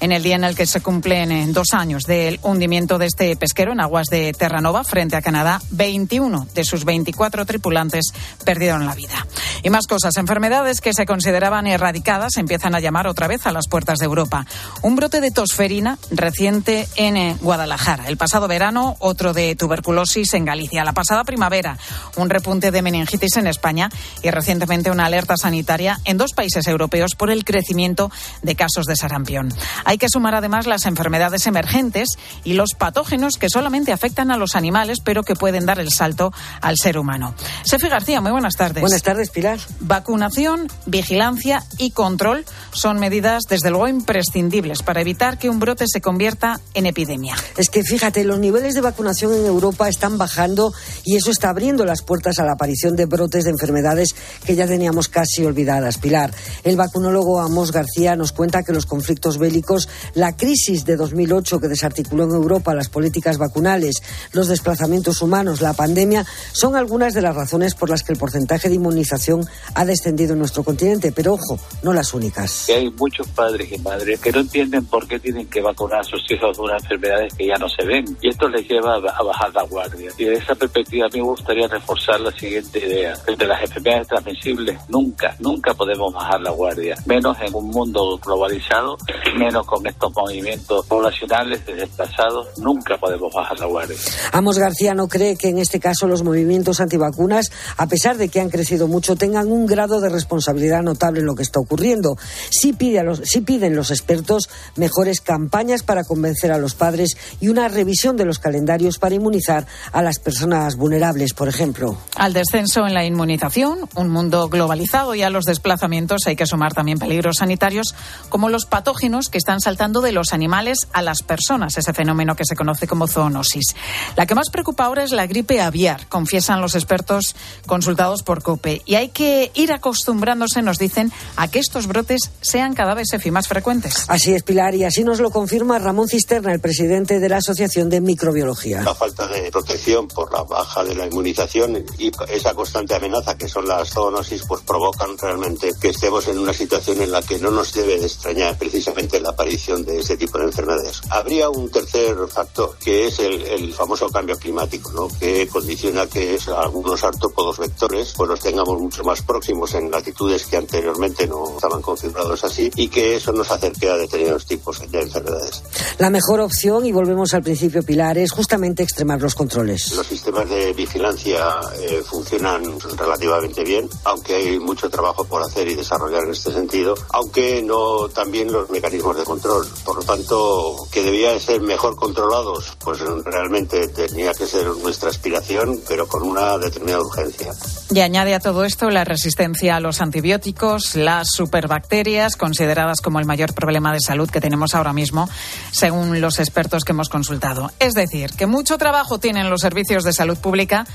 en 0.00 0.12
el 0.12 0.22
día 0.22 0.36
en 0.36 0.44
el 0.44 0.54
que 0.54 0.66
se 0.66 0.80
cumplen 0.80 1.32
eh, 1.32 1.46
dos 1.48 1.68
años 1.72 2.04
del 2.04 2.38
hundimiento 2.42 2.98
de 2.98 3.06
este 3.06 3.36
pesquero 3.36 3.72
en 3.72 3.80
aguas 3.80 4.06
de 4.06 4.32
Terranova 4.32 4.84
frente 4.84 5.16
a 5.16 5.22
Canadá. 5.22 5.60
21 5.70 6.46
de 6.54 6.64
sus 6.64 6.84
24 6.84 7.44
tripulantes 7.46 8.12
perdieron 8.44 8.86
la 8.86 8.94
vida. 8.94 9.26
Y 9.62 9.70
más 9.70 9.86
cosas. 9.86 10.16
Enfermedades 10.16 10.80
que 10.80 10.92
se 10.92 11.06
consideraban 11.06 11.66
erradicadas 11.66 12.36
empiezan 12.36 12.74
a 12.74 12.80
llamar 12.80 13.06
otra 13.06 13.26
vez 13.26 13.46
a 13.46 13.52
las 13.52 13.68
puertas 13.68 13.98
de 13.98 14.06
Europa. 14.06 14.46
Un 14.82 14.96
brote 14.96 15.20
de 15.20 15.30
tosferina 15.30 15.98
reciente 16.10 16.88
en 16.96 17.16
eh, 17.16 17.36
Guadalajara. 17.40 18.08
El 18.08 18.16
pasado 18.16 18.48
verano, 18.48 18.96
otro 19.00 19.32
de 19.32 19.56
tuberculosis 19.56 20.34
en 20.34 20.44
Galicia. 20.44 20.84
La 20.84 20.92
pasada 20.92 21.24
primavera, 21.24 21.76
un 22.16 22.30
repunte 22.30 22.70
de 22.70 22.82
meningitis 22.82 23.36
en 23.36 23.46
España 23.46 23.88
y 24.22 24.30
recientemente 24.30 24.90
una 24.90 25.06
alerta 25.06 25.36
sanitaria 25.36 26.00
en 26.04 26.16
dos 26.16 26.32
países 26.32 26.66
europeos 26.66 27.14
por 27.14 27.30
el 27.30 27.44
crecimiento 27.44 28.10
de 28.42 28.54
casos 28.54 28.86
de 28.86 28.96
sarampión. 28.96 29.52
Hay 29.88 29.96
que 29.96 30.10
sumar 30.10 30.34
además 30.34 30.66
las 30.66 30.84
enfermedades 30.84 31.46
emergentes 31.46 32.10
y 32.44 32.52
los 32.52 32.74
patógenos 32.74 33.38
que 33.38 33.48
solamente 33.48 33.90
afectan 33.90 34.30
a 34.30 34.36
los 34.36 34.54
animales, 34.54 34.98
pero 35.02 35.22
que 35.22 35.34
pueden 35.34 35.64
dar 35.64 35.80
el 35.80 35.90
salto 35.90 36.30
al 36.60 36.76
ser 36.76 36.98
humano. 36.98 37.34
Sefi 37.64 37.88
García, 37.88 38.20
muy 38.20 38.30
buenas 38.30 38.54
tardes. 38.54 38.82
Buenas 38.82 39.02
tardes, 39.02 39.30
Pilar. 39.30 39.58
Vacunación, 39.80 40.68
vigilancia 40.84 41.64
y 41.78 41.92
control 41.92 42.44
son 42.70 42.98
medidas, 42.98 43.44
desde 43.48 43.70
luego, 43.70 43.88
imprescindibles 43.88 44.82
para 44.82 45.00
evitar 45.00 45.38
que 45.38 45.48
un 45.48 45.58
brote 45.58 45.86
se 45.86 46.02
convierta 46.02 46.60
en 46.74 46.84
epidemia. 46.84 47.36
Es 47.56 47.70
que 47.70 47.82
fíjate, 47.82 48.24
los 48.24 48.38
niveles 48.38 48.74
de 48.74 48.82
vacunación 48.82 49.32
en 49.32 49.46
Europa 49.46 49.88
están 49.88 50.18
bajando 50.18 50.74
y 51.06 51.16
eso 51.16 51.30
está 51.30 51.48
abriendo 51.48 51.86
las 51.86 52.02
puertas 52.02 52.38
a 52.40 52.44
la 52.44 52.52
aparición 52.52 52.94
de 52.94 53.06
brotes 53.06 53.44
de 53.44 53.52
enfermedades 53.52 54.14
que 54.44 54.54
ya 54.54 54.66
teníamos 54.66 55.08
casi 55.08 55.46
olvidadas. 55.46 55.96
Pilar, 55.96 56.34
el 56.62 56.76
vacunólogo 56.76 57.40
Amos 57.40 57.72
García 57.72 58.16
nos 58.16 58.32
cuenta 58.32 58.62
que 58.62 58.74
los 58.74 58.84
conflictos 58.84 59.38
bélicos 59.38 59.77
la 60.14 60.36
crisis 60.36 60.84
de 60.84 60.96
2008 60.96 61.60
que 61.60 61.68
desarticuló 61.68 62.24
en 62.24 62.30
Europa 62.30 62.74
las 62.74 62.88
políticas 62.88 63.38
vacunales, 63.38 64.02
los 64.32 64.48
desplazamientos 64.48 65.22
humanos, 65.22 65.60
la 65.60 65.74
pandemia, 65.74 66.24
son 66.52 66.74
algunas 66.74 67.14
de 67.14 67.22
las 67.22 67.36
razones 67.36 67.74
por 67.74 67.90
las 67.90 68.02
que 68.02 68.12
el 68.12 68.18
porcentaje 68.18 68.68
de 68.68 68.74
inmunización 68.74 69.46
ha 69.74 69.84
descendido 69.84 70.32
en 70.32 70.38
nuestro 70.38 70.64
continente. 70.64 71.12
Pero 71.12 71.34
ojo, 71.34 71.58
no 71.82 71.92
las 71.92 72.14
únicas. 72.14 72.68
Hay 72.68 72.90
muchos 72.90 73.28
padres 73.28 73.70
y 73.72 73.78
madres 73.78 74.20
que 74.20 74.32
no 74.32 74.40
entienden 74.40 74.84
por 74.86 75.06
qué 75.06 75.18
tienen 75.18 75.46
que 75.46 75.60
vacunar 75.60 76.00
a 76.00 76.04
sus 76.04 76.22
hijos 76.30 76.56
de 76.56 76.62
unas 76.62 76.82
enfermedades 76.82 77.34
que 77.34 77.46
ya 77.46 77.56
no 77.56 77.68
se 77.68 77.84
ven. 77.84 78.16
Y 78.20 78.28
esto 78.28 78.48
les 78.48 78.68
lleva 78.68 78.96
a 78.96 79.22
bajar 79.22 79.52
la 79.54 79.62
guardia. 79.64 80.10
Y 80.16 80.24
de 80.24 80.34
esa 80.34 80.54
perspectiva 80.54 81.06
a 81.06 81.08
mí 81.08 81.20
me 81.20 81.28
gustaría 81.28 81.68
reforzar 81.68 82.20
la 82.20 82.32
siguiente 82.32 82.78
idea. 82.78 83.16
De 83.26 83.46
las 83.46 83.62
enfermedades 83.62 84.08
transmisibles 84.08 84.78
nunca, 84.88 85.36
nunca 85.38 85.74
podemos 85.74 86.12
bajar 86.12 86.40
la 86.40 86.50
guardia. 86.50 86.96
Menos 87.06 87.36
en 87.40 87.54
un 87.54 87.68
mundo 87.68 88.18
globalizado, 88.18 88.96
menos 89.36 89.66
con 89.68 89.86
estos 89.86 90.10
movimientos 90.16 90.86
poblacionales 90.86 91.64
desplazados, 91.66 92.48
nunca 92.56 92.96
podemos 92.96 93.30
bajar 93.32 93.58
la 93.60 93.66
guardia. 93.66 93.96
Amos 94.32 94.58
García 94.58 94.94
no 94.94 95.08
cree 95.08 95.36
que 95.36 95.48
en 95.48 95.58
este 95.58 95.78
caso 95.78 96.06
los 96.06 96.22
movimientos 96.22 96.80
antivacunas, 96.80 97.50
a 97.76 97.86
pesar 97.86 98.16
de 98.16 98.30
que 98.30 98.40
han 98.40 98.48
crecido 98.48 98.88
mucho, 98.88 99.14
tengan 99.14 99.52
un 99.52 99.66
grado 99.66 100.00
de 100.00 100.08
responsabilidad 100.08 100.82
notable 100.82 101.20
en 101.20 101.26
lo 101.26 101.34
que 101.34 101.42
está 101.42 101.60
ocurriendo. 101.60 102.16
Sí, 102.48 102.72
pide 102.72 103.00
a 103.00 103.02
los, 103.02 103.20
sí 103.24 103.42
piden 103.42 103.76
los 103.76 103.90
expertos 103.90 104.48
mejores 104.76 105.20
campañas 105.20 105.82
para 105.82 106.04
convencer 106.04 106.50
a 106.50 106.58
los 106.58 106.74
padres 106.74 107.18
y 107.38 107.48
una 107.48 107.68
revisión 107.68 108.16
de 108.16 108.24
los 108.24 108.38
calendarios 108.38 108.98
para 108.98 109.16
inmunizar 109.16 109.66
a 109.92 110.02
las 110.02 110.18
personas 110.18 110.76
vulnerables, 110.76 111.34
por 111.34 111.48
ejemplo. 111.48 111.98
Al 112.16 112.32
descenso 112.32 112.86
en 112.86 112.94
la 112.94 113.04
inmunización, 113.04 113.80
un 113.96 114.08
mundo 114.08 114.48
globalizado 114.48 115.14
y 115.14 115.22
a 115.22 115.30
los 115.30 115.44
desplazamientos 115.44 116.22
hay 116.26 116.36
que 116.36 116.46
sumar 116.46 116.72
también 116.72 116.98
peligros 116.98 117.36
sanitarios 117.36 117.94
como 118.30 118.48
los 118.48 118.64
patógenos 118.64 119.28
que 119.28 119.36
están 119.36 119.57
saltando 119.60 120.00
de 120.00 120.12
los 120.12 120.32
animales 120.32 120.78
a 120.92 121.02
las 121.02 121.22
personas, 121.22 121.76
ese 121.76 121.92
fenómeno 121.92 122.34
que 122.36 122.44
se 122.44 122.56
conoce 122.56 122.86
como 122.86 123.06
zoonosis. 123.06 123.74
La 124.16 124.26
que 124.26 124.34
más 124.34 124.50
preocupa 124.50 124.84
ahora 124.84 125.04
es 125.04 125.12
la 125.12 125.26
gripe 125.26 125.60
aviar, 125.60 126.08
confiesan 126.08 126.60
los 126.60 126.74
expertos 126.74 127.36
consultados 127.66 128.22
por 128.22 128.42
COPE. 128.42 128.82
Y 128.86 128.94
hay 128.94 129.08
que 129.08 129.50
ir 129.54 129.72
acostumbrándose, 129.72 130.62
nos 130.62 130.78
dicen, 130.78 131.12
a 131.36 131.48
que 131.48 131.58
estos 131.58 131.86
brotes 131.86 132.30
sean 132.40 132.74
cada 132.74 132.94
vez 132.94 133.08
más 133.30 133.48
frecuentes. 133.48 134.04
Así 134.08 134.32
es, 134.32 134.42
Pilar, 134.42 134.74
y 134.74 134.84
así 134.84 135.02
nos 135.02 135.20
lo 135.20 135.30
confirma 135.30 135.78
Ramón 135.78 136.08
Cisterna, 136.08 136.52
el 136.52 136.60
presidente 136.60 137.18
de 137.18 137.28
la 137.28 137.38
Asociación 137.38 137.90
de 137.90 138.00
Microbiología. 138.00 138.82
La 138.82 138.94
falta 138.94 139.26
de 139.26 139.50
protección 139.50 140.08
por 140.08 140.32
la 140.32 140.42
baja 140.44 140.84
de 140.84 140.94
la 140.94 141.06
inmunización 141.06 141.84
y 141.98 142.10
esa 142.28 142.54
constante 142.54 142.94
amenaza 142.94 143.36
que 143.36 143.48
son 143.48 143.66
las 143.66 143.90
zoonosis, 143.90 144.44
pues 144.46 144.62
provocan 144.62 145.18
realmente 145.18 145.72
que 145.80 145.88
estemos 145.88 146.28
en 146.28 146.38
una 146.38 146.52
situación 146.52 147.02
en 147.02 147.10
la 147.10 147.22
que 147.22 147.38
no 147.38 147.50
nos 147.50 147.72
debe 147.74 147.98
de 147.98 148.06
extrañar 148.06 148.56
precisamente 148.56 149.20
la 149.20 149.30
aparición 149.30 149.47
de 149.48 149.98
ese 149.98 150.16
tipo 150.16 150.38
de 150.38 150.44
enfermedades. 150.44 151.00
Habría 151.10 151.48
un 151.48 151.70
tercer 151.70 152.16
factor, 152.28 152.76
que 152.78 153.06
es 153.06 153.18
el, 153.18 153.42
el 153.42 153.72
famoso 153.72 154.08
cambio 154.08 154.36
climático, 154.36 154.92
¿no? 154.92 155.08
que 155.18 155.48
condiciona 155.48 156.06
que 156.06 156.38
algunos 156.56 157.02
artópodos 157.02 157.58
vectores 157.58 158.12
pues 158.16 158.28
los 158.28 158.40
tengamos 158.40 158.80
mucho 158.80 159.02
más 159.04 159.22
próximos 159.22 159.74
en 159.74 159.90
latitudes 159.90 160.46
que 160.46 160.58
anteriormente 160.58 161.26
no 161.26 161.54
estaban 161.54 161.80
configurados 161.80 162.44
así 162.44 162.70
y 162.76 162.88
que 162.88 163.16
eso 163.16 163.32
nos 163.32 163.50
acerque 163.50 163.88
a 163.88 163.96
determinados 163.96 164.46
tipos 164.46 164.80
de 164.90 165.00
enfermedades. 165.00 165.62
La 165.98 166.10
mejor 166.10 166.40
opción, 166.40 166.84
y 166.84 166.92
volvemos 166.92 167.32
al 167.34 167.42
principio, 167.42 167.82
Pilar, 167.82 168.18
es 168.18 168.32
justamente 168.32 168.82
extremar 168.82 169.20
los 169.20 169.34
controles. 169.34 169.92
Los 169.92 170.06
sistemas 170.06 170.48
de 170.48 170.72
vigilancia 170.74 171.48
eh, 171.80 172.02
funcionan 172.04 172.78
relativamente 172.96 173.64
bien, 173.64 173.88
aunque 174.04 174.34
hay 174.34 174.58
mucho 174.58 174.90
trabajo 174.90 175.24
por 175.24 175.42
hacer 175.42 175.68
y 175.68 175.74
desarrollar 175.74 176.24
en 176.24 176.30
este 176.30 176.52
sentido, 176.52 176.94
aunque 177.10 177.62
no 177.62 178.08
también 178.08 178.52
los 178.52 178.68
mecanismos 178.70 179.16
de 179.16 179.24
control. 179.24 179.37
Por 179.40 179.96
lo 179.96 180.02
tanto, 180.02 180.86
que 180.90 181.02
debía 181.02 181.32
de 181.32 181.40
ser 181.40 181.60
mejor 181.60 181.96
controlados, 181.96 182.76
pues 182.82 183.00
realmente 183.24 183.88
tenía 183.88 184.32
que 184.32 184.46
ser 184.46 184.66
nuestra 184.82 185.10
aspiración, 185.10 185.80
pero 185.86 186.06
con 186.06 186.22
una 186.22 186.58
determinada 186.58 187.02
urgencia. 187.02 187.52
Y 187.90 188.00
añade 188.00 188.34
a 188.34 188.40
todo 188.40 188.64
esto 188.64 188.90
la 188.90 189.04
resistencia 189.04 189.76
a 189.76 189.80
los 189.80 190.00
antibióticos, 190.00 190.94
las 190.94 191.28
superbacterias, 191.30 192.36
consideradas 192.36 193.00
como 193.00 193.20
el 193.20 193.26
mayor 193.26 193.54
problema 193.54 193.92
de 193.92 194.00
salud 194.00 194.30
que 194.30 194.40
tenemos 194.40 194.74
ahora 194.74 194.92
mismo, 194.92 195.28
según 195.70 196.20
los 196.20 196.38
expertos 196.38 196.84
que 196.84 196.92
hemos 196.92 197.08
consultado. 197.08 197.70
Es 197.78 197.94
decir, 197.94 198.32
que 198.32 198.46
mucho 198.46 198.78
trabajo 198.78 199.18
tienen 199.18 199.50
los 199.50 199.60
servicios 199.60 200.04
de 200.04 200.12
salud 200.12 200.38
pública 200.38 200.86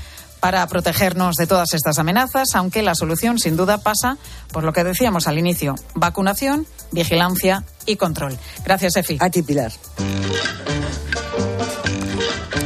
para 0.44 0.66
protegernos 0.66 1.36
de 1.36 1.46
todas 1.46 1.72
estas 1.72 1.98
amenazas, 1.98 2.54
aunque 2.54 2.82
la 2.82 2.94
solución 2.94 3.38
sin 3.38 3.56
duda 3.56 3.78
pasa 3.78 4.18
por 4.52 4.62
lo 4.62 4.74
que 4.74 4.84
decíamos 4.84 5.26
al 5.26 5.38
inicio, 5.38 5.74
vacunación, 5.94 6.66
vigilancia 6.94 7.64
y 7.86 7.96
control. 7.96 8.36
Gracias, 8.64 8.96
Efi. 8.96 9.18
A 9.20 9.28
Pilar. 9.28 9.72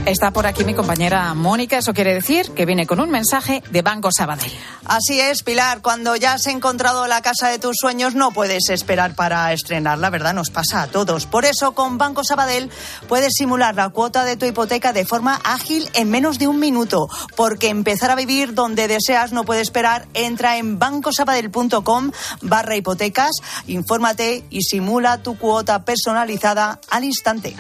Está 0.09 0.31
por 0.31 0.47
aquí 0.47 0.65
mi 0.65 0.73
compañera 0.73 1.35
Mónica. 1.35 1.77
Eso 1.77 1.93
quiere 1.93 2.15
decir 2.15 2.53
que 2.53 2.65
viene 2.65 2.87
con 2.87 2.99
un 2.99 3.11
mensaje 3.11 3.63
de 3.71 3.83
Banco 3.83 4.09
Sabadell. 4.11 4.51
Así 4.87 5.21
es, 5.21 5.43
Pilar. 5.43 5.83
Cuando 5.83 6.17
ya 6.17 6.33
has 6.33 6.47
encontrado 6.47 7.07
la 7.07 7.21
casa 7.21 7.49
de 7.49 7.59
tus 7.59 7.77
sueños, 7.79 8.15
no 8.15 8.31
puedes 8.31 8.71
esperar 8.71 9.15
para 9.15 9.53
estrenarla, 9.53 10.09
¿verdad? 10.09 10.33
Nos 10.33 10.49
pasa 10.49 10.81
a 10.81 10.87
todos. 10.87 11.27
Por 11.27 11.45
eso, 11.45 11.73
con 11.73 11.99
Banco 11.99 12.25
Sabadell 12.25 12.71
puedes 13.07 13.35
simular 13.35 13.75
la 13.75 13.91
cuota 13.91 14.25
de 14.25 14.39
tu 14.39 14.47
hipoteca 14.47 14.95
de 14.95 15.05
forma 15.05 15.43
ágil 15.45 15.91
en 15.93 16.09
menos 16.09 16.39
de 16.39 16.49
un 16.49 16.59
minuto. 16.59 17.11
Porque 17.37 17.69
empezar 17.69 18.11
a 18.11 18.15
vivir 18.15 18.55
donde 18.55 18.89
deseas 18.89 19.33
no 19.33 19.45
puede 19.45 19.61
esperar. 19.61 20.09
Entra 20.15 20.57
en 20.57 20.79
bancosabadell.com 20.79 22.13
barra 22.41 22.77
hipotecas, 22.77 23.33
infórmate 23.67 24.43
y 24.49 24.63
simula 24.63 25.19
tu 25.19 25.37
cuota 25.37 25.85
personalizada 25.85 26.81
al 26.89 27.05
instante. 27.05 27.55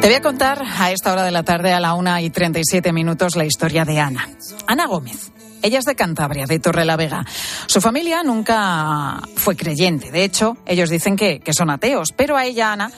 Te 0.00 0.10
voy 0.10 0.16
a 0.16 0.20
contar 0.20 0.62
a 0.62 0.90
esta 0.90 1.12
hora 1.12 1.22
de 1.22 1.30
la 1.30 1.42
tarde, 1.44 1.72
a 1.72 1.80
la 1.80 1.94
una 1.94 2.20
y 2.20 2.28
37 2.28 2.92
minutos, 2.92 3.36
la 3.36 3.46
historia 3.46 3.86
de 3.86 4.00
Ana. 4.00 4.28
Ana 4.66 4.86
Gómez. 4.86 5.32
Ella 5.62 5.78
es 5.78 5.86
de 5.86 5.94
Cantabria, 5.94 6.44
de 6.44 6.58
Torrelavega. 6.58 7.24
Su 7.66 7.80
familia 7.80 8.22
nunca 8.22 9.22
fue 9.34 9.56
creyente. 9.56 10.10
De 10.10 10.24
hecho, 10.24 10.58
ellos 10.66 10.90
dicen 10.90 11.16
que, 11.16 11.40
que 11.40 11.54
son 11.54 11.70
ateos. 11.70 12.12
Pero 12.14 12.36
a 12.36 12.44
ella, 12.44 12.74
Ana, 12.74 12.90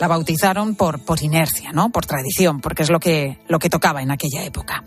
la 0.00 0.08
bautizaron 0.08 0.74
por, 0.74 0.98
por 1.00 1.22
inercia, 1.22 1.72
¿no? 1.72 1.90
Por 1.90 2.06
tradición, 2.06 2.60
porque 2.60 2.82
es 2.82 2.90
lo 2.90 2.98
que, 2.98 3.38
lo 3.48 3.58
que 3.58 3.68
tocaba 3.68 4.00
en 4.00 4.10
aquella 4.10 4.42
época. 4.42 4.82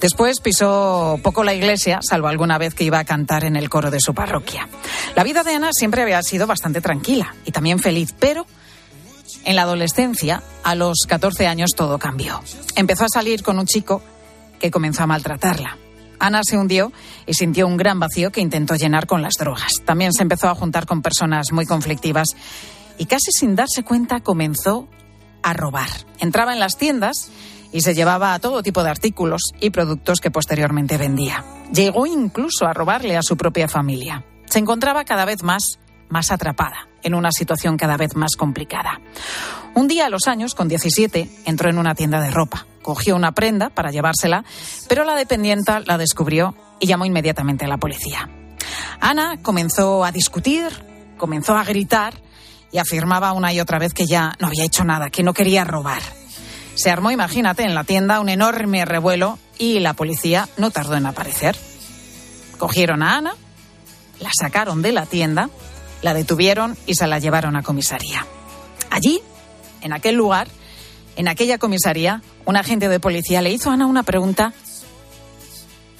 Después 0.00 0.40
pisó 0.40 1.20
poco 1.22 1.44
la 1.44 1.52
iglesia, 1.52 2.00
salvo 2.02 2.28
alguna 2.28 2.56
vez 2.56 2.74
que 2.74 2.82
iba 2.82 2.98
a 2.98 3.04
cantar 3.04 3.44
en 3.44 3.56
el 3.56 3.68
coro 3.68 3.90
de 3.90 4.00
su 4.00 4.14
parroquia. 4.14 4.66
La 5.14 5.22
vida 5.22 5.42
de 5.42 5.54
Ana 5.54 5.70
siempre 5.72 6.00
había 6.00 6.22
sido 6.22 6.46
bastante 6.46 6.80
tranquila 6.80 7.34
y 7.44 7.52
también 7.52 7.78
feliz, 7.78 8.14
pero 8.18 8.46
en 9.44 9.54
la 9.54 9.62
adolescencia, 9.62 10.42
a 10.62 10.74
los 10.74 11.00
14 11.06 11.46
años, 11.46 11.72
todo 11.76 11.98
cambió. 11.98 12.42
Empezó 12.74 13.04
a 13.04 13.08
salir 13.08 13.42
con 13.42 13.58
un 13.58 13.66
chico 13.66 14.02
que 14.58 14.70
comenzó 14.70 15.02
a 15.02 15.06
maltratarla. 15.06 15.76
Ana 16.18 16.40
se 16.42 16.56
hundió 16.56 16.90
y 17.26 17.34
sintió 17.34 17.66
un 17.66 17.76
gran 17.76 18.00
vacío 18.00 18.32
que 18.32 18.40
intentó 18.40 18.76
llenar 18.76 19.06
con 19.06 19.20
las 19.20 19.34
drogas. 19.38 19.82
También 19.84 20.14
se 20.14 20.22
empezó 20.22 20.48
a 20.48 20.54
juntar 20.54 20.86
con 20.86 21.02
personas 21.02 21.52
muy 21.52 21.66
conflictivas 21.66 22.28
y 22.98 23.06
casi 23.06 23.30
sin 23.32 23.56
darse 23.56 23.82
cuenta 23.82 24.20
comenzó 24.20 24.88
a 25.42 25.52
robar. 25.52 25.88
Entraba 26.18 26.52
en 26.52 26.60
las 26.60 26.76
tiendas 26.76 27.30
y 27.72 27.80
se 27.80 27.94
llevaba 27.94 28.34
a 28.34 28.38
todo 28.38 28.62
tipo 28.62 28.82
de 28.82 28.90
artículos 28.90 29.42
y 29.60 29.70
productos 29.70 30.20
que 30.20 30.30
posteriormente 30.30 30.96
vendía. 30.96 31.44
Llegó 31.72 32.06
incluso 32.06 32.66
a 32.66 32.72
robarle 32.72 33.16
a 33.16 33.22
su 33.22 33.36
propia 33.36 33.68
familia. 33.68 34.24
Se 34.46 34.58
encontraba 34.58 35.04
cada 35.04 35.24
vez 35.24 35.42
más 35.42 35.78
más 36.08 36.30
atrapada, 36.30 36.88
en 37.02 37.14
una 37.14 37.32
situación 37.32 37.76
cada 37.76 37.96
vez 37.96 38.14
más 38.14 38.36
complicada. 38.36 39.00
Un 39.74 39.88
día 39.88 40.06
a 40.06 40.08
los 40.08 40.28
años, 40.28 40.54
con 40.54 40.68
17, 40.68 41.28
entró 41.44 41.68
en 41.68 41.78
una 41.78 41.94
tienda 41.94 42.20
de 42.20 42.30
ropa. 42.30 42.66
Cogió 42.82 43.16
una 43.16 43.32
prenda 43.32 43.70
para 43.70 43.90
llevársela, 43.90 44.44
pero 44.88 45.04
la 45.04 45.16
dependienta 45.16 45.80
la 45.80 45.98
descubrió 45.98 46.54
y 46.78 46.86
llamó 46.86 47.04
inmediatamente 47.04 47.64
a 47.64 47.68
la 47.68 47.78
policía. 47.78 48.28
Ana 49.00 49.38
comenzó 49.42 50.04
a 50.04 50.12
discutir, 50.12 50.68
comenzó 51.16 51.56
a 51.56 51.64
gritar 51.64 52.14
y 52.74 52.78
afirmaba 52.78 53.32
una 53.34 53.52
y 53.52 53.60
otra 53.60 53.78
vez 53.78 53.94
que 53.94 54.04
ya 54.04 54.34
no 54.40 54.48
había 54.48 54.64
hecho 54.64 54.82
nada, 54.82 55.08
que 55.08 55.22
no 55.22 55.32
quería 55.32 55.62
robar. 55.62 56.02
Se 56.74 56.90
armó, 56.90 57.12
imagínate, 57.12 57.62
en 57.62 57.72
la 57.72 57.84
tienda 57.84 58.18
un 58.18 58.28
enorme 58.28 58.84
revuelo 58.84 59.38
y 59.58 59.78
la 59.78 59.94
policía 59.94 60.48
no 60.56 60.72
tardó 60.72 60.96
en 60.96 61.06
aparecer. 61.06 61.56
Cogieron 62.58 63.04
a 63.04 63.16
Ana, 63.16 63.34
la 64.18 64.30
sacaron 64.36 64.82
de 64.82 64.90
la 64.90 65.06
tienda, 65.06 65.50
la 66.02 66.14
detuvieron 66.14 66.76
y 66.84 66.96
se 66.96 67.06
la 67.06 67.20
llevaron 67.20 67.54
a 67.54 67.62
comisaría. 67.62 68.26
Allí, 68.90 69.22
en 69.80 69.92
aquel 69.92 70.16
lugar, 70.16 70.48
en 71.14 71.28
aquella 71.28 71.58
comisaría, 71.58 72.22
un 72.44 72.56
agente 72.56 72.88
de 72.88 72.98
policía 72.98 73.40
le 73.40 73.52
hizo 73.52 73.70
a 73.70 73.74
Ana 73.74 73.86
una 73.86 74.02
pregunta 74.02 74.52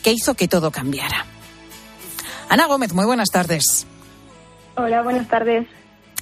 que 0.02 0.10
hizo 0.10 0.34
que 0.34 0.48
todo 0.48 0.72
cambiara. 0.72 1.24
Ana 2.48 2.66
Gómez, 2.66 2.92
muy 2.94 3.04
buenas 3.04 3.28
tardes. 3.28 3.86
Hola, 4.74 5.02
buenas 5.02 5.28
tardes. 5.28 5.68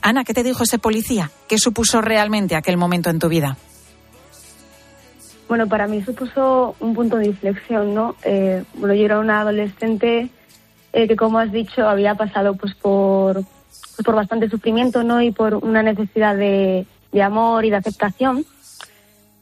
Ana, 0.03 0.25
¿qué 0.25 0.35
te 0.35 0.43
dijo 0.43 0.65
ese 0.65 0.79
policía? 0.79 1.31
¿Qué 1.49 1.59
supuso 1.59 2.01
realmente 2.01 2.57
aquel 2.57 2.77
momento 2.77 3.09
en 3.09 3.21
tu 3.21 3.29
vida? 3.29 3.57
Bueno, 5.49 5.69
para 5.69 5.87
mí 5.87 6.03
supuso 6.03 6.75
un 6.81 6.95
punto 6.95 7.17
de 7.19 7.27
inflexión, 7.27 7.95
¿no? 7.95 8.17
Eh, 8.25 8.65
bueno, 8.75 8.95
yo 8.95 9.05
era 9.05 9.21
una 9.21 9.43
adolescente 9.43 10.29
eh, 10.93 11.09
que, 11.09 11.15
como 11.15 11.39
has 11.39 11.53
dicho, 11.53 11.89
había 11.89 12.17
pasado 12.17 12.55
pues 12.55 12.75
por, 12.75 13.35
pues, 13.35 14.05
por 14.05 14.17
bastante 14.17 14.49
sufrimiento, 14.49 15.05
¿no? 15.05 15.23
Y 15.23 15.31
por 15.31 15.55
una 15.55 15.83
necesidad 15.83 16.37
de, 16.37 16.85
de 17.13 17.23
amor 17.23 17.65
y 17.65 17.71
de 17.71 17.77
aceptación. 17.77 18.45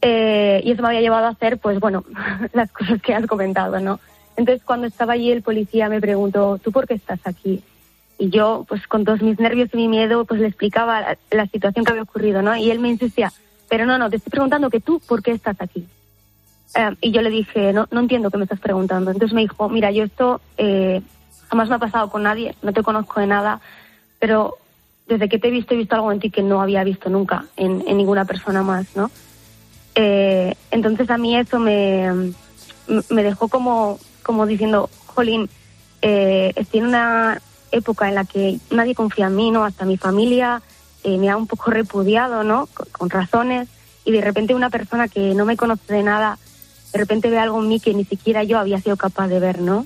Eh, 0.01 0.61
y 0.63 0.71
eso 0.71 0.81
me 0.81 0.89
había 0.89 1.01
llevado 1.01 1.25
a 1.25 1.29
hacer, 1.29 1.57
pues 1.57 1.79
bueno, 1.79 2.03
las 2.53 2.71
cosas 2.71 3.01
que 3.01 3.15
has 3.15 3.25
comentado, 3.25 3.79
¿no? 3.79 3.99
Entonces, 4.35 4.63
cuando 4.63 4.87
estaba 4.87 5.13
allí, 5.13 5.31
el 5.31 5.41
policía 5.41 5.89
me 5.89 6.01
preguntó, 6.01 6.59
¿tú 6.63 6.71
por 6.71 6.87
qué 6.87 6.95
estás 6.95 7.19
aquí? 7.25 7.63
Y 8.21 8.29
yo, 8.29 8.67
pues 8.69 8.85
con 8.85 9.03
todos 9.03 9.23
mis 9.23 9.39
nervios 9.39 9.71
y 9.73 9.77
mi 9.77 9.87
miedo, 9.87 10.25
pues 10.25 10.39
le 10.39 10.45
explicaba 10.45 11.17
la, 11.31 11.47
situación 11.47 11.83
que 11.83 11.91
había 11.91 12.03
ocurrido, 12.03 12.43
¿no? 12.43 12.55
Y 12.55 12.69
él 12.69 12.77
me 12.77 12.89
insistía, 12.89 13.33
pero 13.67 13.87
no, 13.87 13.97
no, 13.97 14.11
te 14.11 14.17
estoy 14.17 14.29
preguntando 14.29 14.69
que 14.69 14.79
tú, 14.79 14.99
¿por 14.99 15.23
qué 15.23 15.31
estás 15.31 15.59
aquí? 15.59 15.87
Eh, 16.75 16.95
y 17.01 17.09
yo 17.09 17.23
le 17.23 17.31
dije, 17.31 17.73
no, 17.73 17.87
no 17.89 17.99
entiendo 17.99 18.29
qué 18.29 18.37
me 18.37 18.43
estás 18.43 18.59
preguntando. 18.59 19.09
Entonces 19.09 19.33
me 19.33 19.41
dijo, 19.41 19.67
mira, 19.69 19.89
yo 19.89 20.03
esto 20.03 20.39
eh, 20.59 21.01
jamás 21.49 21.67
me 21.67 21.73
ha 21.73 21.79
pasado 21.79 22.11
con 22.11 22.21
nadie, 22.21 22.53
no 22.61 22.73
te 22.73 22.83
conozco 22.83 23.19
de 23.19 23.25
nada, 23.25 23.59
pero 24.19 24.53
desde 25.07 25.27
que 25.27 25.39
te 25.39 25.47
he 25.47 25.51
visto 25.51 25.73
he 25.73 25.77
visto 25.77 25.95
algo 25.95 26.11
en 26.11 26.19
ti 26.19 26.29
que 26.29 26.43
no 26.43 26.61
había 26.61 26.83
visto 26.83 27.09
nunca 27.09 27.45
en, 27.57 27.79
ninguna 27.79 28.25
persona 28.25 28.61
más, 28.61 28.95
¿no? 28.95 29.09
Eh, 29.95 30.53
entonces 30.69 31.09
a 31.09 31.17
mí 31.17 31.35
eso 31.35 31.57
me, 31.57 32.33
me 33.09 33.23
dejó 33.23 33.47
como, 33.47 33.97
como 34.21 34.45
diciendo, 34.45 34.91
jolín, 35.07 35.49
eh, 36.03 36.53
estoy 36.55 36.81
una 36.81 37.41
época 37.71 38.09
en 38.09 38.15
la 38.15 38.25
que 38.25 38.59
nadie 38.69 38.95
confía 38.95 39.27
en 39.27 39.35
mí, 39.35 39.51
¿no? 39.51 39.63
Hasta 39.63 39.85
mi 39.85 39.97
familia 39.97 40.61
eh, 41.03 41.17
me 41.17 41.29
ha 41.29 41.37
un 41.37 41.47
poco 41.47 41.71
repudiado, 41.71 42.43
¿no? 42.43 42.67
Con, 42.67 42.87
con 42.91 43.09
razones. 43.09 43.67
Y 44.05 44.11
de 44.11 44.21
repente 44.21 44.55
una 44.55 44.69
persona 44.69 45.07
que 45.07 45.33
no 45.33 45.45
me 45.45 45.57
conoce 45.57 45.93
de 45.93 46.03
nada, 46.03 46.37
de 46.91 46.99
repente 46.99 47.29
ve 47.29 47.37
algo 47.37 47.61
en 47.61 47.69
mí 47.69 47.79
que 47.79 47.93
ni 47.93 48.03
siquiera 48.03 48.43
yo 48.43 48.57
había 48.57 48.79
sido 48.81 48.97
capaz 48.97 49.27
de 49.27 49.39
ver, 49.39 49.61
¿no? 49.61 49.85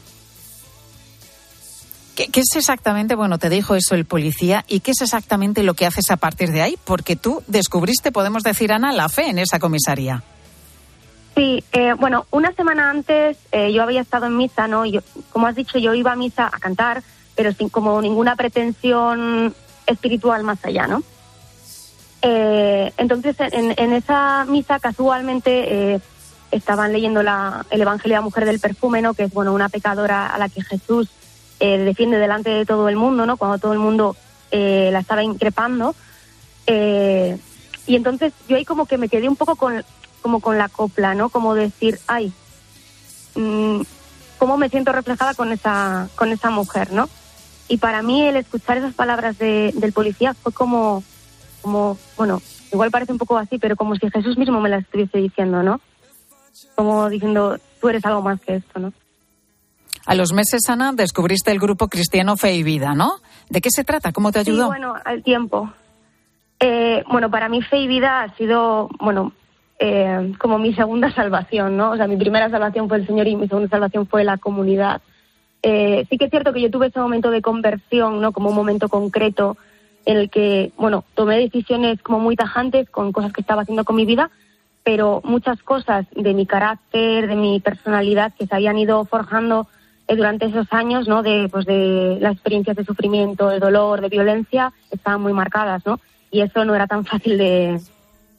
¿Qué, 2.16 2.28
qué 2.28 2.40
es 2.40 2.56
exactamente, 2.56 3.14
bueno, 3.16 3.38
te 3.38 3.50
dijo 3.50 3.76
eso 3.76 3.94
el 3.94 4.06
policía, 4.06 4.64
y 4.70 4.80
qué 4.80 4.92
es 4.92 5.02
exactamente 5.02 5.64
lo 5.64 5.74
que 5.74 5.86
haces 5.86 6.10
a 6.12 6.16
partir 6.16 6.52
de 6.52 6.62
ahí? 6.62 6.78
Porque 6.86 7.18
tú 7.18 7.44
descubriste, 7.48 8.14
podemos 8.14 8.42
decir, 8.42 8.72
Ana, 8.72 8.94
la 8.94 9.10
fe 9.10 9.30
en 9.30 9.38
esa 9.38 9.60
comisaría. 9.60 10.24
Sí, 11.36 11.62
eh, 11.74 11.94
bueno, 12.00 12.26
una 12.32 12.54
semana 12.54 12.90
antes 12.90 13.38
eh, 13.52 13.74
yo 13.74 13.84
había 13.84 14.00
estado 14.00 14.28
en 14.28 14.38
misa, 14.38 14.70
¿no? 14.70 14.86
Yo, 14.86 15.02
como 15.34 15.48
has 15.48 15.56
dicho, 15.56 15.78
yo 15.78 15.94
iba 15.94 16.14
a 16.14 16.16
misa 16.16 16.48
a 16.48 16.58
cantar, 16.60 17.04
pero 17.36 17.52
sin 17.54 17.70
como 17.70 18.02
ninguna 18.02 18.36
pretensión 18.36 19.54
espiritual 19.86 20.44
más 20.44 20.64
allá, 20.64 20.88
¿no? 20.88 21.04
Eh, 22.22 22.92
entonces, 22.98 23.36
en, 23.40 23.94
esa 23.94 24.46
misa 24.46 24.80
casualmente 24.80 25.94
eh, 25.94 26.00
estaban 26.52 26.92
leyendo 26.92 27.22
la, 27.22 27.66
el 27.70 27.82
Evangelio 27.82 28.16
de 28.16 28.22
la 28.22 28.26
Mujer 28.26 28.46
del 28.46 28.60
Perfume, 28.60 29.02
¿no? 29.02 29.14
Que 29.14 29.24
es, 29.26 29.34
bueno, 29.34 29.54
una 29.54 29.70
pecadora 29.70 30.28
a 30.28 30.38
la 30.40 30.50
que 30.50 30.64
Jesús 30.64 31.10
eh, 31.60 31.78
defiende 31.78 32.18
delante 32.18 32.50
de 32.50 32.66
todo 32.66 32.90
el 32.90 32.96
mundo, 32.96 33.26
¿no? 33.26 33.38
Cuando 33.38 33.60
todo 33.60 33.74
el 33.74 33.80
mundo 33.80 34.16
eh, 34.52 34.90
la 34.92 35.00
estaba 35.00 35.24
increpando. 35.24 35.96
Y 36.68 37.96
entonces 37.96 38.34
yo 38.48 38.58
ahí 38.58 38.66
como 38.66 38.88
que 38.88 38.98
me 38.98 39.10
quedé 39.10 39.30
un 39.30 39.36
poco 39.36 39.56
con, 39.56 39.84
como 40.24 40.40
con 40.40 40.58
la 40.58 40.70
copla, 40.70 41.14
¿no? 41.14 41.30
Como 41.30 41.54
decir, 41.54 42.00
ay, 42.08 42.34
mm, 43.36 43.82
cómo 44.40 44.58
me 44.58 44.70
siento 44.70 44.92
reflejada 44.92 45.36
con 45.36 45.52
esa, 45.52 46.10
con 46.16 46.32
esa 46.32 46.50
mujer, 46.50 46.92
¿no? 46.92 47.08
Y 47.68 47.78
para 47.78 48.02
mí 48.02 48.22
el 48.28 48.36
escuchar 48.36 48.78
esas 48.78 48.94
palabras 48.94 49.38
de- 49.38 49.74
del 49.76 49.92
policía 49.94 50.34
fue 50.34 50.52
como, 50.54 51.04
como, 51.62 51.98
bueno, 52.18 52.42
igual 52.72 52.92
parece 52.92 53.12
un 53.12 53.18
poco 53.18 53.38
así, 53.38 53.58
pero 53.58 53.76
como 53.76 53.96
si 53.96 54.10
Jesús 54.12 54.38
mismo 54.38 54.62
me 54.62 54.70
las 54.70 54.84
estuviese 54.84 55.18
diciendo, 55.18 55.64
¿no? 55.64 55.82
Como 56.76 57.10
diciendo, 57.10 57.58
tú 57.82 57.90
eres 57.90 58.06
algo 58.06 58.22
más 58.22 58.40
que 58.42 58.56
esto, 58.58 58.80
¿no? 58.80 58.94
A 60.06 60.14
los 60.14 60.34
meses, 60.34 60.70
Ana, 60.70 60.92
descubriste 60.94 61.52
el 61.52 61.60
grupo 61.60 61.88
cristiano 61.88 62.38
Fe 62.38 62.54
y 62.54 62.62
Vida, 62.64 62.94
¿no? 62.94 63.14
¿De 63.50 63.60
qué 63.62 63.72
se 63.72 63.84
trata? 63.84 64.12
¿Cómo 64.12 64.32
te 64.32 64.40
ayudó? 64.40 64.64
Sí, 64.64 64.68
bueno, 64.68 64.94
al 65.04 65.24
tiempo. 65.24 65.72
Eh, 66.60 67.04
bueno, 67.10 67.32
para 67.32 67.50
mí 67.50 67.62
Fe 67.64 67.78
y 67.80 67.88
Vida 67.88 68.22
ha 68.22 68.36
sido, 68.36 68.88
bueno, 69.00 69.34
eh, 69.80 70.34
como 70.40 70.60
mi 70.60 70.74
segunda 70.76 71.12
salvación, 71.12 71.76
¿no? 71.76 71.92
O 71.92 71.98
sea, 71.98 72.06
mi 72.08 72.18
primera 72.18 72.50
salvación 72.52 72.88
fue 72.88 72.98
el 72.98 73.08
Señor 73.08 73.28
y 73.28 73.36
mi 73.36 73.48
segunda 73.48 73.68
salvación 73.70 74.06
fue 74.06 74.24
la 74.24 74.38
comunidad. 74.38 75.02
Eh, 75.68 76.06
sí 76.12 76.20
que 76.20 76.26
es 76.26 76.30
cierto 76.30 76.54
que 76.54 76.62
yo 76.62 76.70
tuve 76.70 76.88
ese 76.88 77.00
momento 77.00 77.32
de 77.32 77.42
conversión, 77.42 78.22
¿no? 78.22 78.32
Como 78.32 78.50
un 78.50 78.56
momento 78.56 78.88
concreto 78.88 79.58
en 80.06 80.18
el 80.18 80.30
que, 80.30 80.72
bueno, 80.78 81.04
tomé 81.16 81.40
decisiones 81.40 82.00
como 82.04 82.20
muy 82.20 82.36
tajantes 82.36 82.88
con 82.92 83.12
cosas 83.12 83.34
que 83.34 83.42
estaba 83.42 83.64
haciendo 83.64 83.84
con 83.84 83.96
mi 83.96 84.06
vida, 84.06 84.30
pero 84.84 85.22
muchas 85.24 85.64
cosas 85.64 86.06
de 86.16 86.36
mi 86.36 86.46
carácter, 86.46 87.28
de 87.28 87.36
mi 87.36 87.60
personalidad 87.62 88.32
que 88.38 88.46
se 88.46 88.54
habían 88.54 88.78
ido 88.78 89.06
forjando 89.06 89.66
eh, 90.08 90.16
durante 90.16 90.46
esos 90.46 90.68
años, 90.72 91.08
¿no? 91.08 91.24
De, 91.24 91.50
pues 91.52 91.66
de 91.66 92.20
las 92.22 92.34
experiencias 92.34 92.76
de 92.78 92.86
sufrimiento, 92.86 93.50
de 93.50 93.58
dolor, 93.58 94.02
de 94.02 94.10
violencia, 94.10 94.72
estaban 94.92 95.22
muy 95.24 95.34
marcadas, 95.34 95.84
¿no? 95.84 96.00
Y 96.30 96.42
eso 96.42 96.64
no 96.64 96.76
era 96.76 96.86
tan 96.86 97.06
fácil 97.06 97.40
de, 97.40 97.82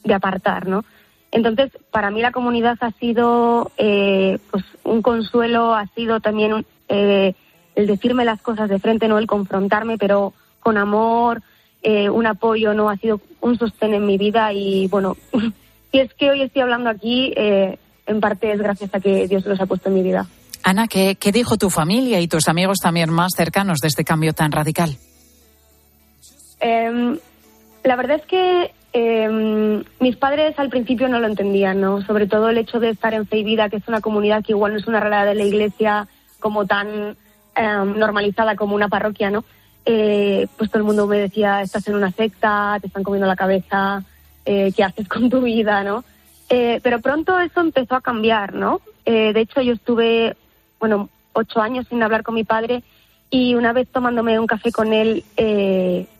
de 0.04 0.14
apartar, 0.14 0.68
¿no? 0.68 0.84
Entonces, 1.32 1.72
para 1.90 2.12
mí 2.12 2.22
la 2.22 2.30
comunidad 2.30 2.78
ha 2.82 2.92
sido, 2.92 3.72
eh, 3.78 4.38
pues, 4.52 4.64
un 4.84 5.02
consuelo, 5.02 5.74
ha 5.74 5.86
sido 5.88 6.20
también 6.20 6.52
un- 6.52 6.66
eh, 6.88 7.34
el 7.74 7.86
decirme 7.86 8.24
las 8.24 8.40
cosas 8.40 8.68
de 8.68 8.78
frente, 8.78 9.08
no 9.08 9.18
el 9.18 9.26
confrontarme, 9.26 9.98
pero 9.98 10.32
con 10.60 10.78
amor, 10.78 11.42
eh, 11.82 12.10
un 12.10 12.26
apoyo, 12.26 12.74
no 12.74 12.88
ha 12.88 12.96
sido 12.96 13.20
un 13.40 13.58
sostén 13.58 13.94
en 13.94 14.06
mi 14.06 14.18
vida 14.18 14.52
y 14.52 14.88
bueno, 14.88 15.16
si 15.92 15.98
es 15.98 16.12
que 16.14 16.30
hoy 16.30 16.42
estoy 16.42 16.62
hablando 16.62 16.90
aquí, 16.90 17.32
eh, 17.36 17.78
en 18.06 18.20
parte 18.20 18.52
es 18.52 18.58
gracias 18.58 18.94
a 18.94 19.00
que 19.00 19.28
Dios 19.28 19.44
los 19.46 19.60
ha 19.60 19.66
puesto 19.66 19.88
en 19.88 19.94
mi 19.94 20.02
vida. 20.02 20.26
Ana, 20.62 20.88
¿qué, 20.88 21.16
¿qué 21.16 21.30
dijo 21.30 21.56
tu 21.56 21.70
familia 21.70 22.20
y 22.20 22.26
tus 22.26 22.48
amigos 22.48 22.78
también 22.78 23.10
más 23.10 23.32
cercanos 23.36 23.78
de 23.78 23.88
este 23.88 24.04
cambio 24.04 24.32
tan 24.32 24.50
radical? 24.50 24.96
Eh, 26.60 27.18
la 27.84 27.96
verdad 27.96 28.16
es 28.16 28.26
que 28.26 28.72
eh, 28.92 29.84
mis 30.00 30.16
padres 30.16 30.58
al 30.58 30.70
principio 30.70 31.08
no 31.08 31.20
lo 31.20 31.26
entendían, 31.26 31.80
¿no? 31.80 32.02
Sobre 32.02 32.26
todo 32.26 32.48
el 32.48 32.58
hecho 32.58 32.80
de 32.80 32.90
estar 32.90 33.14
en 33.14 33.26
Fe 33.26 33.38
y 33.38 33.44
Vida, 33.44 33.68
que 33.68 33.76
es 33.76 33.86
una 33.88 34.00
comunidad 34.00 34.42
que 34.42 34.52
igual 34.52 34.72
no 34.72 34.78
es 34.78 34.86
una 34.86 35.00
realidad 35.00 35.26
de 35.26 35.34
la 35.34 35.44
iglesia 35.44 36.08
como 36.40 36.66
tan 36.66 37.16
eh, 37.56 37.84
normalizada 37.84 38.56
como 38.56 38.74
una 38.74 38.88
parroquia, 38.88 39.30
¿no? 39.30 39.44
Eh, 39.84 40.48
pues 40.56 40.70
todo 40.70 40.80
el 40.80 40.86
mundo 40.86 41.06
me 41.06 41.18
decía, 41.18 41.62
estás 41.62 41.86
en 41.86 41.94
una 41.94 42.10
secta, 42.10 42.76
te 42.80 42.88
están 42.88 43.04
comiendo 43.04 43.28
la 43.28 43.36
cabeza, 43.36 44.02
eh, 44.44 44.72
¿qué 44.76 44.82
haces 44.84 45.08
con 45.08 45.30
tu 45.30 45.40
vida, 45.40 45.84
no? 45.84 46.04
Eh, 46.48 46.80
pero 46.82 47.00
pronto 47.00 47.38
eso 47.40 47.60
empezó 47.60 47.94
a 47.94 48.00
cambiar, 48.00 48.54
¿no? 48.54 48.80
Eh, 49.04 49.32
de 49.32 49.40
hecho, 49.40 49.60
yo 49.60 49.74
estuve, 49.74 50.36
bueno, 50.80 51.08
ocho 51.32 51.60
años 51.60 51.86
sin 51.88 52.02
hablar 52.02 52.22
con 52.22 52.34
mi 52.34 52.44
padre 52.44 52.82
y 53.30 53.54
una 53.54 53.72
vez 53.72 53.88
tomándome 53.88 54.38
un 54.38 54.46
café 54.46 54.72
con 54.72 54.92
él, 54.92 55.24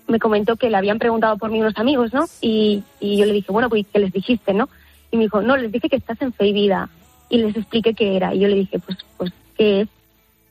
me 0.08 0.18
comentó 0.20 0.56
que 0.56 0.70
le 0.70 0.76
habían 0.76 0.98
preguntado 0.98 1.36
por 1.36 1.50
mí 1.50 1.60
unos 1.60 1.76
amigos, 1.78 2.12
¿no? 2.12 2.26
Y, 2.40 2.84
y 3.00 3.16
yo 3.16 3.26
le 3.26 3.32
dije, 3.32 3.50
bueno, 3.50 3.68
pues, 3.68 3.86
¿qué 3.92 3.98
les 3.98 4.12
dijiste, 4.12 4.54
no? 4.54 4.68
Y 5.10 5.16
me 5.16 5.24
dijo, 5.24 5.42
no, 5.42 5.56
les 5.56 5.72
dije 5.72 5.88
que 5.88 5.96
estás 5.96 6.20
en 6.22 6.32
fe 6.32 6.46
y 6.48 6.52
vida. 6.52 6.88
Y 7.28 7.38
les 7.38 7.56
expliqué 7.56 7.94
qué 7.94 8.16
era. 8.16 8.34
Y 8.34 8.40
yo 8.40 8.48
le 8.48 8.56
dije, 8.56 8.78
pues, 8.78 8.98
pues, 9.16 9.32
¿qué 9.56 9.82
es? 9.82 9.88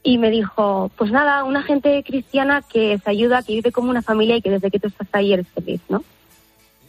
Y 0.08 0.20
me 0.20 0.30
dijo, 0.30 0.92
pues 0.98 1.12
nada, 1.12 1.44
una 1.44 1.64
gente 1.64 2.04
cristiana 2.04 2.62
que 2.62 3.00
se 3.04 3.10
ayuda, 3.10 3.42
que 3.42 3.54
vive 3.54 3.72
como 3.72 3.90
una 3.90 4.04
familia 4.04 4.38
y 4.38 4.42
que 4.44 4.52
desde 4.52 4.70
que 4.70 4.80
tú 4.80 4.88
estás 4.88 5.08
ahí 5.14 5.34
eres 5.34 5.48
feliz, 5.48 5.82
¿no? 5.90 6.04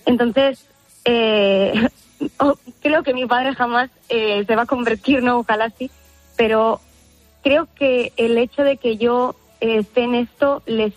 Entonces, 0.04 0.66
eh, 1.06 1.88
oh, 2.38 2.56
creo 2.82 3.02
que 3.02 3.14
mi 3.14 3.24
padre 3.24 3.54
jamás 3.54 3.88
eh, 4.10 4.44
se 4.46 4.54
va 4.54 4.62
a 4.62 4.66
convertir, 4.66 5.22
¿no? 5.22 5.38
Ojalá 5.38 5.70
sí, 5.70 5.90
pero 6.36 6.82
creo 7.42 7.68
que 7.74 8.12
el 8.18 8.36
hecho 8.36 8.62
de 8.62 8.76
que 8.76 8.98
yo 8.98 9.34
eh, 9.62 9.78
esté 9.78 10.02
en 10.02 10.14
esto 10.14 10.62
les 10.66 10.92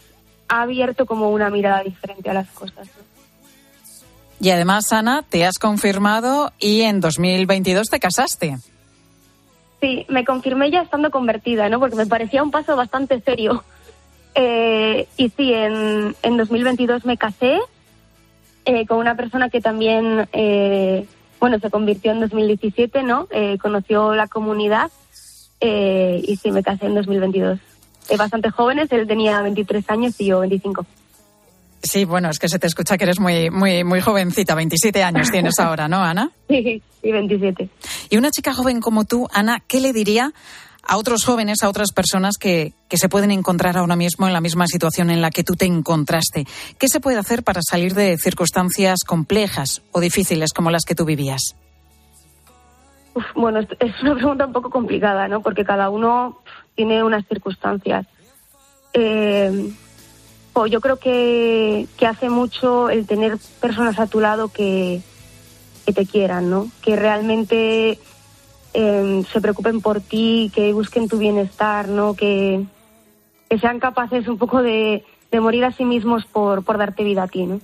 ha 0.49 0.63
abierto 0.63 1.05
como 1.05 1.29
una 1.29 1.49
mirada 1.49 1.83
diferente 1.83 2.29
a 2.29 2.33
las 2.33 2.49
cosas. 2.49 2.89
Y 4.41 4.49
además, 4.49 4.91
Ana, 4.91 5.23
te 5.27 5.45
has 5.45 5.57
confirmado 5.57 6.51
y 6.59 6.81
en 6.81 6.99
2022 6.99 7.87
te 7.87 7.99
casaste. 7.99 8.57
Sí, 9.81 10.05
me 10.09 10.25
confirmé 10.25 10.71
ya 10.71 10.81
estando 10.81 11.09
convertida, 11.09 11.69
¿no? 11.69 11.79
Porque 11.79 11.95
me 11.95 12.05
parecía 12.05 12.43
un 12.43 12.51
paso 12.51 12.75
bastante 12.75 13.21
serio. 13.21 13.63
Eh, 14.35 15.07
y 15.17 15.29
sí, 15.29 15.53
en, 15.53 16.15
en 16.21 16.37
2022 16.37 17.05
me 17.05 17.17
casé 17.17 17.59
eh, 18.65 18.85
con 18.85 18.97
una 18.97 19.15
persona 19.15 19.49
que 19.49 19.61
también, 19.61 20.27
eh, 20.33 21.05
bueno, 21.39 21.59
se 21.59 21.69
convirtió 21.69 22.11
en 22.11 22.19
2017, 22.19 23.03
¿no? 23.03 23.27
Eh, 23.31 23.57
conoció 23.61 24.13
la 24.15 24.27
comunidad 24.27 24.91
eh, 25.61 26.21
y 26.25 26.35
sí, 26.37 26.51
me 26.51 26.63
casé 26.63 26.85
en 26.85 26.95
2022. 26.95 27.59
Eh, 28.09 28.17
bastante 28.17 28.49
jóvenes, 28.49 28.91
él 28.91 29.07
tenía 29.07 29.41
23 29.41 29.89
años 29.89 30.19
y 30.19 30.25
yo 30.25 30.39
25. 30.41 30.85
Sí, 31.81 32.05
bueno, 32.05 32.29
es 32.29 32.39
que 32.39 32.49
se 32.49 32.59
te 32.59 32.67
escucha 32.67 32.97
que 32.97 33.05
eres 33.05 33.19
muy, 33.19 33.49
muy, 33.49 33.83
muy 33.83 34.01
jovencita, 34.01 34.55
27 34.55 35.03
años 35.03 35.31
tienes 35.31 35.55
ahora, 35.59 35.87
¿no, 35.87 36.03
Ana? 36.03 36.31
Sí, 36.47 36.81
sí, 37.01 37.11
27. 37.11 37.69
Y 38.09 38.17
una 38.17 38.31
chica 38.31 38.53
joven 38.53 38.81
como 38.81 39.05
tú, 39.05 39.27
Ana, 39.31 39.63
¿qué 39.67 39.79
le 39.79 39.93
diría 39.93 40.33
a 40.89 40.97
otros 40.97 41.23
jóvenes, 41.23 41.61
a 41.61 41.69
otras 41.69 41.91
personas 41.91 42.37
que, 42.37 42.73
que 42.87 42.97
se 42.97 43.09
pueden 43.09 43.29
encontrar 43.29 43.77
ahora 43.77 43.95
mismo 43.95 44.25
en 44.25 44.33
la 44.33 44.41
misma 44.41 44.65
situación 44.65 45.11
en 45.11 45.21
la 45.21 45.29
que 45.29 45.43
tú 45.43 45.53
te 45.53 45.65
encontraste. 45.65 46.45
¿Qué 46.79 46.87
se 46.87 46.99
puede 46.99 47.19
hacer 47.19 47.43
para 47.43 47.61
salir 47.61 47.93
de 47.93 48.17
circunstancias 48.17 48.99
complejas 49.05 49.83
o 49.91 49.99
difíciles 49.99 50.51
como 50.51 50.71
las 50.71 50.85
que 50.85 50.95
tú 50.95 51.05
vivías? 51.05 51.55
Uf, 53.13 53.25
bueno, 53.35 53.59
es 53.59 53.67
es 53.79 54.01
una 54.01 54.15
pregunta 54.15 54.45
un 54.47 54.53
poco 54.53 54.71
complicada, 54.71 55.27
¿no? 55.27 55.41
Porque 55.41 55.63
cada 55.63 55.91
uno 55.91 56.39
tiene 56.75 57.03
unas 57.03 57.23
circunstancias. 57.27 58.07
Eh, 58.93 59.71
o 60.53 60.67
yo 60.67 60.81
creo 60.81 60.97
que, 60.97 61.87
hace 62.07 62.29
mucho 62.29 62.89
el 62.89 63.05
tener 63.05 63.37
personas 63.59 63.99
a 63.99 64.07
tu 64.07 64.19
lado 64.19 64.49
que, 64.49 65.01
te 65.85 66.05
quieran, 66.05 66.51
¿no? 66.51 66.67
Que 66.83 66.95
realmente 66.95 67.97
eh, 68.75 69.23
se 69.33 69.41
preocupen 69.41 69.81
por 69.81 70.01
ti, 70.01 70.51
que 70.53 70.71
busquen 70.71 71.07
tu 71.07 71.17
bienestar, 71.17 71.87
¿no? 71.87 72.13
Que, 72.13 72.63
que 73.49 73.57
sean 73.57 73.79
capaces 73.79 74.27
un 74.27 74.37
poco 74.37 74.61
de, 74.61 75.03
de 75.31 75.39
morir 75.39 75.65
a 75.65 75.71
sí 75.71 75.85
mismos 75.85 76.25
por, 76.27 76.63
por 76.63 76.77
darte 76.77 77.03
vida 77.03 77.23
a 77.23 77.27
ti, 77.27 77.47
¿no? 77.47 77.59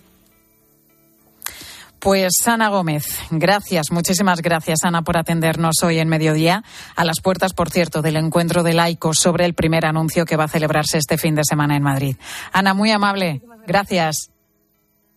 Pues 2.05 2.33
Ana 2.45 2.69
Gómez, 2.69 3.19
gracias, 3.31 3.87
muchísimas 3.89 4.43
gracias 4.43 4.83
Ana 4.83 5.01
por 5.01 5.17
atendernos 5.17 5.77
hoy 5.81 5.97
en 5.97 6.07
mediodía, 6.07 6.63
a 6.95 7.03
las 7.03 7.19
puertas, 7.19 7.53
por 7.53 7.71
cierto, 7.71 8.03
del 8.03 8.15
encuentro 8.17 8.61
de 8.61 8.75
laicos 8.75 9.17
sobre 9.19 9.43
el 9.45 9.55
primer 9.55 9.87
anuncio 9.87 10.23
que 10.23 10.35
va 10.35 10.43
a 10.43 10.47
celebrarse 10.47 10.99
este 10.99 11.17
fin 11.17 11.33
de 11.33 11.41
semana 11.43 11.75
en 11.75 11.81
Madrid. 11.81 12.15
Ana, 12.53 12.75
muy 12.75 12.91
amable, 12.91 13.41
gracias. 13.65 14.29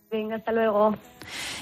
Venga, 0.09 0.37
hasta 0.37 0.51
luego. 0.51 0.95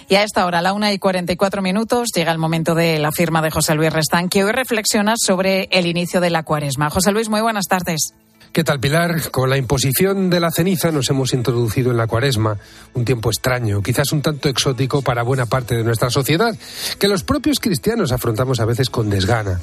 Y 0.07 0.15
a 0.15 0.23
esta 0.23 0.45
hora, 0.45 0.59
a 0.59 0.61
la 0.61 0.71
una 0.71 0.93
y 0.93 0.97
44 0.97 1.61
minutos, 1.61 2.07
llega 2.15 2.31
el 2.31 2.37
momento 2.37 2.73
de 2.73 2.97
la 2.97 3.11
firma 3.11 3.41
de 3.41 3.51
José 3.51 3.75
Luis 3.75 3.91
Restán, 3.91 4.29
que 4.29 4.45
hoy 4.45 4.53
reflexiona 4.53 5.15
sobre 5.17 5.67
el 5.71 5.87
inicio 5.87 6.21
de 6.21 6.29
la 6.29 6.43
cuaresma. 6.43 6.89
José 6.89 7.11
Luis, 7.11 7.27
muy 7.27 7.41
buenas 7.41 7.65
tardes. 7.65 8.13
¿Qué 8.51 8.63
tal, 8.63 8.79
Pilar? 8.79 9.29
Con 9.29 9.49
la 9.49 9.57
imposición 9.57 10.31
de 10.31 10.39
la 10.39 10.49
ceniza 10.49 10.91
nos 10.91 11.09
hemos 11.09 11.33
introducido 11.33 11.91
en 11.91 11.97
la 11.97 12.07
cuaresma, 12.07 12.57
un 12.95 13.05
tiempo 13.05 13.29
extraño, 13.29 13.83
quizás 13.83 14.11
un 14.13 14.21
tanto 14.21 14.49
exótico 14.49 15.03
para 15.03 15.21
buena 15.21 15.45
parte 15.45 15.75
de 15.75 15.83
nuestra 15.83 16.09
sociedad, 16.09 16.57
que 16.97 17.07
los 17.07 17.23
propios 17.23 17.59
cristianos 17.59 18.11
afrontamos 18.11 18.59
a 18.59 18.65
veces 18.65 18.89
con 18.89 19.11
desgana. 19.11 19.61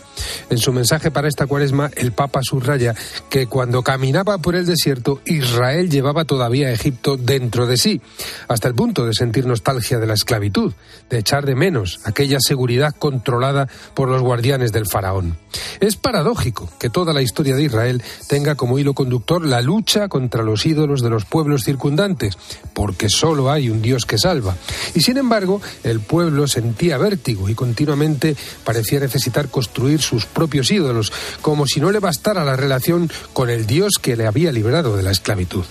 En 0.49 0.59
su 0.59 0.73
mensaje 0.73 1.11
para 1.11 1.27
esta 1.27 1.47
cuaresma, 1.47 1.91
el 1.97 2.13
Papa 2.13 2.41
subraya 2.43 2.95
que 3.29 3.49
cuando 3.49 3.83
caminaba 3.83 4.39
por 4.39 4.55
el 4.55 4.67
desierto, 4.67 5.21
Israel 5.25 5.91
llevaba 5.91 6.25
todavía 6.25 6.71
Egipto 6.71 7.17
dentro 7.17 7.67
de 7.67 7.77
sí, 7.77 8.01
hasta 8.47 8.69
el 8.69 8.75
punto 8.75 9.07
de 9.07 9.15
sentir 9.15 9.47
nostalgia 9.47 9.99
de 9.99 10.07
la 10.07 10.15
esclavitud, 10.15 10.73
de 11.11 11.19
echar 11.19 11.47
de 11.47 11.57
menos 11.57 11.99
aquella 12.05 12.39
seguridad 12.39 12.95
controlada 12.97 13.69
por 13.95 14.09
los 14.09 14.23
guardianes 14.23 14.71
del 14.71 14.87
faraón. 14.87 15.37
Es 15.81 15.97
paradójico 15.97 16.71
que 16.79 16.91
toda 16.91 17.13
la 17.13 17.23
historia 17.23 17.57
de 17.57 17.65
Israel 17.65 18.03
tenga 18.29 18.55
como 18.55 18.74
hilo 18.79 18.95
conductor 18.95 19.45
la 19.45 19.61
lucha 19.61 20.09
contra 20.09 20.43
los 20.43 20.67
ídolos 20.67 21.03
de 21.03 21.11
los 21.11 21.25
pueblos 21.25 21.65
circundantes, 21.65 22.37
porque 22.73 23.09
solo 23.09 23.51
hay 23.51 23.71
un 23.71 23.83
Dios 23.83 24.07
que 24.07 24.19
salva. 24.19 24.57
Y 24.95 25.01
sin 25.01 25.17
embargo, 25.17 25.61
el 25.83 26.01
pueblo 26.01 26.47
sentía 26.47 26.99
vértigo 26.99 27.49
y 27.49 27.55
continuamente 27.55 28.37
parecía 28.65 29.01
necesitar 29.01 29.49
construir 29.49 30.01
sus 30.01 30.27
propios 30.27 30.71
ídolos, 30.71 31.13
como 31.41 31.67
si 31.67 31.81
no 31.81 31.91
le 31.91 31.99
bastara 31.99 32.45
la 32.45 32.57
relación 32.57 33.11
con 33.33 33.51
el 33.51 33.67
Dios 33.67 33.95
que 34.01 34.17
le 34.17 34.27
había 34.27 34.53
librado 34.53 34.97
de 34.97 35.03
la 35.03 35.11
esclavitud. 35.11 35.65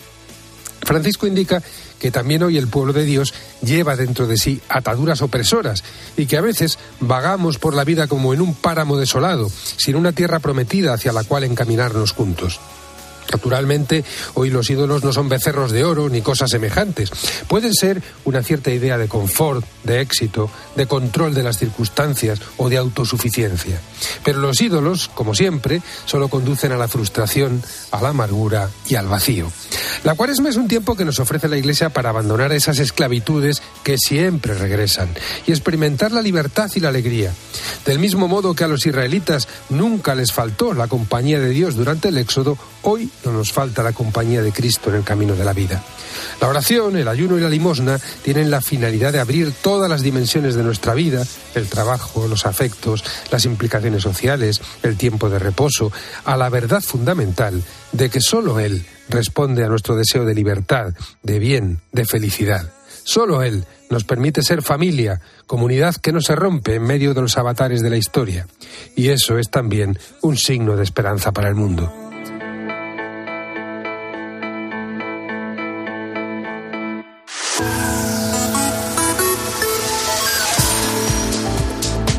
Francisco 0.82 1.28
indica 1.28 1.64
que 2.04 2.12
también 2.12 2.44
hoy 2.44 2.58
el 2.58 2.68
pueblo 2.68 2.92
de 2.92 3.06
Dios 3.06 3.34
lleva 3.62 3.96
dentro 3.96 4.28
de 4.28 4.36
sí 4.36 4.60
ataduras 4.68 5.22
opresoras 5.22 5.86
y 6.18 6.26
que 6.26 6.36
a 6.36 6.42
veces 6.42 6.78
vagamos 7.00 7.60
por 7.60 7.74
la 7.74 7.86
vida 7.86 8.08
como 8.08 8.34
en 8.34 8.42
un 8.42 8.54
páramo 8.56 8.98
desolado, 8.98 9.50
sin 9.78 9.96
una 9.96 10.12
tierra 10.12 10.40
prometida 10.40 10.94
hacia 10.94 11.14
la 11.14 11.24
cual 11.24 11.46
encaminarnos 11.46 12.12
juntos. 12.12 12.60
Naturalmente, 13.32 14.04
hoy 14.34 14.50
los 14.50 14.70
ídolos 14.70 15.04
no 15.04 15.14
son 15.14 15.30
becerros 15.30 15.72
de 15.72 15.84
oro 15.84 16.10
ni 16.10 16.22
cosas 16.22 16.52
semejantes. 16.52 17.12
Pueden 17.48 17.74
ser 17.74 18.02
una 18.26 18.44
cierta 18.44 18.72
idea 18.72 18.98
de 18.98 19.08
confort, 19.08 19.66
de 19.84 20.02
éxito, 20.02 20.50
de 20.76 20.88
control 20.88 21.34
de 21.34 21.44
las 21.44 21.58
circunstancias 21.58 22.40
o 22.58 22.70
de 22.70 22.78
autosuficiencia. 22.78 23.80
Pero 24.24 24.40
los 24.40 24.62
ídolos, 24.62 25.10
como 25.14 25.36
siempre, 25.36 25.82
solo 26.06 26.28
conducen 26.28 26.72
a 26.72 26.78
la 26.78 26.88
frustración, 26.88 27.64
a 27.92 28.02
la 28.02 28.10
amargura 28.10 28.70
y 28.88 28.96
al 28.96 29.08
vacío. 29.08 29.52
La 30.04 30.16
cuaresma 30.16 30.50
es 30.50 30.58
un 30.58 30.68
tiempo 30.68 30.96
que 30.96 31.06
nos 31.06 31.20
ofrece 31.20 31.48
la 31.48 31.58
Iglesia 31.58 31.90
para 31.90 32.10
abandonar 32.10 32.52
esas 32.52 32.80
esclavitudes 32.80 33.62
que 33.84 33.98
siempre 33.98 34.54
regresan 34.54 35.10
y 35.48 35.52
experimentar 35.52 36.12
la 36.12 36.22
libertad 36.22 36.70
y 36.76 36.80
la 36.80 36.90
alegría. 36.90 37.34
Del 37.86 38.00
mismo 38.00 38.28
modo 38.28 38.54
que 38.54 38.64
a 38.64 38.68
los 38.68 38.86
israelitas 38.86 39.48
nunca 39.70 40.16
les 40.16 40.32
faltó 40.32 40.74
la 40.74 40.88
compañía 40.88 41.40
de 41.40 41.50
Dios 41.50 41.76
durante 41.76 42.10
el 42.10 42.18
Éxodo, 42.18 42.58
hoy 42.82 43.10
no 43.26 43.32
nos 43.32 43.52
falta 43.52 43.84
la 43.84 43.94
compañía 43.94 44.42
de 44.42 44.52
Cristo 44.52 44.90
en 44.90 44.98
el 44.98 45.04
camino 45.04 45.36
de 45.36 45.46
la 45.46 45.54
vida. 45.54 45.84
La 46.42 46.48
oración, 46.48 46.98
el 46.98 47.08
ayuno 47.08 47.38
y 47.38 47.42
la 47.42 47.50
limosna 47.50 48.00
tienen 48.22 48.52
la 48.52 48.62
finalidad 48.62 49.14
de 49.14 49.20
abrir 49.20 49.52
todas 49.62 49.90
las 49.90 50.02
dimensiones 50.02 50.56
de 50.56 50.64
nuestra 50.64 50.94
vida, 50.94 51.26
el 51.56 51.68
trabajo, 51.68 52.28
los 52.28 52.46
afectos, 52.46 53.04
las 53.32 53.46
implicaciones 53.46 54.04
sociales, 54.04 54.62
el 54.84 54.98
tiempo 54.98 55.30
de 55.30 55.40
reposo, 55.40 55.92
a 56.26 56.38
la 56.38 56.50
verdad 56.50 56.82
fundamental 56.82 57.64
de 57.92 58.10
que 58.10 58.22
solo 58.22 58.60
Él 58.60 58.86
responde 59.10 59.64
a 59.64 59.70
nuestro 59.70 59.96
deseo 59.96 60.26
de 60.26 60.36
libertad, 60.36 60.94
de 61.22 61.40
bien, 61.40 61.80
de 61.92 62.06
felicidad. 62.06 62.72
Solo 63.04 63.44
Él 63.44 63.66
nos 63.90 64.06
permite 64.06 64.42
ser 64.42 64.62
familia, 64.62 65.22
comunidad 65.46 65.96
que 65.96 66.12
no 66.12 66.22
se 66.22 66.36
rompe 66.36 66.76
en 66.76 66.84
medio 66.84 67.14
de 67.14 67.22
los 67.22 67.38
avatares 67.38 67.82
de 67.82 67.90
la 67.90 67.98
historia. 67.98 68.48
Y 68.96 69.10
eso 69.10 69.38
es 69.38 69.50
también 69.50 70.00
un 70.22 70.38
signo 70.38 70.76
de 70.76 70.84
esperanza 70.84 71.32
para 71.32 71.50
el 71.50 71.56
mundo. 71.56 72.03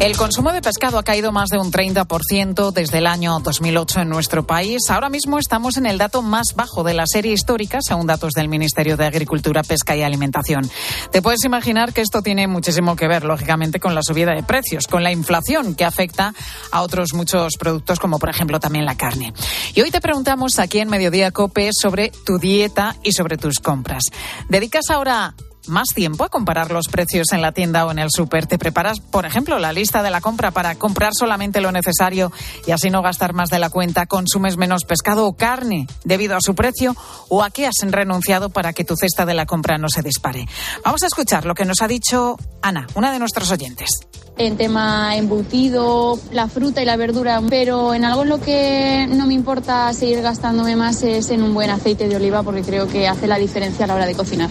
El 0.05 0.19
consumo 0.19 0.53
de 0.53 0.61
pescado 0.61 0.99
ha 0.99 1.03
caído 1.03 1.33
más 1.33 1.49
de 1.49 1.57
un 1.57 1.73
30% 1.73 2.73
desde 2.73 2.99
el 2.99 3.07
año 3.07 3.41
2008 3.41 4.03
en 4.03 4.11
nuestro 4.11 4.47
país. 4.47 4.91
Ahora 4.91 5.09
mismo 5.09 5.39
estamos 5.39 5.79
en 5.79 5.87
el 5.87 5.97
dato 5.97 6.21
más 6.21 6.49
bajo 6.55 6.85
de 6.85 6.93
la 6.93 7.07
serie 7.07 7.33
histórica, 7.33 7.79
según 7.81 8.07
datos 8.07 8.35
del 8.35 8.49
Ministerio 8.49 8.99
de 8.99 9.07
Agricultura, 9.07 9.63
Pesca 9.63 9.97
y 9.97 10.03
Alimentación. 10.03 10.71
Te 11.11 11.23
puedes 11.23 11.43
imaginar 11.45 11.95
que 11.95 12.03
esto 12.03 12.21
tiene 12.21 12.47
muchísimo 12.47 12.97
que 12.97 13.09
ver, 13.09 13.25
lógicamente, 13.25 13.81
con 13.81 13.95
la 13.95 14.03
subida 14.03 14.35
de 14.35 14.43
precios, 14.43 14.89
con 14.89 15.03
la 15.03 15.11
inflación 15.11 15.75
que 15.75 15.87
afecta 15.87 16.35
a 16.71 16.83
otros 16.83 17.15
muchos 17.15 17.55
productos, 17.59 17.99
como 17.99 18.19
por 18.19 18.29
ejemplo 18.29 18.61
también 18.61 18.85
la 18.85 18.99
carne. 18.99 19.33
Y 19.75 19.81
hoy 19.81 19.91
te 19.91 20.03
preguntamos 20.03 20.59
aquí 20.59 20.81
en 20.81 20.91
Mediodía 20.91 21.31
Cope 21.31 21.71
sobre 21.73 22.11
tu 22.11 22.37
dieta 22.37 22.95
y 23.03 23.13
sobre 23.13 23.39
tus 23.39 23.59
compras. 23.59 24.03
¿Dedicas 24.51 24.91
ahora 24.91 25.35
más 25.67 25.89
tiempo 25.89 26.25
a 26.25 26.29
comparar 26.29 26.71
los 26.71 26.89
precios 26.89 27.33
en 27.33 27.43
la 27.43 27.53
tienda 27.53 27.87
o 27.87 27.91
en 27.91 27.99
el 27.99 28.11
súper. 28.11 28.47
Te 28.47 28.59
preparas, 28.59 29.01
por 29.01 29.27
ejemplo, 29.27 29.59
la 29.59 29.73
lista 29.73 30.03
de 30.03 30.11
la 30.11 30.21
compra 30.21 30.51
para 30.51 30.75
comprar 30.75 31.13
solamente 31.19 31.61
lo 31.61 31.73
necesario 31.73 32.33
y 32.67 32.73
así 32.73 32.91
no 32.91 33.03
gastar 33.03 33.33
más 33.33 33.49
de 33.51 33.59
la 33.59 33.71
cuenta. 33.71 34.07
Consumes 34.07 34.57
menos 34.57 34.85
pescado 34.85 35.27
o 35.27 35.35
carne 35.35 35.87
debido 36.05 36.37
a 36.37 36.41
su 36.41 36.55
precio 36.55 36.97
o 37.29 37.43
a 37.43 37.51
qué 37.51 37.67
has 37.67 37.75
renunciado 37.83 38.51
para 38.51 38.73
que 38.73 38.85
tu 38.85 38.97
cesta 38.97 39.27
de 39.27 39.35
la 39.35 39.47
compra 39.47 39.79
no 39.79 39.89
se 39.89 40.03
dispare. 40.03 40.47
Vamos 40.85 41.03
a 41.03 41.07
escuchar 41.07 41.45
lo 41.45 41.55
que 41.55 41.65
nos 41.65 41.83
ha 41.83 41.89
dicho 41.89 42.37
Ana, 42.63 42.87
una 42.95 43.13
de 43.13 43.19
nuestros 43.19 43.51
oyentes 43.51 44.07
en 44.37 44.57
tema 44.57 45.17
embutido, 45.17 46.19
la 46.33 46.49
fruta 46.49 46.83
y 46.83 46.85
la 46.85 46.97
verdura, 46.97 47.41
pero 47.49 47.95
en 47.95 48.05
algo 48.05 48.23
en 48.23 48.29
lo 48.29 48.41
que 48.41 49.07
no 49.09 49.27
me 49.27 49.35
importa 49.35 49.93
seguir 49.93 50.23
gastándome 50.23 50.77
más 50.77 51.03
es 51.03 51.31
en 51.31 51.43
un 51.43 51.55
buen 51.55 51.71
aceite 51.71 52.09
de 52.09 52.17
oliva 52.17 52.43
porque 52.43 52.63
creo 52.63 52.89
que 52.89 53.07
hace 53.07 53.27
la 53.27 53.39
diferencia 53.39 53.85
a 53.85 53.89
la 53.89 53.95
hora 53.95 54.07
de 54.07 54.15
cocinar. 54.15 54.51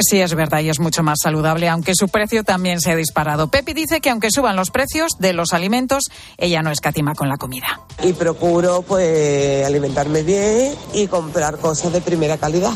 Sí, 0.00 0.20
es 0.20 0.34
verdad 0.34 0.60
y 0.60 0.68
es 0.68 0.78
mucho 0.78 1.02
más 1.02 1.18
saludable, 1.20 1.68
aunque 1.68 1.92
su 1.94 2.08
precio 2.08 2.44
también 2.44 2.80
se 2.80 2.92
ha 2.92 2.96
disparado. 2.96 3.48
Pepi 3.48 3.72
dice 3.72 4.00
que 4.00 4.10
aunque 4.10 4.30
suban 4.30 4.54
los 4.54 4.70
precios 4.70 5.12
de 5.18 5.32
los 5.32 5.52
alimentos, 5.52 6.04
ella 6.36 6.62
no 6.62 6.70
escatima 6.70 7.16
con 7.16 7.28
la 7.28 7.36
comida. 7.36 7.80
Y 8.02 8.12
procuro 8.12 8.82
pues 8.82 9.66
alimentarme 9.66 10.22
bien 10.22 10.74
y 10.94 11.08
comprar 11.08 11.58
cosas 11.58 11.92
de 11.92 12.00
primera 12.00 12.38
calidad. 12.38 12.72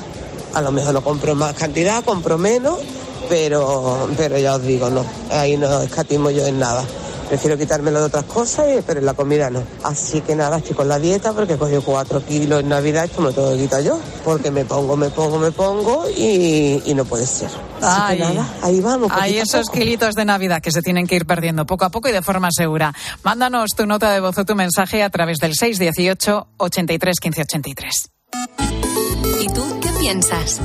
A 0.54 0.60
lo 0.60 0.72
mejor 0.72 0.94
no 0.94 1.04
compro 1.04 1.36
más 1.36 1.54
cantidad, 1.54 2.04
compro 2.04 2.38
menos, 2.38 2.80
pero, 3.28 4.10
pero 4.16 4.36
ya 4.38 4.56
os 4.56 4.62
digo, 4.62 4.90
no, 4.90 5.06
ahí 5.30 5.56
no 5.56 5.80
escatimo 5.80 6.28
yo 6.30 6.44
en 6.44 6.58
nada. 6.58 6.84
Prefiero 7.32 7.56
quitármelo 7.56 7.98
de 8.00 8.04
otras 8.04 8.24
cosas, 8.24 8.66
pero 8.86 9.00
en 9.00 9.06
la 9.06 9.14
comida 9.14 9.48
no. 9.48 9.62
Así 9.84 10.20
que 10.20 10.36
nada, 10.36 10.58
estoy 10.58 10.76
con 10.76 10.86
la 10.86 10.98
dieta 10.98 11.32
porque 11.32 11.54
he 11.54 11.56
cogido 11.56 11.80
cuatro 11.80 12.22
kilos 12.22 12.60
en 12.60 12.68
Navidad, 12.68 13.06
esto 13.06 13.22
me 13.22 13.28
lo 13.28 13.32
tengo 13.32 13.52
que 13.52 13.56
quitar 13.56 13.82
yo. 13.82 13.98
Porque 14.22 14.50
me 14.50 14.66
pongo, 14.66 14.98
me 14.98 15.08
pongo, 15.08 15.38
me 15.38 15.50
pongo 15.50 16.04
y, 16.10 16.82
y 16.84 16.94
no 16.94 17.06
puede 17.06 17.26
ser. 17.26 17.48
Así 17.80 18.02
Ay. 18.02 18.18
que 18.18 18.24
nada, 18.24 18.46
ahí 18.60 18.80
vamos. 18.82 19.10
Hay 19.14 19.38
esos 19.38 19.70
kilitos 19.70 20.14
de 20.14 20.26
Navidad 20.26 20.60
que 20.60 20.70
se 20.70 20.82
tienen 20.82 21.06
que 21.06 21.16
ir 21.16 21.24
perdiendo 21.24 21.64
poco 21.64 21.86
a 21.86 21.88
poco 21.88 22.10
y 22.10 22.12
de 22.12 22.20
forma 22.20 22.48
segura. 22.54 22.92
Mándanos 23.22 23.70
tu 23.74 23.86
nota 23.86 24.12
de 24.12 24.20
voz 24.20 24.36
o 24.36 24.44
tu 24.44 24.54
mensaje 24.54 25.02
a 25.02 25.08
través 25.08 25.38
del 25.38 25.54
618 25.54 26.48
83 26.58 27.18
15 27.18 27.40
83. 27.40 28.81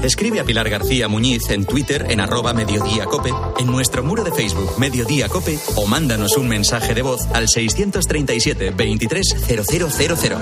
Escribe 0.04 0.42
a 0.42 0.44
Pilar 0.44 0.70
García 0.70 1.08
Muñiz 1.08 1.50
en 1.52 1.66
Twitter 1.66 2.08
en 2.10 2.20
arroba 2.20 2.52
Mediodía 2.52 3.06
Cope, 3.06 3.32
en 3.58 3.68
nuestro 3.68 4.04
muro 4.04 4.26
de 4.26 4.34
Facebook 4.34 4.78
Mediodía 4.78 5.30
Cope 5.30 5.58
o 5.76 5.86
mándanos 5.86 6.36
un 6.36 6.50
mensaje 6.50 6.94
de 6.94 7.02
voz 7.02 7.22
al 7.34 7.48
637 7.48 8.72
23 8.72 9.36
0000. 9.48 10.38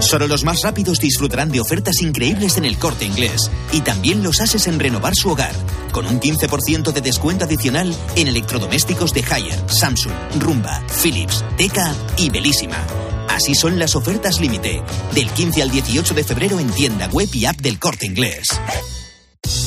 Solo 0.00 0.28
los 0.28 0.44
más 0.44 0.62
rápidos 0.62 0.98
disfrutarán 0.98 1.50
de 1.50 1.60
ofertas 1.60 2.00
increíbles 2.00 2.56
en 2.56 2.64
el 2.64 2.78
corte 2.78 3.04
inglés. 3.04 3.50
Y 3.72 3.82
también 3.82 4.22
los 4.22 4.40
haces 4.40 4.66
en 4.66 4.78
renovar 4.78 5.14
su 5.14 5.28
hogar. 5.28 5.54
Con 5.92 6.06
un 6.06 6.20
15% 6.20 6.90
de 6.90 7.00
descuento 7.02 7.44
adicional 7.44 7.94
en 8.16 8.28
electrodomésticos 8.28 9.12
de 9.12 9.24
Haier, 9.28 9.58
Samsung, 9.68 10.14
Rumba, 10.38 10.80
Philips, 11.02 11.44
Teca 11.58 11.94
y 12.16 12.30
Belísima. 12.30 12.78
Así 13.28 13.54
son 13.54 13.78
las 13.78 13.96
ofertas 13.96 14.40
límite. 14.40 14.82
Del 15.14 15.30
15 15.30 15.62
al 15.62 15.70
18 15.70 16.14
de 16.14 16.24
febrero 16.24 16.58
en 16.58 16.70
tienda 16.70 17.08
web 17.08 17.28
y 17.32 17.46
app 17.46 17.60
del 17.60 17.78
corte 17.78 18.06
inglés. 18.06 18.46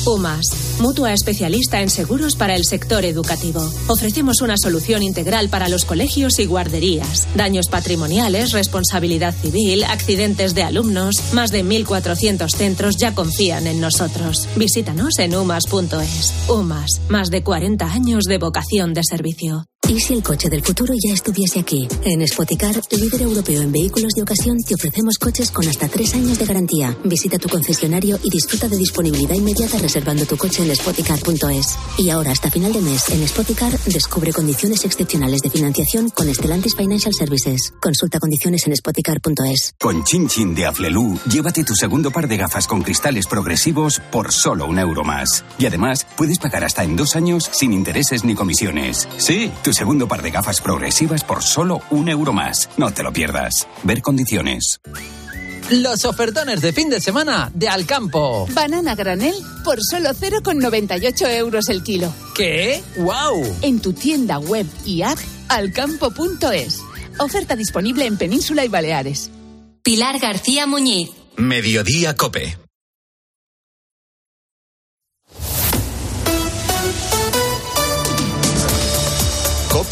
UMAS, 0.06 0.78
mutua 0.80 1.12
especialista 1.12 1.80
en 1.80 1.90
seguros 1.90 2.36
para 2.36 2.54
el 2.54 2.64
sector 2.64 3.04
educativo. 3.04 3.60
Ofrecemos 3.88 4.40
una 4.40 4.56
solución 4.56 5.02
integral 5.02 5.48
para 5.48 5.68
los 5.68 5.84
colegios 5.84 6.38
y 6.38 6.46
guarderías. 6.46 7.28
Daños 7.34 7.68
patrimoniales, 7.68 8.52
responsabilidad 8.52 9.34
civil, 9.34 9.84
accidentes 9.84 10.54
de 10.54 10.64
alumnos. 10.64 11.32
Más 11.32 11.50
de 11.50 11.64
1.400 11.64 12.48
centros 12.50 12.96
ya 12.96 13.14
confían 13.14 13.66
en 13.66 13.80
nosotros. 13.80 14.48
Visítanos 14.56 15.18
en 15.18 15.36
umas.es. 15.36 16.34
UMAS, 16.48 17.00
más 17.08 17.30
de 17.30 17.42
40 17.42 17.84
años 17.86 18.24
de 18.24 18.38
vocación 18.38 18.94
de 18.94 19.02
servicio. 19.04 19.66
¿Y 19.92 20.00
si 20.00 20.14
el 20.14 20.22
coche 20.22 20.48
del 20.48 20.62
futuro 20.62 20.94
ya 20.94 21.12
estuviese 21.12 21.60
aquí? 21.60 21.86
En 22.02 22.26
Spoticar, 22.26 22.80
líder 22.92 23.20
europeo 23.20 23.60
en 23.60 23.70
vehículos 23.70 24.14
de 24.14 24.22
ocasión, 24.22 24.56
te 24.66 24.74
ofrecemos 24.74 25.18
coches 25.18 25.50
con 25.50 25.68
hasta 25.68 25.86
tres 25.86 26.14
años 26.14 26.38
de 26.38 26.46
garantía. 26.46 26.96
Visita 27.04 27.36
tu 27.36 27.50
concesionario 27.50 28.18
y 28.22 28.30
disfruta 28.30 28.68
de 28.68 28.78
disponibilidad 28.78 29.34
inmediata 29.34 29.76
reservando 29.76 30.24
tu 30.24 30.38
coche 30.38 30.62
en 30.62 30.74
spoticar.es. 30.74 31.78
Y 31.98 32.08
ahora, 32.08 32.30
hasta 32.30 32.50
final 32.50 32.72
de 32.72 32.80
mes, 32.80 33.10
en 33.10 33.28
Spoticar, 33.28 33.78
descubre 33.80 34.32
condiciones 34.32 34.82
excepcionales 34.86 35.42
de 35.42 35.50
financiación 35.50 36.08
con 36.08 36.34
Stellantis 36.34 36.74
Financial 36.74 37.12
Services. 37.12 37.74
Consulta 37.78 38.18
condiciones 38.18 38.66
en 38.66 38.74
spoticar.es. 38.74 39.74
Con 39.78 40.04
Chin 40.04 40.26
Chin 40.26 40.54
de 40.54 40.64
Aflelu, 40.64 41.18
llévate 41.30 41.64
tu 41.64 41.74
segundo 41.74 42.10
par 42.10 42.28
de 42.28 42.38
gafas 42.38 42.66
con 42.66 42.80
cristales 42.80 43.26
progresivos 43.26 44.00
por 44.10 44.32
solo 44.32 44.64
un 44.64 44.78
euro 44.78 45.04
más. 45.04 45.44
Y 45.58 45.66
además, 45.66 46.06
puedes 46.16 46.38
pagar 46.38 46.64
hasta 46.64 46.82
en 46.82 46.96
dos 46.96 47.14
años 47.14 47.50
sin 47.52 47.74
intereses 47.74 48.24
ni 48.24 48.34
comisiones. 48.34 49.06
Sí, 49.18 49.52
tu 49.62 49.74
segundo 49.82 50.06
par 50.06 50.22
de 50.22 50.30
gafas 50.30 50.60
progresivas 50.60 51.24
por 51.24 51.42
solo 51.42 51.80
un 51.90 52.08
euro 52.08 52.32
más. 52.32 52.70
No 52.76 52.92
te 52.92 53.02
lo 53.02 53.12
pierdas. 53.12 53.66
Ver 53.82 54.00
condiciones. 54.00 54.80
Los 55.70 56.04
ofertones 56.04 56.60
de 56.60 56.72
fin 56.72 56.88
de 56.88 57.00
semana 57.00 57.50
de 57.52 57.68
Alcampo. 57.68 58.46
Banana 58.52 58.94
granel 58.94 59.34
por 59.64 59.82
solo 59.82 60.10
0,98 60.10 61.36
euros 61.36 61.68
el 61.68 61.82
kilo. 61.82 62.14
¿Qué? 62.36 62.80
¡Wow! 62.96 63.56
En 63.62 63.80
tu 63.80 63.92
tienda 63.92 64.38
web 64.38 64.66
y 64.84 65.02
app 65.02 65.18
alcampo.es. 65.48 66.80
Oferta 67.18 67.56
disponible 67.56 68.06
en 68.06 68.16
Península 68.16 68.64
y 68.64 68.68
Baleares. 68.68 69.32
Pilar 69.82 70.20
García 70.20 70.64
Muñiz. 70.68 71.10
Mediodía 71.36 72.14
Cope. 72.14 72.56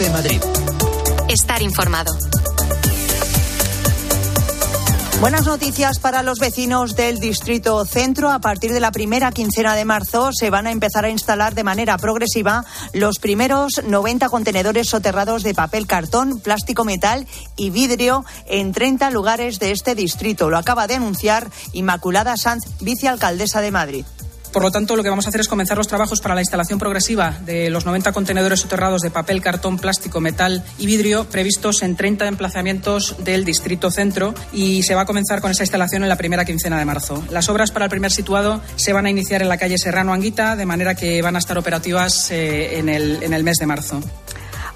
Cope 0.01 0.13
Madrid. 0.13 0.41
Estar 1.29 1.61
informado. 1.61 2.11
Buenas 5.21 5.45
noticias 5.45 5.99
para 5.99 6.23
los 6.23 6.39
vecinos 6.39 6.97
del 6.97 7.21
Distrito 7.21 7.85
Centro. 7.85 8.31
A 8.31 8.39
partir 8.39 8.73
de 8.73 8.81
la 8.81 8.93
primera 8.93 9.31
quincena 9.31 9.77
de 9.77 9.85
marzo 9.85 10.33
se 10.33 10.49
van 10.49 10.67
a 10.67 10.71
empezar 10.71 11.05
a 11.05 11.11
instalar 11.11 11.55
de 11.55 11.65
manera 11.65 11.99
progresiva 11.99 12.65
los 12.95 13.19
primeros 13.19 13.83
90 13.85 14.31
contenedores 14.31 14.89
soterrados 14.89 15.43
de 15.43 15.53
papel, 15.53 15.87
cartón, 15.87 16.41
plástico, 16.41 16.87
metal 16.87 17.27
y 17.59 17.69
vidrio 17.69 18.25
en 18.47 18.73
30 18.73 19.11
lugares 19.11 19.59
de 19.59 19.71
este 19.71 19.95
distrito. 19.95 20.49
Lo 20.49 20.57
acaba 20.57 20.87
de 20.87 20.95
anunciar 20.95 21.51
Inmaculada 21.75 22.39
Sanz, 22.39 22.65
vicealcaldesa 22.81 23.61
de 23.61 23.71
Madrid. 23.71 24.07
Por 24.53 24.63
lo 24.63 24.71
tanto, 24.71 24.97
lo 24.97 25.03
que 25.03 25.09
vamos 25.09 25.27
a 25.27 25.29
hacer 25.29 25.41
es 25.41 25.49
comenzar 25.49 25.79
los 25.79 25.87
trabajos 25.87 26.21
para 26.21 26.35
la 26.35 26.41
instalación 26.41 26.79
progresiva 26.79 27.39
de 27.45 27.71
los 27.71 27.87
90 27.87 28.13
contenedores 28.13 28.61
soterrados 28.61 29.03
de 29.03 29.11
papel, 29.11 29.41
cartón, 29.41 29.79
plástico, 29.79 30.21
metal 30.21 30.65
y 30.79 30.87
vidrio 30.87 31.25
previstos 31.25 31.83
en 31.83 31.97
30 31.97 32.27
emplazamientos 32.27 33.17
del 33.19 33.45
Distrito 33.45 33.91
Centro 33.91 34.35
y 34.53 34.83
se 34.83 34.95
va 34.95 35.03
a 35.03 35.07
comenzar 35.07 35.41
con 35.41 35.51
esa 35.51 35.63
instalación 35.63 36.03
en 36.03 36.09
la 36.09 36.17
primera 36.17 36.45
quincena 36.45 36.79
de 36.79 36.85
marzo. 36.85 37.23
Las 37.31 37.49
obras 37.49 37.71
para 37.71 37.85
el 37.87 37.91
primer 37.91 38.11
situado 38.11 38.61
se 38.77 38.93
van 38.93 39.07
a 39.07 39.11
iniciar 39.11 39.43
en 39.43 39.49
la 39.49 39.57
calle 39.57 39.79
Serrano 39.79 40.13
Anguita, 40.13 40.57
de 40.57 40.67
manera 40.67 40.95
que 40.95 41.23
van 41.23 41.37
a 41.37 41.39
estar 41.39 41.57
operativas 41.57 42.31
eh, 42.31 42.79
en, 42.79 42.89
el, 42.89 43.23
en 43.23 43.33
el 43.33 43.45
mes 43.45 43.57
de 43.59 43.67
marzo. 43.67 44.01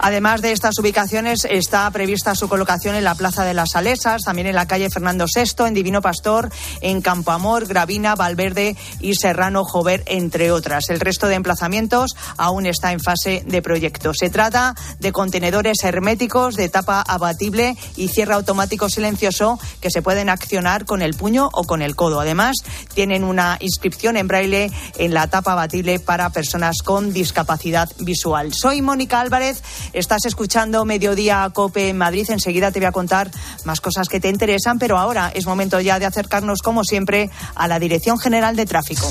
Además 0.07 0.43
de 0.43 0.53
estas 0.53 0.79
ubicaciones, 0.79 1.47
está 1.49 1.91
prevista 1.91 2.35
su 2.35 2.47
colocación 2.47 2.95
en 2.95 3.05
la 3.05 3.15
Plaza 3.15 3.43
de 3.43 3.55
las 3.55 3.71
Salesas, 3.71 4.21
también 4.25 4.47
en 4.47 4.55
la 4.55 4.67
calle 4.67 4.91
Fernando 4.91 5.25
VI, 5.35 5.65
en 5.67 5.73
Divino 5.73 6.03
Pastor, 6.03 6.51
en 6.83 7.01
Campo 7.01 7.31
Amor, 7.31 7.67
Gravina, 7.67 8.15
Valverde 8.15 8.77
y 9.01 9.15
Serrano 9.15 9.65
Jover, 9.65 10.03
entre 10.05 10.51
otras. 10.51 10.91
El 10.91 11.01
resto 11.01 11.27
de 11.27 11.37
emplazamientos 11.37 12.11
aún 12.37 12.67
está 12.67 12.93
en 12.93 13.01
fase 13.01 13.45
de 13.47 13.63
proyecto. 13.63 14.13
Se 14.13 14.29
trata 14.29 14.75
de 14.99 15.11
contenedores 15.11 15.83
herméticos 15.83 16.57
de 16.57 16.69
tapa 16.69 17.01
abatible 17.01 17.75
y 17.97 18.09
cierre 18.09 18.35
automático 18.35 18.91
silencioso 18.91 19.59
que 19.81 19.91
se 19.91 20.03
pueden 20.03 20.29
accionar 20.29 20.85
con 20.85 21.01
el 21.01 21.15
puño 21.15 21.49
o 21.51 21.65
con 21.65 21.81
el 21.81 21.97
codo. 21.97 22.21
Además, 22.21 22.57
tienen 22.93 23.25
una 23.25 23.57
inscripción 23.59 24.19
en 24.19 24.29
braille 24.29 24.71
en 24.99 25.15
la 25.15 25.29
tapa 25.29 25.53
abatible 25.53 25.99
para 25.99 26.29
personas 26.29 26.83
con 26.85 27.15
discapacidad 27.15 27.89
visual. 28.01 28.53
Soy 28.53 28.83
Mónica 28.83 29.23
Álvarez. 29.23 29.63
Estás 29.95 30.25
escuchando 30.27 30.85
Mediodía 30.85 31.49
Cope 31.53 31.89
en 31.89 31.97
Madrid. 31.97 32.29
Enseguida 32.29 32.73
te 32.73 32.81
voy 32.81 32.87
a 32.87 32.93
contar 32.93 33.31
más 33.65 33.81
cosas 33.81 34.09
que 34.09 34.19
te 34.19 34.29
interesan, 34.29 34.81
pero 34.81 34.99
ahora 34.99 35.31
es 35.33 35.47
momento 35.47 35.81
ya 35.81 36.01
de 36.01 36.07
acercarnos, 36.07 36.63
como 36.63 36.83
siempre, 36.83 37.31
a 37.55 37.69
la 37.69 37.79
Dirección 37.79 38.19
General 38.19 38.57
de 38.57 38.67
Tráfico. 38.67 39.09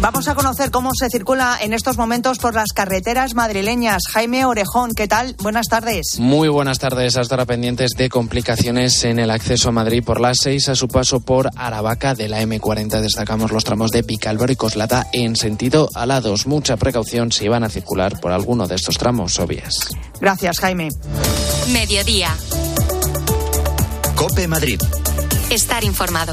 Vamos 0.00 0.28
a 0.28 0.36
conocer 0.36 0.70
cómo 0.70 0.90
se 0.94 1.08
circula 1.10 1.58
en 1.60 1.72
estos 1.72 1.96
momentos 1.96 2.38
por 2.38 2.54
las 2.54 2.72
carreteras 2.72 3.34
madrileñas. 3.34 4.04
Jaime 4.08 4.44
Orejón, 4.44 4.92
¿qué 4.94 5.08
tal? 5.08 5.34
Buenas 5.42 5.66
tardes. 5.66 6.20
Muy 6.20 6.48
buenas 6.48 6.78
tardes. 6.78 7.16
Hasta 7.16 7.34
ahora 7.34 7.46
pendientes 7.46 7.90
de 7.96 8.08
complicaciones 8.08 9.02
en 9.02 9.18
el 9.18 9.30
acceso 9.30 9.70
a 9.70 9.72
Madrid 9.72 10.04
por 10.04 10.20
las 10.20 10.38
6 10.38 10.68
a 10.68 10.76
su 10.76 10.86
paso 10.86 11.18
por 11.18 11.50
Aravaca 11.56 12.14
de 12.14 12.28
la 12.28 12.40
M40. 12.42 13.00
Destacamos 13.00 13.50
los 13.50 13.64
tramos 13.64 13.90
de 13.90 14.04
Picalbero 14.04 14.52
y 14.52 14.56
Coslata 14.56 15.08
en 15.12 15.34
sentido 15.34 15.90
a 15.94 16.06
lados. 16.06 16.46
Mucha 16.46 16.76
precaución 16.76 17.32
si 17.32 17.48
van 17.48 17.64
a 17.64 17.68
circular 17.68 18.20
por 18.20 18.30
alguno 18.30 18.68
de 18.68 18.76
estos 18.76 18.98
tramos 18.98 19.40
obvias. 19.40 19.88
Gracias, 20.20 20.60
Jaime. 20.60 20.90
Mediodía. 21.72 22.36
Cope 24.14 24.46
Madrid. 24.46 24.80
Estar 25.50 25.82
informado. 25.82 26.32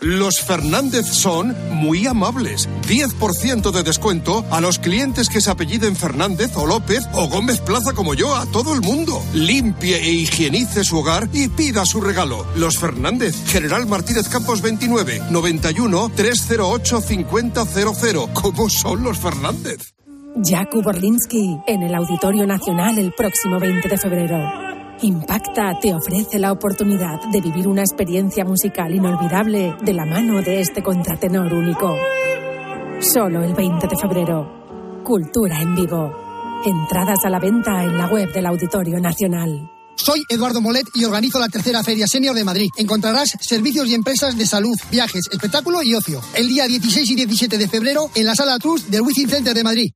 Los 0.00 0.40
Fernández 0.40 1.06
son 1.06 1.56
muy 1.72 2.06
amables. 2.06 2.68
10% 2.86 3.72
de 3.72 3.82
descuento 3.82 4.44
a 4.50 4.60
los 4.60 4.78
clientes 4.78 5.28
que 5.28 5.40
se 5.40 5.50
apelliden 5.50 5.96
Fernández 5.96 6.56
o 6.56 6.66
López 6.66 7.08
o 7.14 7.28
Gómez 7.28 7.60
Plaza 7.60 7.92
como 7.92 8.14
yo, 8.14 8.36
a 8.36 8.46
todo 8.46 8.74
el 8.74 8.80
mundo. 8.80 9.20
Limpie 9.34 9.96
e 9.96 10.10
higienice 10.10 10.84
su 10.84 10.98
hogar 10.98 11.28
y 11.32 11.48
pida 11.48 11.84
su 11.84 12.00
regalo. 12.00 12.46
Los 12.54 12.78
Fernández, 12.78 13.34
General 13.46 13.86
Martínez 13.86 14.28
Campos 14.28 14.62
29, 14.62 15.22
91 15.30 16.12
308 16.14 17.00
5000. 17.00 17.52
¿Cómo 18.34 18.70
son 18.70 19.02
los 19.02 19.18
Fernández? 19.18 19.94
Jakub 20.44 20.86
Orlinsky 20.86 21.58
en 21.66 21.82
el 21.82 21.94
Auditorio 21.96 22.46
Nacional 22.46 22.98
el 22.98 23.12
próximo 23.14 23.58
20 23.58 23.88
de 23.88 23.98
febrero. 23.98 24.67
Impacta 25.02 25.78
te 25.80 25.94
ofrece 25.94 26.40
la 26.40 26.50
oportunidad 26.50 27.20
de 27.30 27.40
vivir 27.40 27.68
una 27.68 27.82
experiencia 27.82 28.44
musical 28.44 28.92
inolvidable 28.92 29.76
de 29.80 29.92
la 29.92 30.04
mano 30.04 30.42
de 30.42 30.60
este 30.60 30.82
contratenor 30.82 31.54
único. 31.54 31.96
Solo 33.00 33.44
el 33.44 33.54
20 33.54 33.86
de 33.86 33.96
febrero. 33.96 35.02
Cultura 35.04 35.60
en 35.60 35.76
vivo. 35.76 36.12
Entradas 36.64 37.24
a 37.24 37.30
la 37.30 37.38
venta 37.38 37.84
en 37.84 37.96
la 37.96 38.08
web 38.08 38.32
del 38.32 38.46
Auditorio 38.46 38.98
Nacional. 38.98 39.70
Soy 39.94 40.20
Eduardo 40.28 40.60
Molet 40.60 40.86
y 40.94 41.04
organizo 41.04 41.38
la 41.38 41.48
tercera 41.48 41.84
Feria 41.84 42.08
Senior 42.08 42.34
de 42.34 42.42
Madrid. 42.42 42.70
Encontrarás 42.76 43.36
servicios 43.40 43.86
y 43.88 43.94
empresas 43.94 44.36
de 44.36 44.46
salud, 44.46 44.76
viajes, 44.90 45.28
espectáculo 45.30 45.80
y 45.82 45.94
ocio. 45.94 46.20
El 46.34 46.48
día 46.48 46.66
16 46.66 47.08
y 47.08 47.14
17 47.14 47.56
de 47.56 47.68
febrero 47.68 48.10
en 48.16 48.26
la 48.26 48.34
Sala 48.34 48.58
Trust 48.58 48.88
del 48.88 49.02
Wizzing 49.02 49.28
Center 49.28 49.54
de 49.54 49.62
Madrid. 49.62 49.92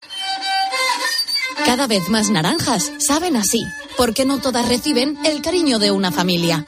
Cada 1.64 1.86
vez 1.86 2.08
más 2.08 2.30
naranjas 2.30 2.92
saben 2.98 3.36
así, 3.36 3.64
porque 4.02 4.24
no 4.24 4.40
todas 4.40 4.68
reciben 4.68 5.16
el 5.24 5.42
cariño 5.42 5.78
de 5.78 5.92
una 5.92 6.10
familia. 6.10 6.66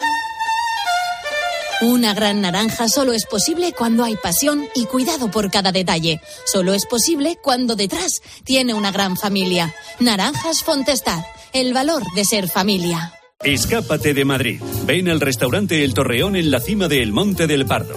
Una 1.80 2.14
gran 2.14 2.40
naranja 2.40 2.88
solo 2.88 3.12
es 3.12 3.26
posible 3.26 3.72
cuando 3.72 4.04
hay 4.04 4.14
pasión 4.14 4.68
y 4.72 4.84
cuidado 4.84 5.32
por 5.32 5.50
cada 5.50 5.72
detalle. 5.72 6.20
Solo 6.46 6.74
es 6.74 6.86
posible 6.86 7.36
cuando 7.42 7.74
detrás 7.74 8.22
tiene 8.44 8.72
una 8.72 8.92
gran 8.92 9.16
familia. 9.16 9.74
Naranjas 9.98 10.62
Fontestad, 10.62 11.24
el 11.52 11.74
valor 11.74 12.04
de 12.14 12.24
ser 12.24 12.48
familia. 12.48 13.12
Escápate 13.42 14.14
de 14.14 14.24
Madrid. 14.24 14.60
Ven 14.86 15.08
al 15.08 15.20
restaurante 15.20 15.82
El 15.82 15.92
Torreón 15.92 16.36
en 16.36 16.52
la 16.52 16.60
cima 16.60 16.86
del 16.86 17.10
Monte 17.10 17.48
del 17.48 17.66
Pardo. 17.66 17.96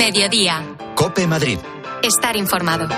Mediodía. 0.00 0.76
Cope 0.94 1.26
Madrid. 1.26 1.58
Estar 2.02 2.34
informado. 2.34 2.88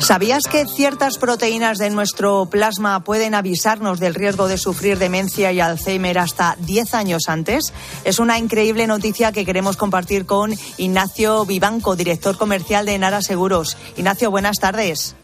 ¿Sabías 0.00 0.42
que 0.44 0.66
ciertas 0.66 1.16
proteínas 1.16 1.78
de 1.78 1.88
nuestro 1.88 2.44
plasma 2.44 3.02
pueden 3.02 3.34
avisarnos 3.34 3.98
del 3.98 4.14
riesgo 4.14 4.48
de 4.48 4.58
sufrir 4.58 4.98
demencia 4.98 5.50
y 5.50 5.60
Alzheimer 5.60 6.18
hasta 6.18 6.56
10 6.60 6.92
años 6.92 7.22
antes? 7.28 7.72
Es 8.04 8.18
una 8.18 8.38
increíble 8.38 8.86
noticia 8.86 9.32
que 9.32 9.46
queremos 9.46 9.78
compartir 9.78 10.26
con 10.26 10.52
Ignacio 10.76 11.46
Vivanco, 11.46 11.96
director 11.96 12.36
comercial 12.36 12.84
de 12.84 12.98
Nara 12.98 13.22
Seguros. 13.22 13.78
Ignacio, 13.96 14.30
buenas 14.30 14.58
tardes. 14.58 15.16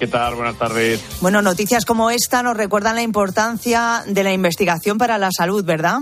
¿Qué 0.00 0.06
tal? 0.06 0.34
Buenas 0.34 0.56
tardes. 0.56 1.18
Bueno, 1.20 1.42
noticias 1.42 1.84
como 1.84 2.10
esta 2.10 2.42
nos 2.42 2.56
recuerdan 2.56 2.94
la 2.94 3.02
importancia 3.02 4.02
de 4.06 4.24
la 4.24 4.32
investigación 4.32 4.96
para 4.96 5.18
la 5.18 5.28
salud, 5.30 5.62
¿verdad? 5.62 5.98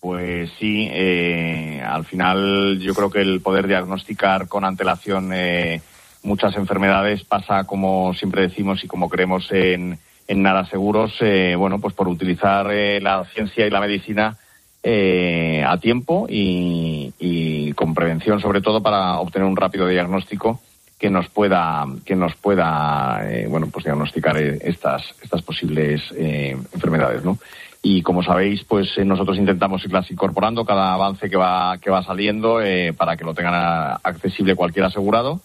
Pues 0.00 0.50
sí, 0.58 0.88
eh, 0.90 1.80
al 1.86 2.04
final 2.04 2.80
yo 2.80 2.96
creo 2.96 3.10
que 3.10 3.20
el 3.20 3.40
poder 3.40 3.68
diagnosticar 3.68 4.48
con 4.48 4.64
antelación 4.64 5.30
eh, 5.32 5.82
muchas 6.24 6.56
enfermedades 6.56 7.22
pasa, 7.22 7.62
como 7.62 8.12
siempre 8.12 8.42
decimos 8.42 8.82
y 8.82 8.88
como 8.88 9.08
creemos 9.08 9.46
en, 9.52 9.96
en 10.26 10.42
Nada 10.42 10.66
Seguros, 10.66 11.14
eh, 11.20 11.54
bueno, 11.56 11.78
pues 11.78 11.94
por 11.94 12.08
utilizar 12.08 12.72
eh, 12.72 13.00
la 13.00 13.24
ciencia 13.32 13.68
y 13.68 13.70
la 13.70 13.80
medicina 13.80 14.36
eh, 14.82 15.64
a 15.64 15.78
tiempo 15.78 16.26
y, 16.28 17.14
y 17.20 17.72
con 17.74 17.94
prevención, 17.94 18.40
sobre 18.40 18.62
todo 18.62 18.82
para 18.82 19.20
obtener 19.20 19.46
un 19.46 19.56
rápido 19.56 19.86
diagnóstico 19.86 20.60
que 21.04 21.10
nos 21.10 21.28
pueda 21.28 21.84
que 22.06 22.16
nos 22.16 22.34
pueda 22.36 23.20
eh, 23.30 23.46
bueno 23.46 23.66
pues 23.70 23.84
diagnosticar 23.84 24.38
eh, 24.38 24.58
estas 24.62 25.02
estas 25.22 25.42
posibles 25.42 26.00
eh, 26.16 26.56
enfermedades 26.72 27.22
no 27.22 27.36
y 27.82 28.00
como 28.00 28.22
sabéis 28.22 28.64
pues 28.64 28.88
eh, 28.96 29.04
nosotros 29.04 29.36
intentamos 29.36 29.84
irlas 29.84 30.10
incorporando 30.10 30.64
cada 30.64 30.94
avance 30.94 31.28
que 31.28 31.36
va 31.36 31.76
que 31.76 31.90
va 31.90 32.02
saliendo 32.02 32.62
eh, 32.62 32.94
para 32.96 33.18
que 33.18 33.24
lo 33.24 33.34
tengan 33.34 33.52
a- 33.54 34.00
accesible 34.02 34.54
cualquier 34.56 34.86
asegurado. 34.86 35.42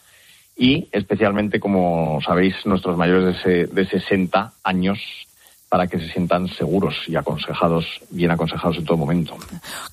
Y 0.55 0.87
especialmente 0.93 1.59
como 1.59 2.19
sabéis 2.21 2.55
nuestros 2.65 2.95
mayores 2.95 3.43
de, 3.43 3.67
de 3.67 3.85
60 3.85 4.53
años 4.63 4.99
para 5.67 5.87
que 5.87 5.99
se 5.99 6.07
sientan 6.13 6.47
seguros 6.47 6.95
y 7.07 7.17
aconsejados 7.17 7.85
bien 8.11 8.31
aconsejados 8.31 8.77
en 8.77 8.85
todo 8.85 8.97
momento. 8.97 9.35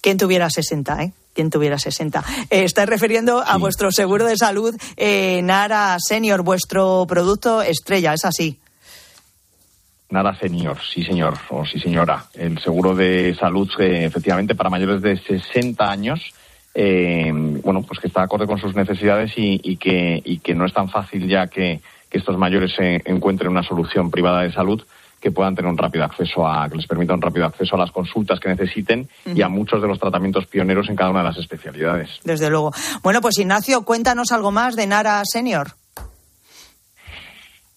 ¿Quién 0.01 0.17
tuviera 0.17 0.49
60, 0.49 1.03
eh? 1.03 1.12
¿Quién 1.37 1.51
tuviera 1.51 1.78
60? 1.78 2.24
Eh, 2.49 2.64
estáis 2.64 2.89
refiriendo 2.89 3.45
a 3.47 3.59
vuestro 3.59 3.93
seguro 3.93 4.24
de 4.24 4.39
salud 4.39 4.74
eh, 4.97 5.43
Nara 5.43 5.99
Senior, 6.01 6.43
vuestro 6.43 7.05
producto 7.07 7.61
estrella, 7.61 8.14
¿es 8.14 8.24
así? 8.24 8.59
Nada 10.09 10.34
senior, 10.39 10.78
sí 10.80 11.03
señor, 11.03 11.34
o 11.51 11.66
sí 11.66 11.78
señora. 11.78 12.24
El 12.32 12.59
seguro 12.59 12.95
de 12.95 13.34
salud, 13.34 13.68
eh, 13.78 14.07
efectivamente, 14.07 14.55
para 14.55 14.70
mayores 14.70 15.03
de 15.03 15.18
60 15.18 15.84
años, 15.84 16.32
eh, 16.74 17.30
bueno, 17.62 17.82
pues 17.82 18.01
que 18.01 18.07
está 18.07 18.22
acorde 18.22 18.47
con 18.47 18.59
sus 18.59 18.74
necesidades 18.74 19.32
y, 19.37 19.61
y 19.62 19.76
que, 19.76 20.22
y 20.24 20.39
que 20.39 20.55
no 20.55 20.64
es 20.64 20.72
tan 20.72 20.89
fácil 20.89 21.28
ya 21.28 21.49
que, 21.49 21.82
que 22.09 22.16
estos 22.16 22.39
mayores 22.39 22.72
eh, 22.78 23.03
encuentren 23.05 23.51
una 23.51 23.62
solución 23.62 24.11
privada 24.11 24.41
de 24.41 24.53
salud 24.53 24.82
que 25.27 25.33
puedan 25.33 25.57
tener 25.57 25.68
un 25.68 25.77
rápido 25.77 26.05
acceso 26.05 26.47
a, 26.47 26.68
que 26.68 26.77
les 26.77 26.87
permita 26.87 27.12
un 27.12 27.20
rápido 27.20 27.47
acceso 27.47 27.74
a 27.74 27.79
las 27.81 27.91
consultas 27.91 28.39
que 28.39 28.49
necesiten 28.49 29.09
y 29.24 29.43
a 29.43 29.49
muchos 29.49 29.83
de 29.83 29.89
los 29.89 29.99
tratamientos 29.99 30.47
pioneros 30.47 30.89
en 30.89 30.95
cada 30.95 31.11
una 31.11 31.18
de 31.18 31.27
las 31.27 31.39
especialidades. 31.39 32.20
Desde 32.22 32.49
luego. 32.49 32.70
Bueno, 33.03 33.20
pues 33.20 33.37
Ignacio, 33.41 33.85
cuéntanos 33.85 34.31
algo 34.31 34.53
más 34.53 34.77
de 34.77 34.87
Nara 34.87 35.20
Senior. 35.24 35.72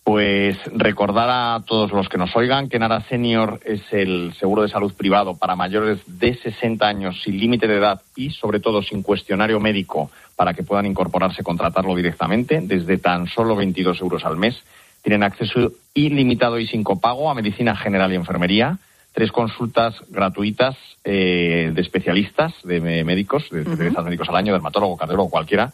Pues 0.04 0.58
recordar 0.76 1.28
a 1.28 1.64
todos 1.66 1.92
los 1.92 2.08
que 2.08 2.20
nos 2.20 2.36
oigan 2.36 2.70
que 2.70 2.78
Nara 2.78 3.02
Senior 3.10 3.60
es 3.66 3.82
el 3.94 4.36
seguro 4.40 4.62
de 4.62 4.68
salud 4.68 4.94
privado 4.94 5.36
para 5.36 5.56
mayores 5.56 6.02
de 6.06 6.36
60 6.36 6.86
años 6.86 7.20
sin 7.24 7.40
límite 7.40 7.68
de 7.68 7.78
edad 7.78 8.00
y 8.16 8.30
sobre 8.30 8.60
todo 8.60 8.84
sin 8.84 9.02
cuestionario 9.02 9.60
médico 9.60 10.12
para 10.36 10.54
que 10.54 10.62
puedan 10.62 10.86
incorporarse, 10.86 11.42
contratarlo 11.42 11.96
directamente 11.96 12.62
desde 12.62 13.00
tan 13.00 13.26
solo 13.26 13.56
22 13.56 14.00
euros 14.02 14.24
al 14.24 14.38
mes. 14.38 14.64
Tienen 15.02 15.24
acceso 15.24 15.72
ilimitado 15.94 16.60
y 16.60 16.68
sin 16.68 16.84
copago 16.84 17.30
a 17.30 17.36
medicina 17.36 17.76
general 17.76 18.12
y 18.12 18.16
enfermería, 18.16 18.78
tres 19.14 19.32
consultas 19.32 19.96
gratuitas 20.10 20.76
eh, 21.04 21.72
de 21.74 21.82
especialistas, 21.82 22.54
de 22.64 22.80
médicos, 23.04 23.50
de 23.50 23.62
especialistas 23.62 24.06
médicos 24.06 24.30
al 24.30 24.36
año, 24.36 24.54
dermatólogo, 24.54 24.98
cardiólogo, 24.98 25.30
cualquiera, 25.30 25.74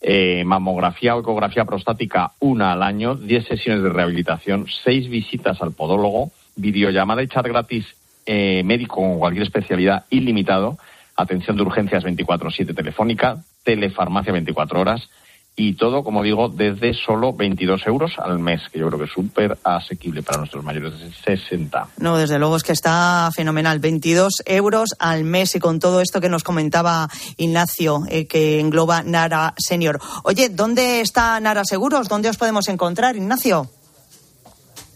eh, 0.00 0.44
mamografía 0.44 1.16
o 1.16 1.20
ecografía 1.20 1.64
prostática 1.64 2.32
una 2.40 2.72
al 2.72 2.82
año, 2.82 3.14
10 3.14 3.46
sesiones 3.46 3.82
de 3.82 3.88
rehabilitación, 3.88 4.66
seis 4.84 5.08
visitas 5.08 5.62
al 5.62 5.72
podólogo, 5.72 6.30
videollamada 6.56 7.22
y 7.22 7.28
chat 7.28 7.46
gratis 7.46 7.86
eh, 8.26 8.62
médico 8.64 8.96
con 8.96 9.18
cualquier 9.18 9.44
especialidad 9.44 10.04
ilimitado, 10.10 10.78
atención 11.16 11.56
de 11.56 11.62
urgencias 11.62 12.04
24/7 12.04 12.74
telefónica, 12.74 13.38
telefarmacia 13.64 14.32
24 14.32 14.80
horas 14.80 15.08
y 15.56 15.74
todo, 15.74 16.02
como 16.02 16.22
digo, 16.22 16.48
desde 16.48 16.94
solo 16.94 17.32
22 17.32 17.86
euros 17.86 18.18
al 18.18 18.38
mes, 18.40 18.62
que 18.72 18.80
yo 18.80 18.88
creo 18.88 18.98
que 18.98 19.04
es 19.04 19.12
súper 19.12 19.56
asequible 19.62 20.22
para 20.22 20.38
nuestros 20.38 20.64
mayores 20.64 20.98
de 20.98 21.12
60. 21.12 21.88
No, 21.98 22.16
desde 22.16 22.38
luego 22.38 22.56
es 22.56 22.64
que 22.64 22.72
está 22.72 23.30
fenomenal. 23.34 23.78
22 23.78 24.42
euros 24.46 24.90
al 24.98 25.22
mes 25.24 25.54
y 25.54 25.60
con 25.60 25.78
todo 25.78 26.00
esto 26.00 26.20
que 26.20 26.28
nos 26.28 26.42
comentaba 26.42 27.08
Ignacio, 27.36 28.02
eh, 28.08 28.26
que 28.26 28.58
engloba 28.58 29.02
Nara 29.04 29.54
Senior. 29.56 30.00
Oye, 30.24 30.48
¿dónde 30.48 31.00
está 31.00 31.38
Nara 31.38 31.64
Seguros? 31.64 32.08
¿Dónde 32.08 32.30
os 32.30 32.36
podemos 32.36 32.68
encontrar, 32.68 33.14
Ignacio? 33.16 33.70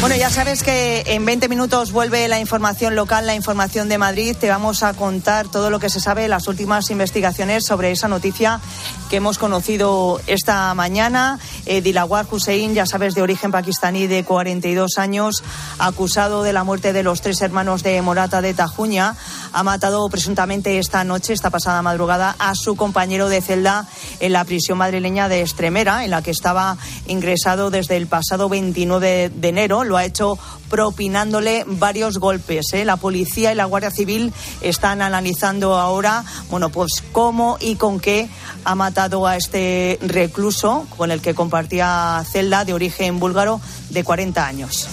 Bueno, 0.02 0.16
ya 0.16 0.30
sabes 0.30 0.64
que 0.64 1.04
en 1.06 1.24
20 1.24 1.48
minutos 1.48 1.92
vuelve 1.92 2.26
la 2.26 2.40
información 2.40 2.96
local, 2.96 3.24
la 3.24 3.36
información 3.36 3.88
de 3.88 3.98
Madrid. 3.98 4.34
Te 4.36 4.48
vamos 4.48 4.82
a 4.82 4.94
contar 4.94 5.46
todo 5.46 5.70
lo 5.70 5.78
que 5.78 5.88
se 5.88 6.00
sabe, 6.00 6.26
las 6.26 6.48
últimas 6.48 6.90
investigaciones 6.90 7.64
sobre 7.64 7.92
esa 7.92 8.08
noticia 8.08 8.60
que 9.08 9.18
hemos 9.18 9.38
conocido 9.38 10.20
esta 10.26 10.74
mañana. 10.74 11.38
Eh, 11.66 11.82
Dilawar 11.82 12.26
Hussein, 12.28 12.74
ya 12.74 12.84
sabes, 12.84 13.14
de 13.14 13.22
origen 13.22 13.52
pakistaní 13.52 14.08
de 14.08 14.24
42 14.24 14.98
años, 14.98 15.44
acusado 15.78 16.42
de 16.42 16.52
la 16.52 16.64
muerte 16.64 16.92
de 16.92 17.04
los 17.04 17.20
tres 17.20 17.40
hermanos 17.40 17.84
de 17.84 18.02
Morata 18.02 18.42
de 18.42 18.54
Tajuña, 18.54 19.14
ha 19.52 19.62
matado 19.62 20.08
presuntamente 20.08 20.78
esta 20.78 21.04
noche, 21.04 21.32
esta 21.32 21.50
pasada 21.50 21.80
madrugada, 21.80 22.34
a 22.40 22.56
su 22.56 22.74
compañero 22.74 23.28
de 23.28 23.40
celda 23.40 23.86
en 24.18 24.32
la 24.32 24.44
prisión 24.44 24.78
madrileña 24.78 25.28
de 25.28 25.42
Estremera, 25.42 26.04
en 26.04 26.10
la 26.10 26.22
que 26.22 26.32
estaba 26.32 26.76
ingresado 27.06 27.70
desde 27.70 27.96
el 27.96 28.08
pasado 28.08 28.48
29 28.48 29.30
de 29.32 29.48
enero 29.48 29.84
lo 29.92 29.98
ha 29.98 30.06
hecho 30.06 30.38
propinándole 30.70 31.64
varios 31.66 32.16
golpes. 32.16 32.72
¿eh? 32.72 32.86
La 32.86 32.96
policía 32.96 33.52
y 33.52 33.54
la 33.54 33.66
Guardia 33.66 33.90
Civil 33.90 34.32
están 34.62 35.02
analizando 35.02 35.74
ahora, 35.78 36.24
bueno, 36.48 36.70
pues 36.70 37.04
cómo 37.12 37.58
y 37.60 37.76
con 37.76 38.00
qué 38.00 38.26
ha 38.64 38.74
matado 38.74 39.26
a 39.26 39.36
este 39.36 39.98
recluso 40.00 40.86
con 40.96 41.10
el 41.10 41.20
que 41.20 41.34
compartía 41.34 42.24
celda 42.26 42.64
de 42.64 42.72
origen 42.72 43.20
búlgaro 43.20 43.60
de 43.90 44.02
40 44.02 44.46
años. 44.46 44.88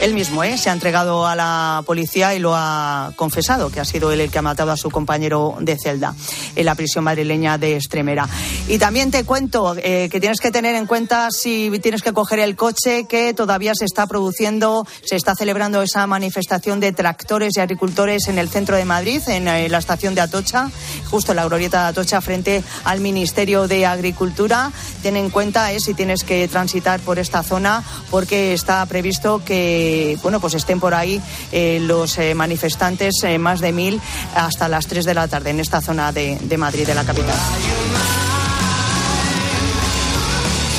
Él 0.00 0.14
mismo 0.14 0.44
¿eh? 0.44 0.56
se 0.56 0.70
ha 0.70 0.72
entregado 0.72 1.26
a 1.26 1.34
la 1.34 1.82
policía 1.84 2.32
y 2.32 2.38
lo 2.38 2.54
ha 2.54 3.12
confesado, 3.16 3.68
que 3.68 3.80
ha 3.80 3.84
sido 3.84 4.12
él 4.12 4.20
el 4.20 4.30
que 4.30 4.38
ha 4.38 4.42
matado 4.42 4.70
a 4.70 4.76
su 4.76 4.90
compañero 4.90 5.56
de 5.60 5.76
celda 5.76 6.14
en 6.54 6.64
la 6.64 6.76
prisión 6.76 7.02
madrileña 7.02 7.58
de 7.58 7.76
Estremera. 7.76 8.28
Y 8.68 8.78
también 8.78 9.10
te 9.10 9.24
cuento 9.24 9.74
eh, 9.76 10.08
que 10.08 10.20
tienes 10.20 10.38
que 10.38 10.52
tener 10.52 10.76
en 10.76 10.86
cuenta 10.86 11.30
si 11.32 11.72
tienes 11.82 12.02
que 12.02 12.12
coger 12.12 12.38
el 12.38 12.54
coche, 12.54 13.06
que 13.08 13.34
todavía 13.34 13.72
se 13.74 13.86
está 13.86 14.06
produciendo, 14.06 14.86
se 15.04 15.16
está 15.16 15.34
celebrando 15.34 15.82
esa 15.82 16.06
manifestación 16.06 16.78
de 16.78 16.92
tractores 16.92 17.56
y 17.56 17.60
agricultores 17.60 18.28
en 18.28 18.38
el 18.38 18.48
centro 18.48 18.76
de 18.76 18.84
Madrid, 18.84 19.20
en 19.26 19.48
eh, 19.48 19.68
la 19.68 19.78
estación 19.78 20.14
de 20.14 20.20
Atocha, 20.20 20.70
justo 21.10 21.32
en 21.32 21.36
la 21.36 21.46
glorieta 21.46 21.82
de 21.82 21.88
Atocha, 21.88 22.20
frente 22.20 22.62
al 22.84 23.00
Ministerio 23.00 23.66
de 23.66 23.84
Agricultura. 23.84 24.70
Ten 25.02 25.16
en 25.16 25.30
cuenta 25.30 25.72
eh, 25.72 25.80
si 25.80 25.94
tienes 25.94 26.22
que 26.22 26.46
transitar 26.46 27.00
por 27.00 27.18
esta 27.18 27.42
zona, 27.42 27.82
porque 28.12 28.54
está 28.54 28.86
previsto 28.86 29.42
que 29.88 30.18
bueno, 30.22 30.38
pues 30.38 30.52
estén 30.52 30.80
por 30.80 30.92
ahí 30.92 31.20
eh, 31.50 31.78
los 31.80 32.18
eh, 32.18 32.34
manifestantes, 32.34 33.14
eh, 33.22 33.38
más 33.38 33.60
de 33.60 33.72
mil, 33.72 34.00
hasta 34.34 34.68
las 34.68 34.86
3 34.86 35.04
de 35.04 35.14
la 35.14 35.28
tarde 35.28 35.48
en 35.50 35.60
esta 35.60 35.80
zona 35.80 36.12
de, 36.12 36.38
de 36.42 36.58
Madrid, 36.58 36.86
de 36.86 36.94
la 36.94 37.04
capital. 37.04 37.36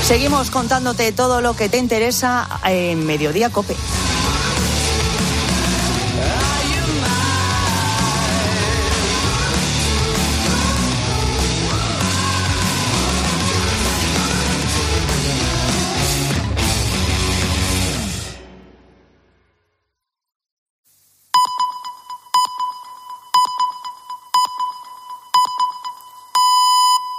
Seguimos 0.03 0.51
contándote 0.51 1.11
todo 1.11 1.41
lo 1.41 1.55
que 1.55 1.69
te 1.69 1.77
interesa 1.77 2.47
en 2.65 3.05
Mediodía 3.05 3.49
Cope. 3.49 3.75